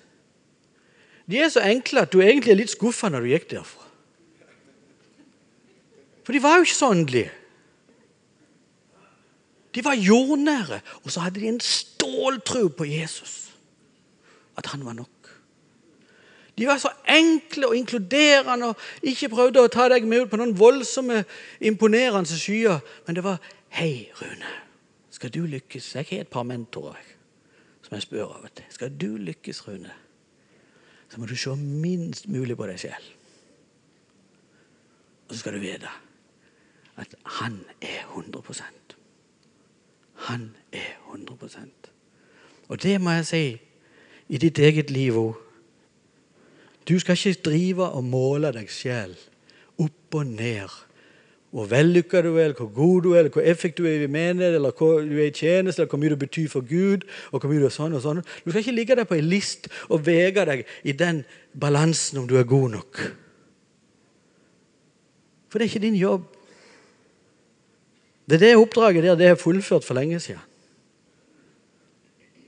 de 1.29 1.37
er 1.37 1.51
så 1.53 1.61
enkle 1.69 2.01
at 2.01 2.09
du 2.09 2.17
egentlig 2.23 2.55
er 2.55 2.57
litt 2.63 2.73
skuffa 2.73 3.11
når 3.13 3.21
du 3.21 3.29
gikk 3.29 3.45
derfra. 3.51 3.85
For 6.25 6.33
de 6.33 6.41
var 6.41 6.57
jo 6.57 6.65
ikke 6.65 6.79
så 6.79 6.89
åndelige. 6.95 7.29
De 9.75 9.85
var 9.85 10.01
jordnære, 10.01 10.81
og 11.03 11.13
så 11.13 11.27
hadde 11.27 11.45
de 11.45 11.53
en 11.53 11.61
ståltro 11.61 12.67
på 12.73 12.89
Jesus. 12.89 13.37
At 14.57 14.73
han 14.73 14.85
var 14.85 14.97
nok. 14.97 15.33
De 16.57 16.65
var 16.65 16.81
så 16.81 16.89
enkle 17.05 17.67
og 17.69 17.77
inkluderende 17.77 18.71
og 18.71 18.87
ikke 19.05 19.29
prøvde 19.29 19.61
å 19.61 19.69
ta 19.69 19.91
deg 19.93 20.09
med 20.09 20.25
ut 20.25 20.33
på 20.33 20.41
noen 20.41 20.57
voldsomme, 20.57 21.21
imponerende 21.61 22.39
skyer. 22.39 22.79
Men 23.05 23.15
det 23.19 23.23
var 23.23 23.37
'Hei, 23.69 24.09
Rune, 24.17 24.66
skal 25.17 25.33
du 25.33 25.45
lykkes?' 25.49 25.95
Jeg 25.95 26.05
har 26.09 26.19
et 26.21 26.27
par 26.27 26.43
mentorer 26.43 27.05
som 27.81 27.95
jeg 27.95 28.01
spør 28.01 28.23
av 28.23 28.43
og 28.43 28.51
til. 28.55 28.65
Skal 28.69 28.91
du 29.01 29.17
lykkes, 29.17 29.67
Rune, 29.67 29.93
så 31.09 31.19
må 31.19 31.25
du 31.25 31.35
se 31.35 31.55
minst 31.55 32.27
mulig 32.27 32.57
på 32.57 32.67
deg 32.67 32.79
selv. 32.79 33.07
Og 35.27 35.33
så 35.33 35.39
skal 35.39 35.57
du 35.57 35.63
vite 35.63 35.89
at 36.97 37.15
han 37.39 37.61
er 37.81 38.05
100% 38.13 38.95
Han 40.27 40.55
er 40.71 40.97
100% 41.13 41.91
Og 42.67 42.83
det 42.83 43.01
må 43.01 43.11
jeg 43.11 43.25
si 43.25 43.43
i 44.27 44.37
ditt 44.37 44.59
eget 44.59 44.89
liv 44.91 45.15
òg. 45.15 45.35
Du 46.89 46.99
skal 46.99 47.15
ikke 47.15 47.41
drive 47.41 47.89
og 47.89 48.03
måle 48.03 48.51
deg 48.51 48.69
sjøl 48.69 49.15
opp 49.79 50.15
og 50.15 50.25
ned. 50.25 50.73
Hvor 51.51 51.65
vellykka 51.65 52.21
du 52.21 52.35
er, 52.37 52.51
hvor 52.53 52.67
god 52.75 53.01
du 53.01 53.11
er, 53.13 53.19
eller 53.19 53.31
hvor 53.31 53.41
effektiv 53.41 53.85
du 53.85 53.89
er 53.89 54.03
i 54.03 54.07
menighet, 54.11 54.55
eller 54.55 54.71
hvor 54.71 54.99
du 54.99 55.15
er 55.17 55.29
i 55.29 55.31
tjeneste, 55.31 55.81
eller 55.81 55.89
hvor 55.89 56.01
mye 56.01 56.09
du 56.09 56.19
betyr 56.19 56.49
for 56.51 56.61
Gud. 56.61 57.07
og 57.31 57.39
hvor 57.39 57.49
mye 57.49 57.59
Du 57.59 57.65
er 57.65 57.73
sånn 57.73 57.95
og 57.95 58.01
sånn. 58.03 58.23
Du 58.45 58.51
skal 58.51 58.59
ikke 58.59 58.75
ligge 58.75 58.95
deg 58.95 59.07
på 59.07 59.15
ei 59.15 59.23
list 59.23 59.69
og 59.89 60.05
vege 60.05 60.45
deg 60.45 60.65
i 60.83 60.91
den 60.91 61.23
balansen 61.59 62.19
om 62.19 62.27
du 62.27 62.35
er 62.37 62.43
god 62.43 62.69
nok. 62.75 62.99
For 65.47 65.59
det 65.59 65.65
er 65.65 65.71
ikke 65.71 65.87
din 65.87 65.95
jobb. 65.95 66.27
Det 68.27 68.35
er 68.35 68.43
det 68.43 68.57
oppdraget 68.59 69.03
der 69.03 69.15
det 69.15 69.27
er 69.31 69.39
fullført 69.39 69.87
for 69.87 69.95
lenge 69.95 70.19
siden. 70.19 70.43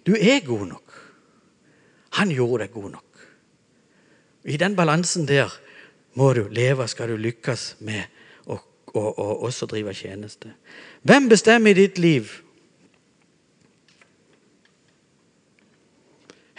Du 0.06 0.16
er 0.20 0.46
god 0.46 0.68
nok. 0.68 0.96
Han 2.20 2.32
gjorde 2.36 2.66
deg 2.66 2.74
god 2.74 2.92
nok. 2.92 3.28
I 4.44 4.58
den 4.58 4.76
balansen 4.76 5.28
der 5.28 5.54
må 6.20 6.34
du 6.34 6.48
leve, 6.52 6.88
skal 6.88 7.10
du 7.10 7.16
lykkes 7.16 7.78
med 7.80 8.04
og 9.00 9.20
å 9.20 9.36
også 9.48 9.68
drive 9.72 9.94
tjeneste. 9.96 10.54
Hvem 11.08 11.30
bestemmer 11.32 11.72
i 11.72 11.82
ditt 11.82 12.00
liv? 12.02 12.32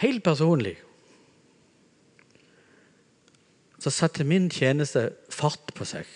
Helt 0.01 0.23
personlig 0.25 0.77
så 3.81 3.89
satte 3.89 4.23
min 4.23 4.49
tjeneste 4.53 5.07
fart 5.33 5.73
på 5.73 5.85
seg 5.89 6.09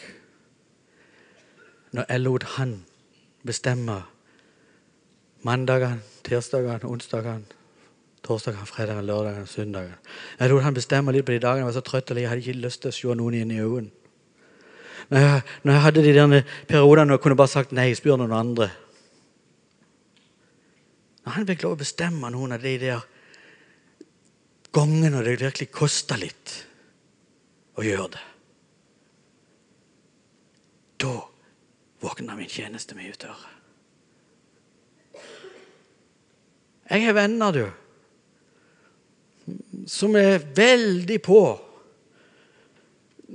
når 1.96 2.06
jeg 2.10 2.22
lot 2.22 2.44
han 2.58 2.74
bestemme 3.46 4.02
mandagene, 5.46 6.02
tirsdagene, 6.26 6.90
onsdagene, 6.90 7.46
torsdagene, 8.26 8.66
fredagene, 8.66 9.06
lørdagene, 9.06 9.48
søndagene. 9.48 9.98
Jeg 10.40 10.52
lot 10.52 10.66
han 10.66 10.78
bestemme 10.78 11.14
litt 11.14 11.26
på 11.26 11.36
de 11.36 11.44
dagene 11.44 11.64
jeg 11.64 11.70
var 11.70 11.78
så 11.78 11.86
trøtt 11.86 12.12
eller 12.12 12.26
jeg 12.26 12.32
hadde 12.34 12.44
ikke 12.44 12.66
lyst 12.66 12.82
til 12.84 12.92
å 12.92 12.98
se 12.98 13.18
noen 13.22 13.38
inn 13.40 13.54
i 13.54 13.62
øynene. 13.62 14.05
Når 15.10 15.20
jeg, 15.22 15.42
når 15.64 15.74
jeg 15.74 15.82
hadde 15.82 16.04
de 16.04 16.14
der 16.16 16.56
periodene 16.68 17.14
og 17.14 17.22
kunne 17.22 17.38
bare 17.38 17.52
sagt 17.52 17.76
nei, 17.76 17.92
spør 17.98 18.18
noen 18.22 18.36
andre. 18.36 18.70
Når 21.26 21.38
han 21.40 21.48
fikk 21.50 21.66
lov 21.66 21.76
å 21.78 21.82
bestemme 21.82 22.30
noen 22.34 22.56
av 22.56 22.64
de 22.66 22.78
der 22.82 23.06
gangene 24.76 25.10
når 25.14 25.24
det 25.24 25.36
virkelig 25.46 25.72
kosta 25.72 26.18
litt 26.20 26.52
å 27.80 27.84
gjøre 27.86 28.10
det 28.16 28.26
Da 31.06 31.14
våkna 32.04 32.36
min 32.38 32.50
tjeneste 32.52 32.96
mye 32.96 33.14
større. 33.16 33.52
Jeg 36.86 37.02
har 37.08 37.16
venner, 37.18 37.52
du, 37.56 37.66
som 39.90 40.16
er 40.20 40.44
veldig 40.56 41.18
på 41.26 41.42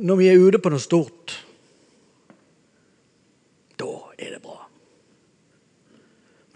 når 0.01 0.21
vi 0.21 0.29
er 0.31 0.39
ute 0.39 0.61
på 0.63 0.71
noe 0.71 0.83
stort. 0.83 1.35
Da 3.81 3.91
er 4.17 4.37
det 4.37 4.43
bra. 4.45 4.59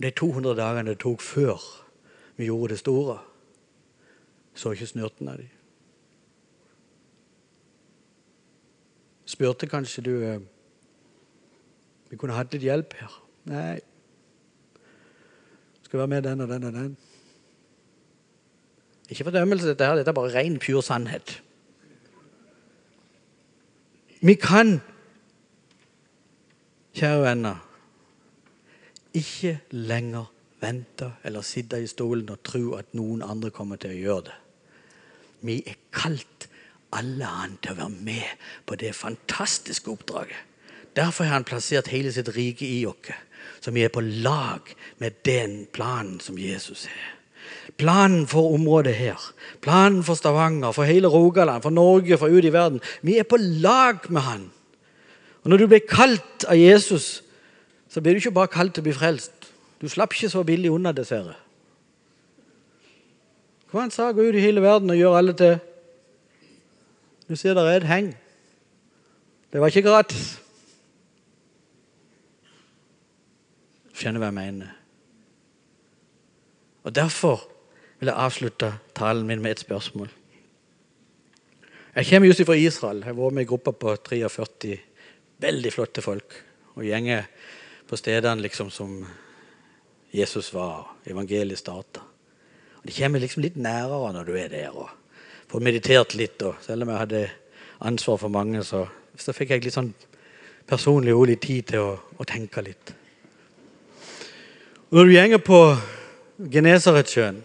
De 0.04 0.10
200 0.12 0.52
dagene 0.58 0.92
det 0.92 1.00
tok 1.00 1.22
før 1.24 1.62
vi 2.36 2.50
gjorde 2.50 2.74
det 2.74 2.82
store, 2.82 3.18
så 4.54 4.74
ikke 4.74 4.88
snurten 4.90 5.30
av 5.32 5.38
de. 5.40 5.46
Spurte 9.24 9.66
kanskje 9.70 10.04
du 10.04 10.12
eh, 10.20 10.42
Vi 12.10 12.18
kunne 12.20 12.36
hatt 12.36 12.52
litt 12.52 12.62
hjelp 12.62 12.92
her. 13.00 13.14
Nei. 13.48 13.78
Skal 15.82 16.02
være 16.02 16.12
med 16.12 16.22
den 16.28 16.44
og 16.44 16.52
den 16.52 16.68
og 16.68 16.76
den. 16.76 16.92
Ikke 19.08 19.24
fordømmelse, 19.24 19.72
dette 19.72 19.88
her. 19.88 19.96
Dette 19.98 20.12
er 20.12 20.18
bare 20.20 20.34
ren, 20.36 20.60
pur 20.62 20.84
sannhet. 20.84 21.40
Vi 24.20 24.36
kan, 24.38 24.76
kjære 26.94 27.24
venner, 27.24 27.64
ikke 29.14 29.58
lenger 29.70 30.30
vente 30.62 31.10
eller 31.24 31.44
sitte 31.46 31.78
i 31.82 31.90
stolen 31.90 32.30
og 32.32 32.42
tro 32.46 32.74
at 32.78 32.94
noen 32.96 33.22
andre 33.22 33.52
kommer 33.54 33.80
til 33.80 33.94
å 33.94 34.00
gjøre 34.00 34.26
det. 34.30 34.38
Vi 35.44 35.60
er 35.68 35.78
kalt 35.92 36.48
alle 36.94 37.28
han 37.28 37.58
til 37.62 37.74
å 37.74 37.80
være 37.82 38.04
med 38.06 38.46
på 38.66 38.78
det 38.80 38.94
fantastiske 38.96 39.90
oppdraget. 39.90 40.38
Derfor 40.94 41.26
har 41.26 41.40
han 41.40 41.46
plassert 41.46 41.90
hele 41.90 42.12
sitt 42.14 42.30
rike 42.36 42.66
i 42.66 42.84
oss, 42.86 43.10
så 43.60 43.72
vi 43.74 43.82
er 43.82 43.92
på 43.92 44.00
lag 44.00 44.70
med 45.02 45.18
den 45.26 45.64
planen 45.74 46.20
som 46.22 46.38
Jesus 46.38 46.86
er. 46.86 47.10
Planen 47.80 48.28
for 48.30 48.54
området 48.54 48.94
her, 48.94 49.20
planen 49.60 50.04
for 50.06 50.16
Stavanger, 50.16 50.72
for 50.72 50.86
hele 50.88 51.10
Rogaland, 51.10 51.64
for 51.64 51.74
Norge, 51.74 52.18
for 52.18 52.30
ut 52.30 52.44
i 52.44 52.52
verden. 52.52 52.80
Vi 53.02 53.18
er 53.18 53.26
på 53.28 53.40
lag 53.40 54.06
med 54.08 54.22
han. 54.22 54.46
Og 55.42 55.50
Når 55.50 55.58
du 55.58 55.66
blir 55.66 55.84
kalt 55.88 56.46
av 56.48 56.56
Jesus, 56.56 57.23
så 57.94 58.02
blir 58.02 58.16
du 58.16 58.18
ikke 58.18 58.34
bare 58.34 58.50
kalt 58.50 58.74
til 58.74 58.82
å 58.82 58.88
bli 58.88 58.92
frelst. 58.96 59.52
Du 59.78 59.86
slapp 59.86 60.16
ikke 60.16 60.32
så 60.32 60.42
billig 60.42 60.72
unna, 60.74 60.90
dessverre. 60.90 61.36
Hva 63.70 63.84
han 63.84 63.92
sa, 63.94 64.08
gå 64.10 64.24
ut 64.26 64.34
i 64.34 64.42
hele 64.42 64.62
verden 64.64 64.90
og 64.90 64.98
gjør 64.98 65.18
alle 65.18 65.34
til 65.38 65.54
Du 67.28 67.36
ser 67.38 67.54
der 67.54 67.68
er 67.70 67.78
et 67.78 67.86
heng. 67.88 68.08
Det 69.52 69.62
var 69.62 69.70
ikke 69.70 69.86
gratis. 69.86 70.24
Skjønner 73.94 74.20
hva 74.20 74.28
jeg 74.32 74.36
mener. 74.36 74.74
Og 76.84 76.94
Derfor 76.98 77.46
vil 78.00 78.10
jeg 78.10 78.18
avslutte 78.26 78.72
talen 78.98 79.26
min 79.30 79.40
med 79.40 79.54
et 79.54 79.62
spørsmål. 79.62 80.10
Jeg 81.94 82.10
kommer 82.10 82.28
just 82.28 82.42
fra 82.44 82.58
Israel. 82.58 83.04
Jeg 83.06 83.14
har 83.14 83.16
vært 83.22 83.38
med 83.38 83.46
i 83.46 83.50
gruppa 83.54 83.72
på 83.72 83.94
43 84.10 84.76
veldig 85.46 85.72
flotte 85.72 86.02
folk. 86.02 86.36
Og 86.74 86.84
gjenger 86.84 87.30
på 87.88 87.98
stedene 88.00 88.42
liksom 88.44 88.70
som 88.72 88.98
Jesus 90.14 90.52
var, 90.54 90.86
evangeliet 91.04 91.58
starta. 91.58 92.02
Det 92.84 92.94
kommer 92.96 93.22
liksom 93.22 93.42
litt 93.42 93.56
nærere 93.56 94.12
når 94.14 94.28
du 94.28 94.34
er 94.38 94.52
der. 94.52 94.76
og 94.76 94.90
Får 95.48 95.64
meditert 95.64 96.14
litt. 96.14 96.42
og 96.42 96.60
Selv 96.62 96.84
om 96.84 96.92
jeg 96.92 96.98
hadde 96.98 97.22
ansvar 97.80 98.20
for 98.20 98.28
mange, 98.28 98.62
så, 98.64 98.84
så 99.16 99.32
fikk 99.32 99.54
jeg 99.54 99.64
litt 99.64 99.76
sånn 99.76 99.94
personlig 100.68 101.14
og 101.14 101.26
litt 101.28 101.42
tid 101.44 101.72
til 101.72 101.82
å, 101.82 101.96
å 102.18 102.28
tenke 102.28 102.62
litt. 102.64 102.94
Og 104.90 105.00
når 105.00 105.10
du 105.10 105.16
gjenger 105.16 105.42
på 105.42 105.60
Genesaretsjøen 106.52 107.42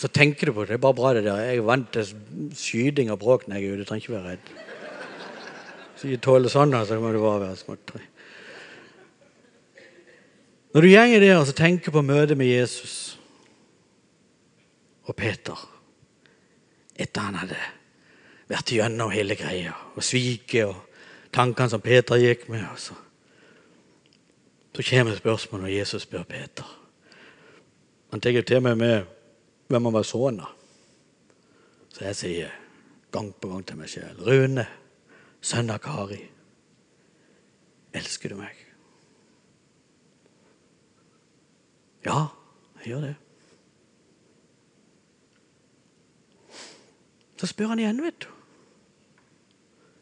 så 0.00 0.08
tenker 0.08 0.48
du 0.48 0.54
på 0.56 0.64
det. 0.64 0.72
Det 0.72 0.78
er 0.78 0.84
bare 0.86 0.96
bra, 0.96 1.12
det 1.12 1.26
der. 1.26 1.40
Jeg 1.44 1.58
er 1.60 1.66
vant 1.68 1.90
til 1.92 2.06
skyting 2.56 3.10
og 3.12 3.18
bråk 3.20 3.42
når 3.48 3.58
jeg 3.58 3.66
er 3.66 3.72
ute. 3.72 3.82
Du 3.82 3.88
trenger 3.88 4.06
ikke 4.06 4.14
være 4.14 4.30
redd. 4.30 4.52
Så 6.00 6.08
jeg 6.08 6.22
tåler 6.24 6.52
sånn, 6.52 6.72
så 6.88 6.96
må 7.02 7.10
du 7.12 7.18
bare 7.20 7.42
være 7.42 7.58
småtteri. 7.60 8.06
Når 10.70 10.80
du 10.80 10.86
gjenger 10.86 11.20
der 11.20 11.36
og 11.40 11.50
tenker 11.56 11.90
på 11.90 12.02
møtet 12.02 12.38
med 12.38 12.46
Jesus 12.46 13.18
og 15.10 15.16
Peter 15.18 15.58
etter 17.00 17.26
han 17.26 17.38
hadde 17.40 17.58
vært 18.50 18.70
gjennom 18.74 19.10
hele 19.10 19.34
greia 19.38 19.72
og 19.96 20.04
sviket 20.04 20.68
og 20.68 20.76
tankene 21.34 21.72
som 21.72 21.82
Peter 21.82 22.20
gikk 22.20 22.46
med 22.50 22.62
altså. 22.66 22.94
Så 24.76 24.86
kommer 24.86 25.16
spørsmålet 25.18 25.66
når 25.66 25.74
Jesus 25.74 26.06
spør 26.06 26.22
Peter. 26.28 26.66
Han 28.10 28.20
tar 28.20 28.42
til 28.42 28.62
meg 28.62 28.78
med 28.78 29.10
hvem 29.68 29.84
han 29.86 29.94
var 29.94 30.06
sønn 30.06 30.40
av. 30.42 30.54
Så 31.90 32.06
jeg 32.06 32.18
sier 32.18 32.56
gang 33.10 33.32
på 33.34 33.50
gang 33.50 33.66
til 33.66 33.78
meg 33.80 33.90
sjøl 33.90 34.22
Rune, 34.26 34.66
sønn 35.42 35.70
av 35.74 35.82
Kari, 35.82 36.20
elsker 37.94 38.30
du 38.30 38.38
meg? 38.38 38.59
Ja, 42.04 42.26
jeg 42.80 42.92
gjør 42.92 43.00
det. 43.00 43.14
Så 47.40 47.46
spør 47.46 47.72
han 47.72 47.80
igjen, 47.80 48.02
vet 48.04 48.20
du. 48.20 48.28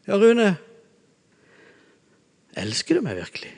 Ja, 0.07 0.17
Rune, 0.19 0.57
elsker 2.57 2.97
du 2.97 3.05
meg 3.05 3.19
virkelig? 3.19 3.51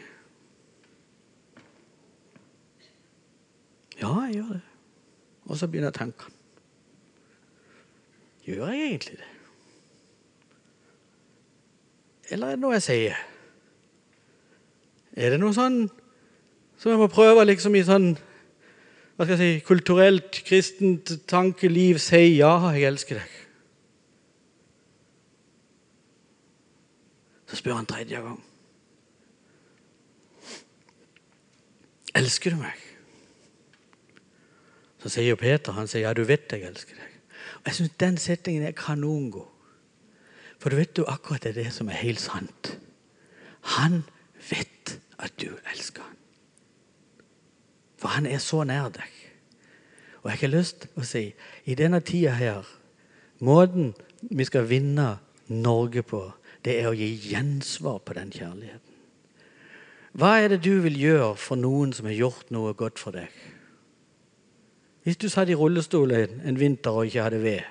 Ja, 4.01 4.11
jeg 4.25 4.35
gjør 4.35 4.53
det. 4.57 4.61
Og 5.45 5.57
så 5.57 5.67
begynner 5.67 5.93
tenke. 5.95 6.29
Gjør 8.45 8.69
jeg 8.73 8.85
egentlig 8.85 9.17
det? 9.17 9.29
Eller 12.31 12.47
er 12.47 12.55
det 12.55 12.63
noe 12.63 12.77
jeg 12.77 12.85
sier? 12.85 13.17
Er 15.13 15.33
det 15.33 15.39
noe 15.41 15.53
sånn 15.53 15.83
som 16.79 16.93
jeg 16.93 17.01
må 17.01 17.09
prøve 17.11 17.43
liksom 17.45 17.75
i 17.75 17.83
sånn 17.85 18.13
hva 19.21 19.25
skal 19.27 19.37
jeg 19.37 19.59
si, 19.59 19.65
kulturelt, 19.67 20.37
kristent 20.47 21.09
tankeliv 21.29 21.99
sier 22.01 22.31
ja, 22.39 22.55
jeg 22.73 22.87
elsker 22.89 23.19
deg? 23.19 23.33
Så 27.51 27.59
spør 27.59 27.75
han 27.77 27.85
tredje 27.85 28.17
gang. 28.23 28.39
Elsker 32.17 32.55
du 32.55 32.63
meg? 32.63 32.81
Så 35.05 35.11
sier 35.13 35.37
Peter 35.37 35.77
han 35.77 35.91
sier, 35.91 36.07
ja, 36.07 36.15
du 36.17 36.23
vet 36.25 36.49
jeg 36.49 36.65
elsker 36.71 36.97
deg. 36.97 37.19
Og 37.59 37.69
Jeg 37.69 37.77
syns 37.77 37.93
den 38.01 38.17
setningen 38.17 38.65
er 38.65 38.73
kanongod. 38.73 39.45
For 40.57 40.73
du 40.73 40.79
vet 40.81 40.97
jo 40.97 41.05
akkurat 41.05 41.45
det 41.45 41.53
er 41.53 41.59
det 41.67 41.75
som 41.77 41.93
er 41.93 42.01
helt 42.01 42.25
sant. 42.25 42.73
Han 43.77 44.01
vet 44.49 44.97
at 45.21 45.37
du 45.37 45.51
elsker 45.75 46.01
han. 46.09 46.20
For 48.01 48.15
han 48.15 48.25
er 48.25 48.41
så 48.41 48.63
nær 48.65 48.89
deg. 48.93 49.17
Og 50.21 50.29
jeg 50.31 50.41
har 50.41 50.53
lyst 50.53 50.83
til 50.83 51.01
å 51.01 51.05
si 51.05 51.23
i 51.65 51.77
denne 51.77 52.01
tida 52.05 52.33
her 52.37 52.67
Måten 53.41 53.95
vi 54.21 54.45
skal 54.45 54.67
vinne 54.69 55.15
Norge 55.49 56.03
på, 56.05 56.19
det 56.61 56.75
er 56.77 56.91
å 56.91 56.93
gi 56.93 57.07
gjensvar 57.31 58.03
på 58.05 58.13
den 58.13 58.29
kjærligheten. 58.29 58.97
Hva 60.13 60.35
er 60.37 60.51
det 60.51 60.59
du 60.61 60.75
vil 60.83 60.99
gjøre 60.99 61.33
for 61.41 61.57
noen 61.57 61.89
som 61.95 62.05
har 62.05 62.13
gjort 62.19 62.51
noe 62.53 62.75
godt 62.77 63.01
for 63.01 63.17
deg? 63.17 63.33
Hvis 65.01 65.17
du 65.17 65.25
satt 65.31 65.49
i 65.49 65.57
rullestol 65.57 66.13
en 66.13 66.59
vinter 66.59 66.93
og 66.93 67.09
ikke 67.09 67.25
hadde 67.25 67.41
ved 67.41 67.61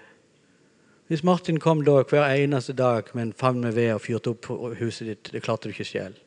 Hvis 1.07 1.23
Martin 1.23 1.61
kom 1.63 1.85
da 1.87 2.01
hver 2.03 2.27
eneste 2.35 2.73
dag 2.75 3.07
med 3.15 3.23
en 3.23 3.33
favn 3.33 3.61
med 3.63 3.75
ved 3.79 3.93
og 3.95 4.03
fyrte 4.03 4.35
opp 4.35 4.51
huset 4.79 5.07
ditt 5.07 5.33
Det 5.33 5.43
klarte 5.43 5.69
du 5.69 5.75
ikke 5.75 5.85
selv. 5.85 6.19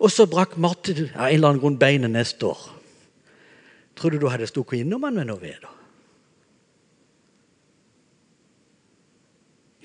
Og 0.00 0.10
så 0.12 0.26
brakk 0.28 0.58
Martin 0.60 1.08
av 1.14 1.30
en 1.30 1.34
eller 1.34 1.48
annen 1.48 1.60
grunn 1.62 1.78
beinet 1.80 2.12
neste 2.12 2.46
år. 2.46 2.75
Tror 3.96 4.12
du 4.12 4.20
du 4.20 4.28
hadde 4.28 4.48
stukket 4.48 4.84
innom 4.84 5.06
han 5.08 5.16
med 5.16 5.30
noe 5.30 5.40
ved, 5.40 5.56
da? 5.64 5.72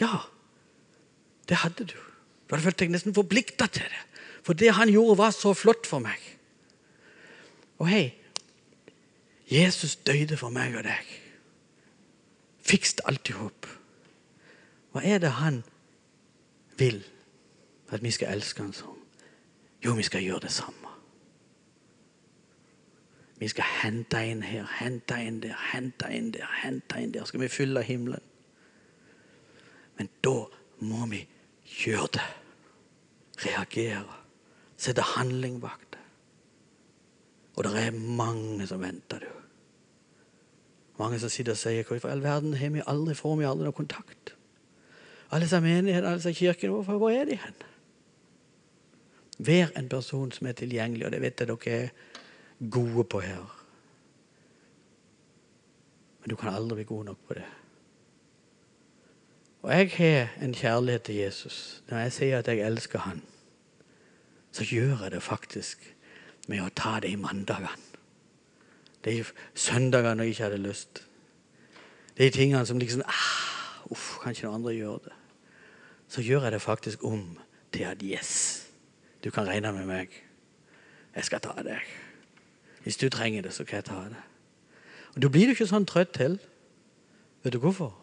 Ja, 0.02 0.18
det 1.50 1.62
hadde 1.62 1.86
du. 1.86 1.98
Du 2.48 2.56
hadde 2.56 2.66
følt 2.66 2.80
deg 2.82 2.92
nesten 2.92 3.16
forplikta 3.16 3.68
til 3.72 3.86
det. 3.86 4.04
For 4.42 4.58
det 4.58 4.74
han 4.74 4.90
gjorde, 4.90 5.18
var 5.22 5.32
så 5.36 5.54
flott 5.54 5.88
for 5.88 6.04
meg. 6.04 6.20
Og 7.82 7.88
hei, 7.90 8.14
Jesus 9.52 9.96
døde 9.96 10.38
for 10.38 10.54
meg 10.54 10.76
og 10.80 10.86
deg. 10.88 11.08
Fikst 12.66 13.04
alt 13.06 13.30
i 13.30 13.36
hop. 13.38 13.68
Hva 14.92 15.04
er 15.08 15.22
det 15.24 15.32
han 15.38 15.62
vil 16.80 17.04
at 17.92 18.04
vi 18.04 18.12
skal 18.12 18.36
elske 18.36 18.64
han 18.64 18.74
som? 18.74 18.98
Jo, 19.84 19.94
vi 19.98 20.06
skal 20.08 20.24
gjøre 20.24 20.48
det 20.48 20.52
samme. 20.52 20.81
Vi 23.42 23.48
skal 23.50 23.66
hente 23.82 24.20
inn 24.22 24.44
her, 24.46 24.68
hente 24.78 25.16
inn 25.18 25.40
der, 25.42 25.58
hente 25.72 26.06
inn 26.14 26.28
der, 26.36 26.50
hente 26.62 27.00
inn 27.02 27.14
der. 27.14 27.26
Skal 27.26 27.42
vi 27.42 27.48
fylle 27.50 27.82
himmelen? 27.82 28.22
Men 29.98 30.10
da 30.22 30.36
må 30.86 31.08
vi 31.10 31.24
gjøre 31.82 32.12
det. 32.20 32.28
Reagere. 33.42 34.20
Sette 34.78 35.02
handling 35.16 35.58
bak 35.62 35.88
det. 35.94 36.04
Og 37.58 37.66
det 37.66 37.82
er 37.82 37.98
mange 37.98 38.68
som 38.70 38.86
venter, 38.86 39.26
du. 39.26 39.42
Mange 41.02 41.18
som 41.20 41.34
sitter 41.34 41.56
og 41.56 41.58
sier 41.58 41.88
Hvorfor 41.88 42.12
i 42.12 42.14
all 42.14 42.22
verden 42.22 42.54
har 42.54 42.70
vi 42.70 42.86
aldri, 42.86 43.18
får 43.18 43.36
vi 43.40 43.50
aldri 43.50 43.66
noe 43.66 43.74
kontakt? 43.74 44.36
Alle 45.32 45.48
disse 45.48 45.64
menighetene, 45.66 46.14
alle 46.14 46.22
disse 46.22 46.38
kirkene, 46.38 46.78
hvorfor, 46.78 47.02
hvor 47.02 47.10
er 47.10 47.26
de 47.26 47.42
hen? 47.42 47.60
Vær 49.42 49.74
en 49.78 49.90
person 49.90 50.30
som 50.32 50.48
er 50.48 50.62
tilgjengelig, 50.62 51.08
og 51.10 51.16
det 51.18 51.26
vet 51.26 51.42
jeg 51.42 51.50
dere 51.50 51.78
er 51.82 51.94
gode 52.70 53.04
på 53.04 53.20
her. 53.20 53.58
Men 56.22 56.30
du 56.30 56.36
kan 56.36 56.54
aldri 56.54 56.76
bli 56.76 56.84
god 56.84 57.06
nok 57.06 57.28
på 57.28 57.34
det. 57.34 57.46
Og 59.62 59.72
jeg 59.72 59.92
har 59.98 60.28
en 60.42 60.54
kjærlighet 60.54 61.02
til 61.02 61.16
Jesus. 61.16 61.84
Når 61.90 61.98
jeg 61.98 62.14
sier 62.14 62.40
at 62.40 62.48
jeg 62.48 62.66
elsker 62.66 63.00
han, 63.00 63.22
så 64.52 64.66
gjør 64.66 65.04
jeg 65.04 65.12
det 65.12 65.24
faktisk 65.24 65.96
med 66.48 66.62
å 66.62 66.74
ta 66.76 67.00
det 67.00 67.12
i 67.14 67.20
mandagene. 67.20 67.78
Det 69.02 69.20
er 69.20 69.32
søndagene 69.56 70.16
når 70.16 70.24
jeg 70.24 70.36
ikke 70.36 70.44
hadde 70.44 70.62
lyst. 70.62 71.04
Det 72.18 72.28
er 72.28 72.36
tingene 72.36 72.66
som 72.66 72.80
liksom 72.80 73.02
ah, 73.08 73.86
uff, 73.90 74.20
Kan 74.22 74.36
ikke 74.36 74.46
noen 74.46 74.60
andre 74.60 74.76
gjøre 74.76 75.00
det? 75.06 75.16
Så 76.12 76.22
gjør 76.22 76.44
jeg 76.44 76.52
det 76.52 76.62
faktisk 76.62 77.04
om 77.04 77.40
til 77.72 77.88
at 77.88 78.04
yes, 78.04 78.68
du 79.24 79.32
kan 79.32 79.48
regne 79.48 79.72
med 79.72 79.86
meg. 79.86 80.14
Jeg 81.16 81.26
skal 81.26 81.42
ta 81.42 81.56
deg. 81.64 82.01
Hvis 82.84 82.98
du 82.98 83.10
trenger 83.10 83.42
det, 83.42 83.54
så 83.54 83.64
kan 83.64 83.76
jeg 83.76 83.86
ta 83.86 84.04
det. 84.10 84.22
Og 85.16 85.22
Da 85.22 85.28
blir 85.28 85.46
du 85.46 85.56
ikke 85.56 85.68
sånn 85.68 85.86
trøtt 85.86 86.14
til. 86.18 86.40
Vet 87.44 87.54
du 87.54 87.60
hvorfor? 87.60 87.94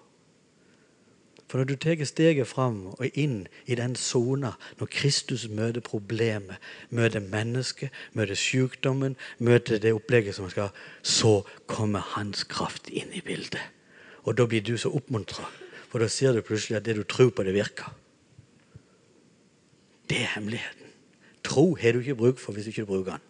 For 1.49 1.59
når 1.59 1.65
du 1.65 1.77
tar 1.81 2.05
steget 2.05 2.47
fram 2.47 2.87
og 2.87 3.17
inn 3.17 3.47
i 3.65 3.75
den 3.75 3.95
sona, 3.97 4.53
når 4.79 4.91
Kristus 4.93 5.47
møter 5.49 5.81
problemet, 5.81 6.61
møter 6.91 7.25
mennesket, 7.25 7.89
møter 8.13 8.37
sykdommen, 8.37 9.17
møter 9.39 9.81
det 9.81 9.95
opplegget 9.97 10.37
som 10.37 10.51
skal, 10.53 10.69
så 11.03 11.47
kommer 11.67 12.05
hans 12.05 12.45
kraft 12.45 12.91
inn 12.93 13.09
i 13.17 13.25
bildet. 13.25 13.63
Og 14.29 14.37
da 14.37 14.45
blir 14.45 14.61
du 14.61 14.77
så 14.77 14.93
oppmuntra, 14.93 15.47
for 15.89 16.05
da 16.05 16.11
ser 16.13 16.37
du 16.37 16.45
plutselig 16.45 16.77
at 16.77 16.85
det 16.85 16.99
du 16.99 17.03
tror 17.09 17.33
på, 17.33 17.43
det 17.43 17.57
virker. 17.57 17.97
Det 20.09 20.21
er 20.21 20.35
hemmeligheten. 20.37 20.93
Tro 21.45 21.75
har 21.81 21.97
du 21.97 22.05
ikke 22.05 22.19
bruk 22.19 22.39
for 22.39 22.53
hvis 22.53 22.69
du 22.69 22.75
ikke 22.77 22.91
bruker 22.91 23.17
den. 23.17 23.28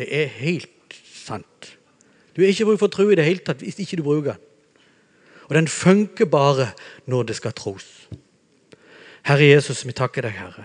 Det 0.00 0.08
er 0.08 0.30
helt 0.40 0.96
sant. 1.04 1.74
Du 2.32 2.40
har 2.40 2.48
ikke 2.48 2.70
bruk 2.70 2.80
for 2.80 2.92
tro 2.92 3.10
i 3.12 3.18
det 3.18 3.26
hele 3.26 3.44
tatt 3.44 3.60
hvis 3.60 3.82
ikke 3.82 3.98
du 4.00 4.06
bruker 4.06 4.32
den. 4.32 4.46
Og 5.50 5.56
den 5.58 5.68
funker 5.68 6.30
bare 6.30 6.70
når 7.10 7.26
det 7.28 7.36
skal 7.36 7.52
tros. 7.52 7.86
Herre 9.26 9.50
Jesus, 9.50 9.82
vi 9.84 9.92
takker 9.92 10.24
deg, 10.24 10.38
Herre. 10.38 10.64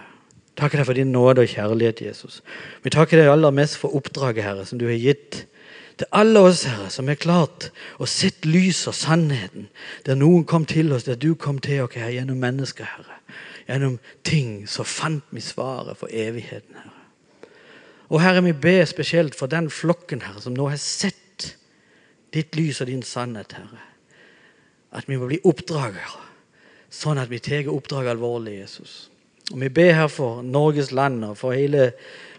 Takker 0.56 0.80
deg 0.80 0.88
for 0.88 0.96
din 0.96 1.12
nåde 1.12 1.44
og 1.44 1.52
kjærlighet, 1.52 2.06
Jesus. 2.06 2.40
Vi 2.86 2.94
takker 2.94 3.20
deg 3.20 3.32
aller 3.34 3.52
mest 3.52 3.80
for 3.82 3.98
oppdraget, 3.98 4.46
Herre, 4.46 4.66
som 4.66 4.80
du 4.80 4.86
har 4.88 4.96
gitt 5.02 5.42
til 5.98 6.08
alle 6.16 6.40
oss, 6.46 6.64
Herre, 6.70 6.88
som 6.94 7.10
er 7.10 7.20
klart 7.20 7.70
å 8.00 8.08
sett 8.08 8.46
lys 8.48 8.86
og 8.88 8.96
sannheten. 8.96 9.68
Der 10.08 10.20
noen 10.20 10.46
kom 10.48 10.68
til 10.70 10.94
oss, 10.96 11.10
der 11.10 11.20
du 11.20 11.34
kom 11.36 11.60
til 11.60 11.84
oss, 11.84 11.98
Herre, 11.98 12.14
gjennom 12.16 12.40
mennesker, 12.40 12.88
Herre. 12.88 13.20
Gjennom 13.66 13.98
ting 14.24 14.68
så 14.70 14.86
fant 14.86 15.26
vi 15.34 15.44
svaret 15.44 15.98
for 16.00 16.14
evigheten, 16.14 16.78
Herre. 16.78 16.95
Og 18.10 18.22
Herre, 18.22 18.44
vi 18.46 18.54
ber 18.54 18.86
spesielt 18.86 19.36
for 19.36 19.50
den 19.50 19.70
flokken 19.74 20.22
Herre, 20.26 20.42
som 20.44 20.54
nå 20.54 20.70
har 20.70 20.82
sett 20.82 21.56
ditt 22.36 22.56
lys 22.58 22.82
og 22.84 22.92
din 22.92 23.04
sannhet, 23.06 23.56
Herre. 23.58 23.82
At 24.96 25.10
vi 25.10 25.18
må 25.20 25.28
bli 25.30 25.42
oppdragere, 25.44 26.22
sånn 26.94 27.20
at 27.20 27.32
vi 27.32 27.42
tar 27.44 27.72
oppdraget 27.72 28.14
alvorlig, 28.14 28.60
Jesus. 28.62 28.96
Og 29.52 29.60
Vi 29.62 29.70
ber 29.70 29.94
her 29.94 30.10
for 30.10 30.42
Norges 30.42 30.92
land 30.92 31.24
og 31.26 31.38
for 31.38 31.54
hele 31.54 31.92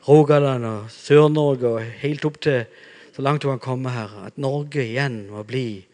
Rogaland 0.08 0.66
og 0.66 0.90
Sør-Norge 0.90 1.68
og 1.68 1.96
helt 2.02 2.24
opp 2.24 2.40
til 2.42 2.64
så 3.16 3.22
langt 3.22 3.42
du 3.42 3.48
kan 3.48 3.62
komme, 3.62 3.90
Herre, 3.94 4.26
at 4.28 4.38
Norge 4.38 4.82
igjen 4.84 5.30
må 5.30 5.42
bli 5.46 5.86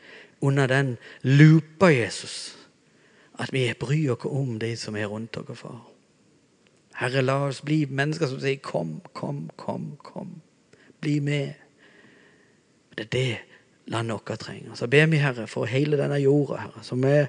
under 0.42 0.66
den 0.66 0.96
lupa, 1.22 1.92
Jesus. 1.92 2.56
At 3.38 3.52
vi 3.54 3.68
bryr 3.78 4.16
oss 4.16 4.26
om 4.26 4.58
de 4.58 4.74
som 4.76 4.96
er 4.98 5.06
rundt 5.06 5.38
oss, 5.38 5.58
far. 5.58 5.91
Herre, 7.02 7.22
la 7.22 7.40
oss 7.48 7.62
bli 7.66 7.82
mennesker 7.90 8.30
som 8.30 8.40
sier 8.40 8.60
'kom, 8.62 9.00
kom, 9.12 9.50
kom'. 9.56 9.96
kom. 10.02 10.40
Bli 11.00 11.18
med. 11.20 11.52
Det 12.96 13.04
er 13.06 13.08
det 13.12 13.38
landet 13.86 14.14
vårt 14.14 14.38
trenger. 14.38 14.74
Så 14.74 14.86
ber 14.86 15.06
vi, 15.06 15.16
Herre, 15.16 15.46
for 15.46 15.64
hele 15.64 15.96
denne 15.96 16.20
jorda, 16.22 16.56
Herre, 16.56 16.82
som 16.82 17.04
er 17.04 17.26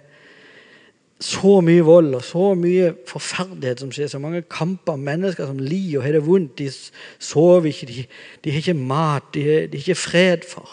så 1.19 1.61
mye 1.61 1.81
vold 1.81 2.15
og 2.15 2.23
så 2.23 2.53
mye 2.53 2.93
forferdelighet 3.07 3.79
som 3.79 3.91
skjer. 3.91 4.07
Så 4.07 4.19
mange 4.19 4.41
kamper, 4.41 4.95
mennesker 4.95 5.47
som 5.47 5.59
lider 5.59 5.97
og 5.97 6.03
har 6.03 6.11
det 6.11 6.25
vondt. 6.27 6.57
De 6.59 6.71
sover 7.19 7.65
ikke, 7.65 7.87
de, 7.87 8.05
de 8.43 8.51
har 8.51 8.57
ikke 8.57 8.73
mat, 8.73 9.23
de 9.33 9.41
har, 9.41 9.67
de 9.67 9.77
har 9.77 9.85
ikke 9.87 9.95
fred 9.95 10.49
for. 10.49 10.69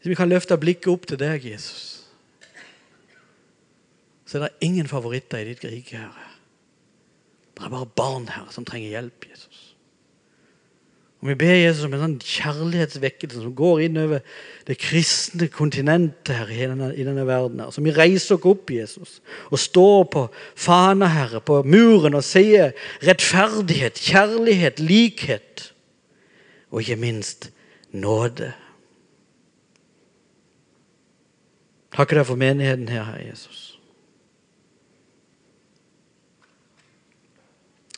Hvis 0.00 0.08
vi 0.08 0.14
kan 0.14 0.28
løfte 0.28 0.56
blikket 0.56 0.88
opp 0.88 1.06
til 1.06 1.18
deg, 1.18 1.44
Jesus, 1.44 2.06
så 4.26 4.38
er 4.38 4.48
det 4.48 4.56
ingen 4.60 4.88
favoritter 4.88 5.38
i 5.38 5.52
ditt 5.52 5.64
rike, 5.64 5.96
Herre. 5.96 6.35
Det 7.56 7.64
er 7.64 7.72
bare 7.72 7.88
barn 7.96 8.28
her 8.28 8.50
som 8.52 8.66
trenger 8.68 8.92
hjelp, 8.92 9.24
Jesus. 9.30 9.62
Og 11.22 11.30
Vi 11.30 11.34
ber 11.40 11.54
Jesus 11.56 11.86
om 11.86 11.94
en 11.96 12.02
sånn 12.02 12.18
kjærlighetsvekkelse 12.20 13.40
som 13.40 13.54
går 13.56 13.86
innover 13.86 14.20
det 14.68 14.76
kristne 14.78 15.48
kontinentet 15.48 16.36
her 16.36 16.52
i 16.52 16.58
denne, 16.68 16.90
i 16.92 17.06
denne 17.06 17.24
verden. 17.26 17.62
her. 17.64 17.72
Så 17.72 17.80
vi 17.82 17.94
reiser 17.96 18.36
oss 18.36 18.44
opp, 18.46 18.70
Jesus, 18.70 19.20
og 19.48 19.58
står 19.58 20.04
på 20.12 20.26
fana, 20.54 21.08
Herre, 21.08 21.40
på 21.40 21.62
muren 21.64 22.14
og 22.14 22.24
sier 22.26 22.76
rettferdighet, 23.02 23.98
kjærlighet, 23.98 24.80
likhet. 24.80 25.72
og 26.70 26.82
ikke 26.82 26.96
minst 26.96 27.50
nåde. 27.92 28.52
Takker 31.94 32.18
deg 32.18 32.26
for 32.26 32.36
menigheten 32.36 32.88
her, 32.88 33.06
Herre 33.06 33.28
Jesus. 33.30 33.75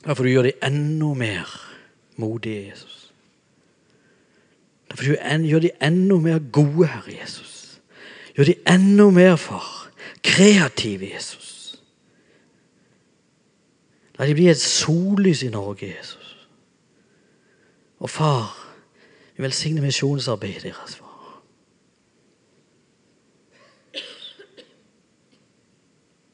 Derfor 0.05 0.23
du 0.23 0.29
gjøre 0.29 0.43
de 0.43 0.53
enda 0.63 1.13
mer 1.13 1.75
modige, 2.15 2.69
Jesus. 2.69 3.13
Da 4.89 4.95
får 4.95 5.03
du 5.03 5.47
gjøre 5.47 5.61
de 5.61 5.71
enda 5.83 6.15
mer 6.15 6.39
gode, 6.51 6.87
Herre 6.87 7.19
Jesus. 7.21 7.81
Gjør 8.35 8.45
de 8.45 8.55
enda 8.67 9.09
mer, 9.09 9.35
far, 9.35 9.91
kreative, 10.23 11.09
Jesus. 11.13 11.81
La 14.19 14.27
de 14.27 14.33
bli 14.33 14.49
et 14.51 14.59
sollys 14.59 15.43
i 15.43 15.49
Norge, 15.49 15.87
Jesus. 15.97 16.47
Og 17.99 18.09
far, 18.09 18.75
vi 19.35 19.43
velsigner 19.43 19.81
misjonsarbeidet 19.81 20.63
deres, 20.63 20.95
far. 20.95 21.43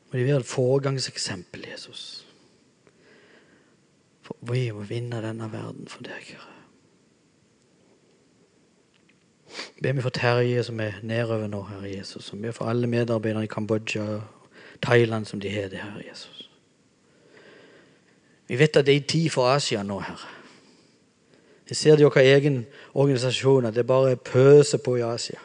Og 0.09 0.19
de 0.19 0.25
være 0.25 0.37
et 0.37 0.45
foregangseksempel, 0.45 1.67
Jesus. 1.71 2.24
Vi 4.45 4.67
må 4.71 4.83
vinne 4.85 5.21
denne 5.23 5.47
verden 5.51 5.87
for 5.89 6.05
deg, 6.05 6.27
Herre. 6.33 6.51
Be 9.81 9.91
meg 9.93 10.03
for 10.03 10.13
Terje 10.15 10.63
som 10.67 10.79
er 10.83 10.99
nedover 11.03 11.47
nå, 11.51 11.61
Herre 11.69 11.91
Jesus. 11.91 12.31
Og 12.33 12.41
be 12.41 12.53
for 12.53 12.69
alle 12.69 12.87
medarbeidere 12.87 13.45
i 13.45 13.51
Kambodsja 13.51 14.05
og 14.17 14.49
Thailand 14.83 15.25
som 15.25 15.39
de 15.39 15.49
har 15.49 15.69
det, 15.71 15.81
Herre 15.83 16.03
Jesus. 16.09 16.49
Vi 18.47 18.59
vet 18.59 18.77
at 18.77 18.85
det 18.85 18.95
er 18.95 19.07
tid 19.09 19.29
for 19.33 19.49
Asia 19.49 19.83
nå, 19.83 19.99
Herre. 19.99 20.31
Jeg 21.69 21.77
ser 21.77 21.97
det 21.97 22.05
i 22.05 22.05
vår 22.05 22.21
egen 22.21 22.65
organisasjon 22.93 23.65
at 23.65 23.75
det 23.75 23.87
bare 23.87 24.15
pøser 24.15 24.77
på 24.77 24.99
i 24.99 25.05
Asia. 25.05 25.39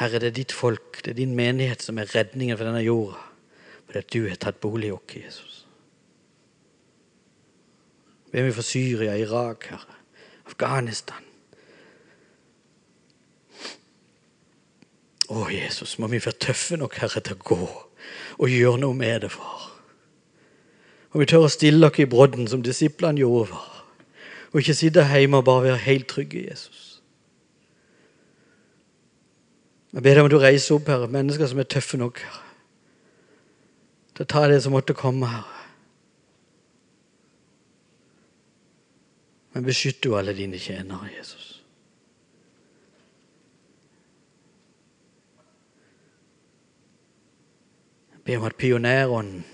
Herre, 0.00 0.20
det 0.20 0.28
er 0.28 0.36
ditt 0.36 0.52
folk, 0.52 1.00
det 1.04 1.14
er 1.14 1.20
din 1.22 1.34
menighet 1.36 1.82
som 1.82 1.98
er 1.98 2.08
redningen 2.14 2.56
for 2.56 2.68
denne 2.68 2.84
jorda. 2.84 3.20
Fordi 3.86 3.98
at 3.98 4.12
du 4.12 4.28
har 4.28 4.36
tatt 4.40 4.60
bolig 4.60 4.88
i 4.88 4.92
oss, 4.94 5.16
Jesus. 5.16 5.49
Be 8.30 8.44
meg 8.44 8.54
for 8.54 8.66
Syria, 8.66 9.16
Irak, 9.18 9.66
Herre. 9.70 9.98
Afghanistan. 10.50 11.26
Å, 15.30 15.46
Jesus, 15.54 15.96
må 15.98 16.08
vi 16.10 16.18
være 16.18 16.38
tøffe 16.42 16.78
nok, 16.78 16.96
Herre, 16.98 17.22
til 17.22 17.38
å 17.38 17.44
gå 17.52 17.60
og 18.40 18.48
gjøre 18.50 18.80
noe 18.82 18.96
med 18.96 19.26
det, 19.26 19.30
far. 19.34 19.68
Og 21.10 21.22
vi 21.22 21.26
tør 21.30 21.46
å 21.46 21.50
stille 21.50 21.86
oss 21.86 21.98
i 22.02 22.06
brodden 22.10 22.48
som 22.50 22.62
disiplene 22.66 23.22
gjorde, 23.22 23.50
far. 23.52 23.84
Og 24.50 24.62
ikke 24.62 24.74
sitte 24.74 25.06
hjemme 25.06 25.38
og 25.38 25.46
bare 25.46 25.68
være 25.68 25.84
helt 25.84 26.08
trygge, 26.10 26.42
Jesus. 26.48 26.86
Jeg 29.90 30.02
ber 30.02 30.14
deg 30.14 30.26
om 30.26 30.30
du 30.30 30.38
reiser 30.38 30.76
opp, 30.78 30.90
Herre, 30.90 31.10
mennesker 31.10 31.50
som 31.50 31.62
er 31.62 31.70
tøffe 31.70 31.98
nok, 31.98 32.22
Herre. 32.22 32.46
Til 34.14 34.26
å 34.26 34.30
ta 34.34 34.44
det 34.50 34.60
som 34.64 34.74
måtte 34.74 34.98
komme, 34.98 35.30
Herre. 35.30 35.59
Men 39.60 39.66
beskytt 39.66 40.04
du 40.04 40.14
alle 40.16 40.32
dine 40.32 40.56
tjenere, 40.56 41.10
Jesus. 41.18 41.62
Jeg 48.12 48.22
ber 48.24 48.38
om 48.38 48.46
at 48.48 48.56
pionerånden, 48.56 49.44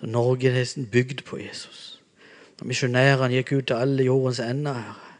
som 0.00 0.08
Norge 0.08 0.48
er 0.48 0.86
bygd 0.92 1.22
på 1.24 1.36
Jesus 1.36 2.00
Når 2.60 2.66
misjonærene 2.66 3.34
gikk 3.34 3.52
ut 3.52 3.66
til 3.66 3.74
alle 3.76 4.08
jordens 4.08 4.40
ender, 4.40 4.72
Herre. 4.72 5.14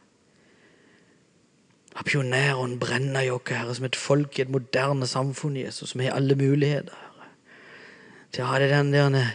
At 1.97 2.09
pionerånden 2.09 2.81
brenner 2.81 3.21
i 3.21 3.31
oss, 3.31 3.53
Herre, 3.53 3.75
som 3.75 3.85
et 3.85 3.97
folk 3.97 4.39
i 4.39 4.47
et 4.47 4.57
moderne 4.57 5.07
samfunn, 5.07 5.61
Jesus, 5.61 5.91
som 5.91 6.01
har 6.01 6.17
alle 6.17 6.35
muligheter, 6.41 6.97
Herre. 6.97 7.33
Til 8.33 8.47
å 8.47 8.49
ha 8.49 8.65
det 8.65 8.73
den 8.73 8.97
der 8.97 9.35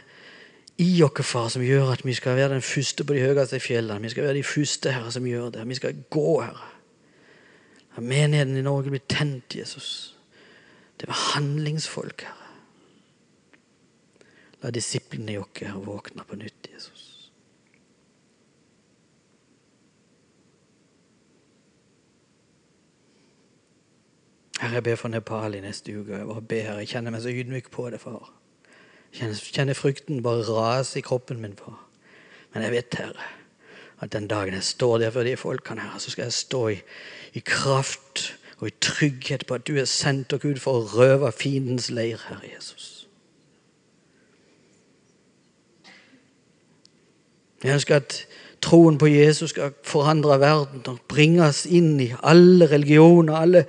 i 0.80 1.04
oss, 1.04 1.26
far, 1.28 1.50
som 1.52 1.64
gjør 1.64 1.92
at 1.92 2.06
vi 2.08 2.14
skal 2.16 2.38
være 2.40 2.54
den 2.54 2.64
første 2.64 3.04
på 3.04 3.14
de 3.14 3.24
høyeste 3.26 3.60
fjellene. 3.60 4.02
Vi 4.02 4.14
skal 4.14 4.24
være 4.30 4.38
de 4.38 4.44
første, 4.48 4.92
Herre, 4.96 5.12
som 5.12 5.28
gjør 5.28 5.50
det. 5.50 5.68
Vi 5.68 5.76
skal 5.76 6.04
gå, 6.10 6.42
Herre. 6.42 6.70
La 7.98 8.04
menigheten 8.04 8.56
i 8.58 8.64
Norge 8.64 8.94
bli 8.94 9.02
tent, 9.10 9.56
Jesus. 9.56 10.16
Det 11.00 11.08
var 11.12 11.20
handlingsfolk, 11.36 12.24
Herre. 12.24 12.36
La 14.64 14.72
disiplene 14.72 15.36
i 15.36 15.38
oss 15.40 15.60
Herre, 15.60 15.84
våkne 15.84 16.24
på 16.24 16.40
nytt, 16.40 16.72
Jesus. 16.74 17.06
Herre, 24.62 24.74
jeg 24.80 24.84
ber 24.84 24.96
for 24.96 25.12
Nepal 25.12 25.56
i 25.56 25.64
neste 25.64 25.92
uke. 25.92 26.16
Jeg 26.16 26.28
bare 26.28 26.42
ber, 26.42 26.68
Herre. 26.72 26.84
Jeg 26.84 26.96
kjenner 26.96 27.12
meg 27.12 27.28
så 27.28 27.36
ydmyk 27.36 27.72
på 27.72 27.90
det, 27.92 28.00
far. 28.00 28.32
Kjenner, 29.14 29.74
frykten 29.74 30.24
bare 30.24 30.46
rase 30.48 31.00
i 31.00 31.02
kroppen 31.02 31.42
min, 31.42 31.56
på. 31.58 31.74
Men 32.54 32.64
jeg 32.64 32.72
vet, 32.72 32.98
Herre, 32.98 33.30
at 34.00 34.14
den 34.14 34.28
dagen 34.28 34.54
jeg 34.54 34.64
står 34.64 34.98
der 34.98 35.12
for 35.12 35.24
de 35.24 35.38
folkene, 35.38 35.82
her, 35.82 35.98
så 36.00 36.12
skal 36.12 36.24
jeg 36.24 36.34
stå 36.34 36.68
i, 36.68 36.78
i 37.34 37.40
kraft 37.46 38.38
og 38.60 38.68
i 38.68 38.78
trygghet 38.82 39.46
på 39.48 39.54
at 39.54 39.68
du 39.68 39.76
er 39.78 39.86
sendt 39.86 40.34
og 40.34 40.42
Gud 40.42 40.60
for 40.60 40.80
å 40.80 40.88
røve 40.94 41.32
fiendens 41.32 41.90
leir, 41.92 42.20
Herre 42.28 42.54
Jesus. 42.56 42.96
Jeg 47.64 47.74
ønsker 47.74 47.96
at 48.00 48.26
troen 48.64 48.98
på 48.98 49.08
Jesus 49.08 49.50
skal 49.50 49.74
forandre 49.84 50.40
verden 50.40 50.84
og 50.88 51.00
bringe 51.12 51.44
oss 51.48 51.66
inn 51.66 51.98
i 52.00 52.14
alle 52.24 52.70
religioner, 52.72 53.36
alle 53.36 53.66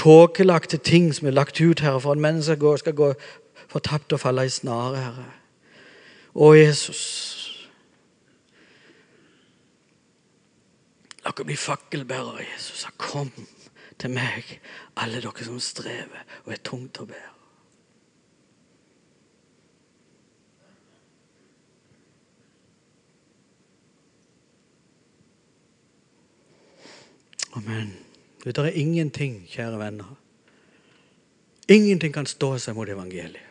tåkelagte 0.00 0.80
ting 0.80 1.10
som 1.14 1.28
er 1.28 1.36
lagt 1.36 1.60
ut 1.60 1.80
her 1.84 1.98
for 1.98 2.16
at 2.16 2.24
mennesker 2.24 2.76
skal 2.80 2.96
gå 2.96 3.12
fortapt 3.74 4.14
og 4.14 4.22
falle 4.22 4.46
i 4.46 4.52
snare, 4.52 5.02
Herre. 5.02 5.26
Å, 6.34 6.50
Jesus. 6.54 7.02
La 11.24 11.32
dere 11.32 11.48
bli 11.48 11.58
fakkelbærere, 11.58 12.44
Jesus. 12.52 12.86
Kom 13.00 13.32
til 13.98 14.14
meg, 14.14 14.58
alle 15.00 15.22
dere 15.22 15.46
som 15.46 15.62
strever 15.62 16.26
og 16.44 16.52
er 16.54 16.66
tungt 16.66 17.00
å 17.02 17.08
bære. 17.10 17.30
Amen. 27.54 27.92
Det 28.42 28.58
er 28.58 28.74
ingenting, 28.74 29.44
kjære 29.48 29.78
venner. 29.78 30.16
Ingenting 31.70 32.12
kan 32.12 32.26
stå 32.26 32.56
seg 32.58 32.74
mot 32.76 32.90
evangeliet. 32.90 33.43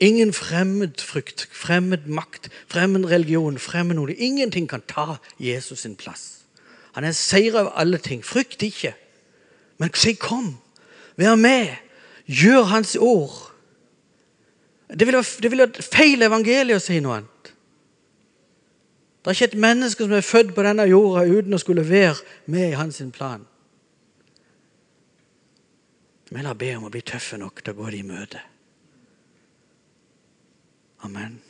Ingen 0.00 0.32
fremmed 0.32 1.00
frykt, 1.00 1.48
fremmed 1.52 2.06
makt, 2.06 2.50
fremmed 2.68 3.06
religion, 3.08 3.58
fremmed 3.58 3.96
noe. 3.96 4.12
Ingenting 4.12 4.68
kan 4.68 4.82
ta 4.84 5.16
Jesus 5.40 5.80
sin 5.80 5.96
plass. 5.96 6.44
Han 6.92 7.04
er 7.04 7.16
seier 7.16 7.56
over 7.60 7.72
alle 7.80 7.98
ting. 7.98 8.24
Frykt 8.24 8.62
ikke. 8.62 8.94
Men 9.78 9.94
si 9.94 10.12
'kom'. 10.12 10.56
Vær 11.16 11.34
med. 11.34 11.76
Gjør 12.26 12.62
Hans 12.62 12.96
ord. 12.96 13.52
Det 14.88 15.06
ville 15.06 15.24
vil 15.40 15.58
være 15.58 15.82
feil 15.82 16.22
evangelium 16.22 16.76
å 16.76 16.80
si 16.80 17.00
noe 17.00 17.16
annet. 17.16 17.52
Det 19.26 19.30
er 19.30 19.34
ikke 19.34 19.56
et 19.56 19.60
menneske 19.60 20.04
som 20.04 20.12
er 20.12 20.20
født 20.20 20.54
på 20.54 20.62
denne 20.62 20.84
jorda 20.86 21.24
uten 21.26 21.54
å 21.54 21.58
skulle 21.58 21.82
være 21.88 22.14
med 22.46 22.68
i 22.68 22.76
hans 22.78 23.02
plan. 23.12 23.46
Men 26.30 26.46
la 26.46 26.52
be 26.54 26.76
om 26.76 26.84
å 26.86 26.90
bli 26.94 27.02
tøffe 27.02 27.38
nok 27.38 27.64
til 27.64 27.74
å 27.74 27.76
gå 27.76 27.90
det 27.90 27.98
i 27.98 28.06
møte. 28.06 28.42
Amen. 31.04 31.45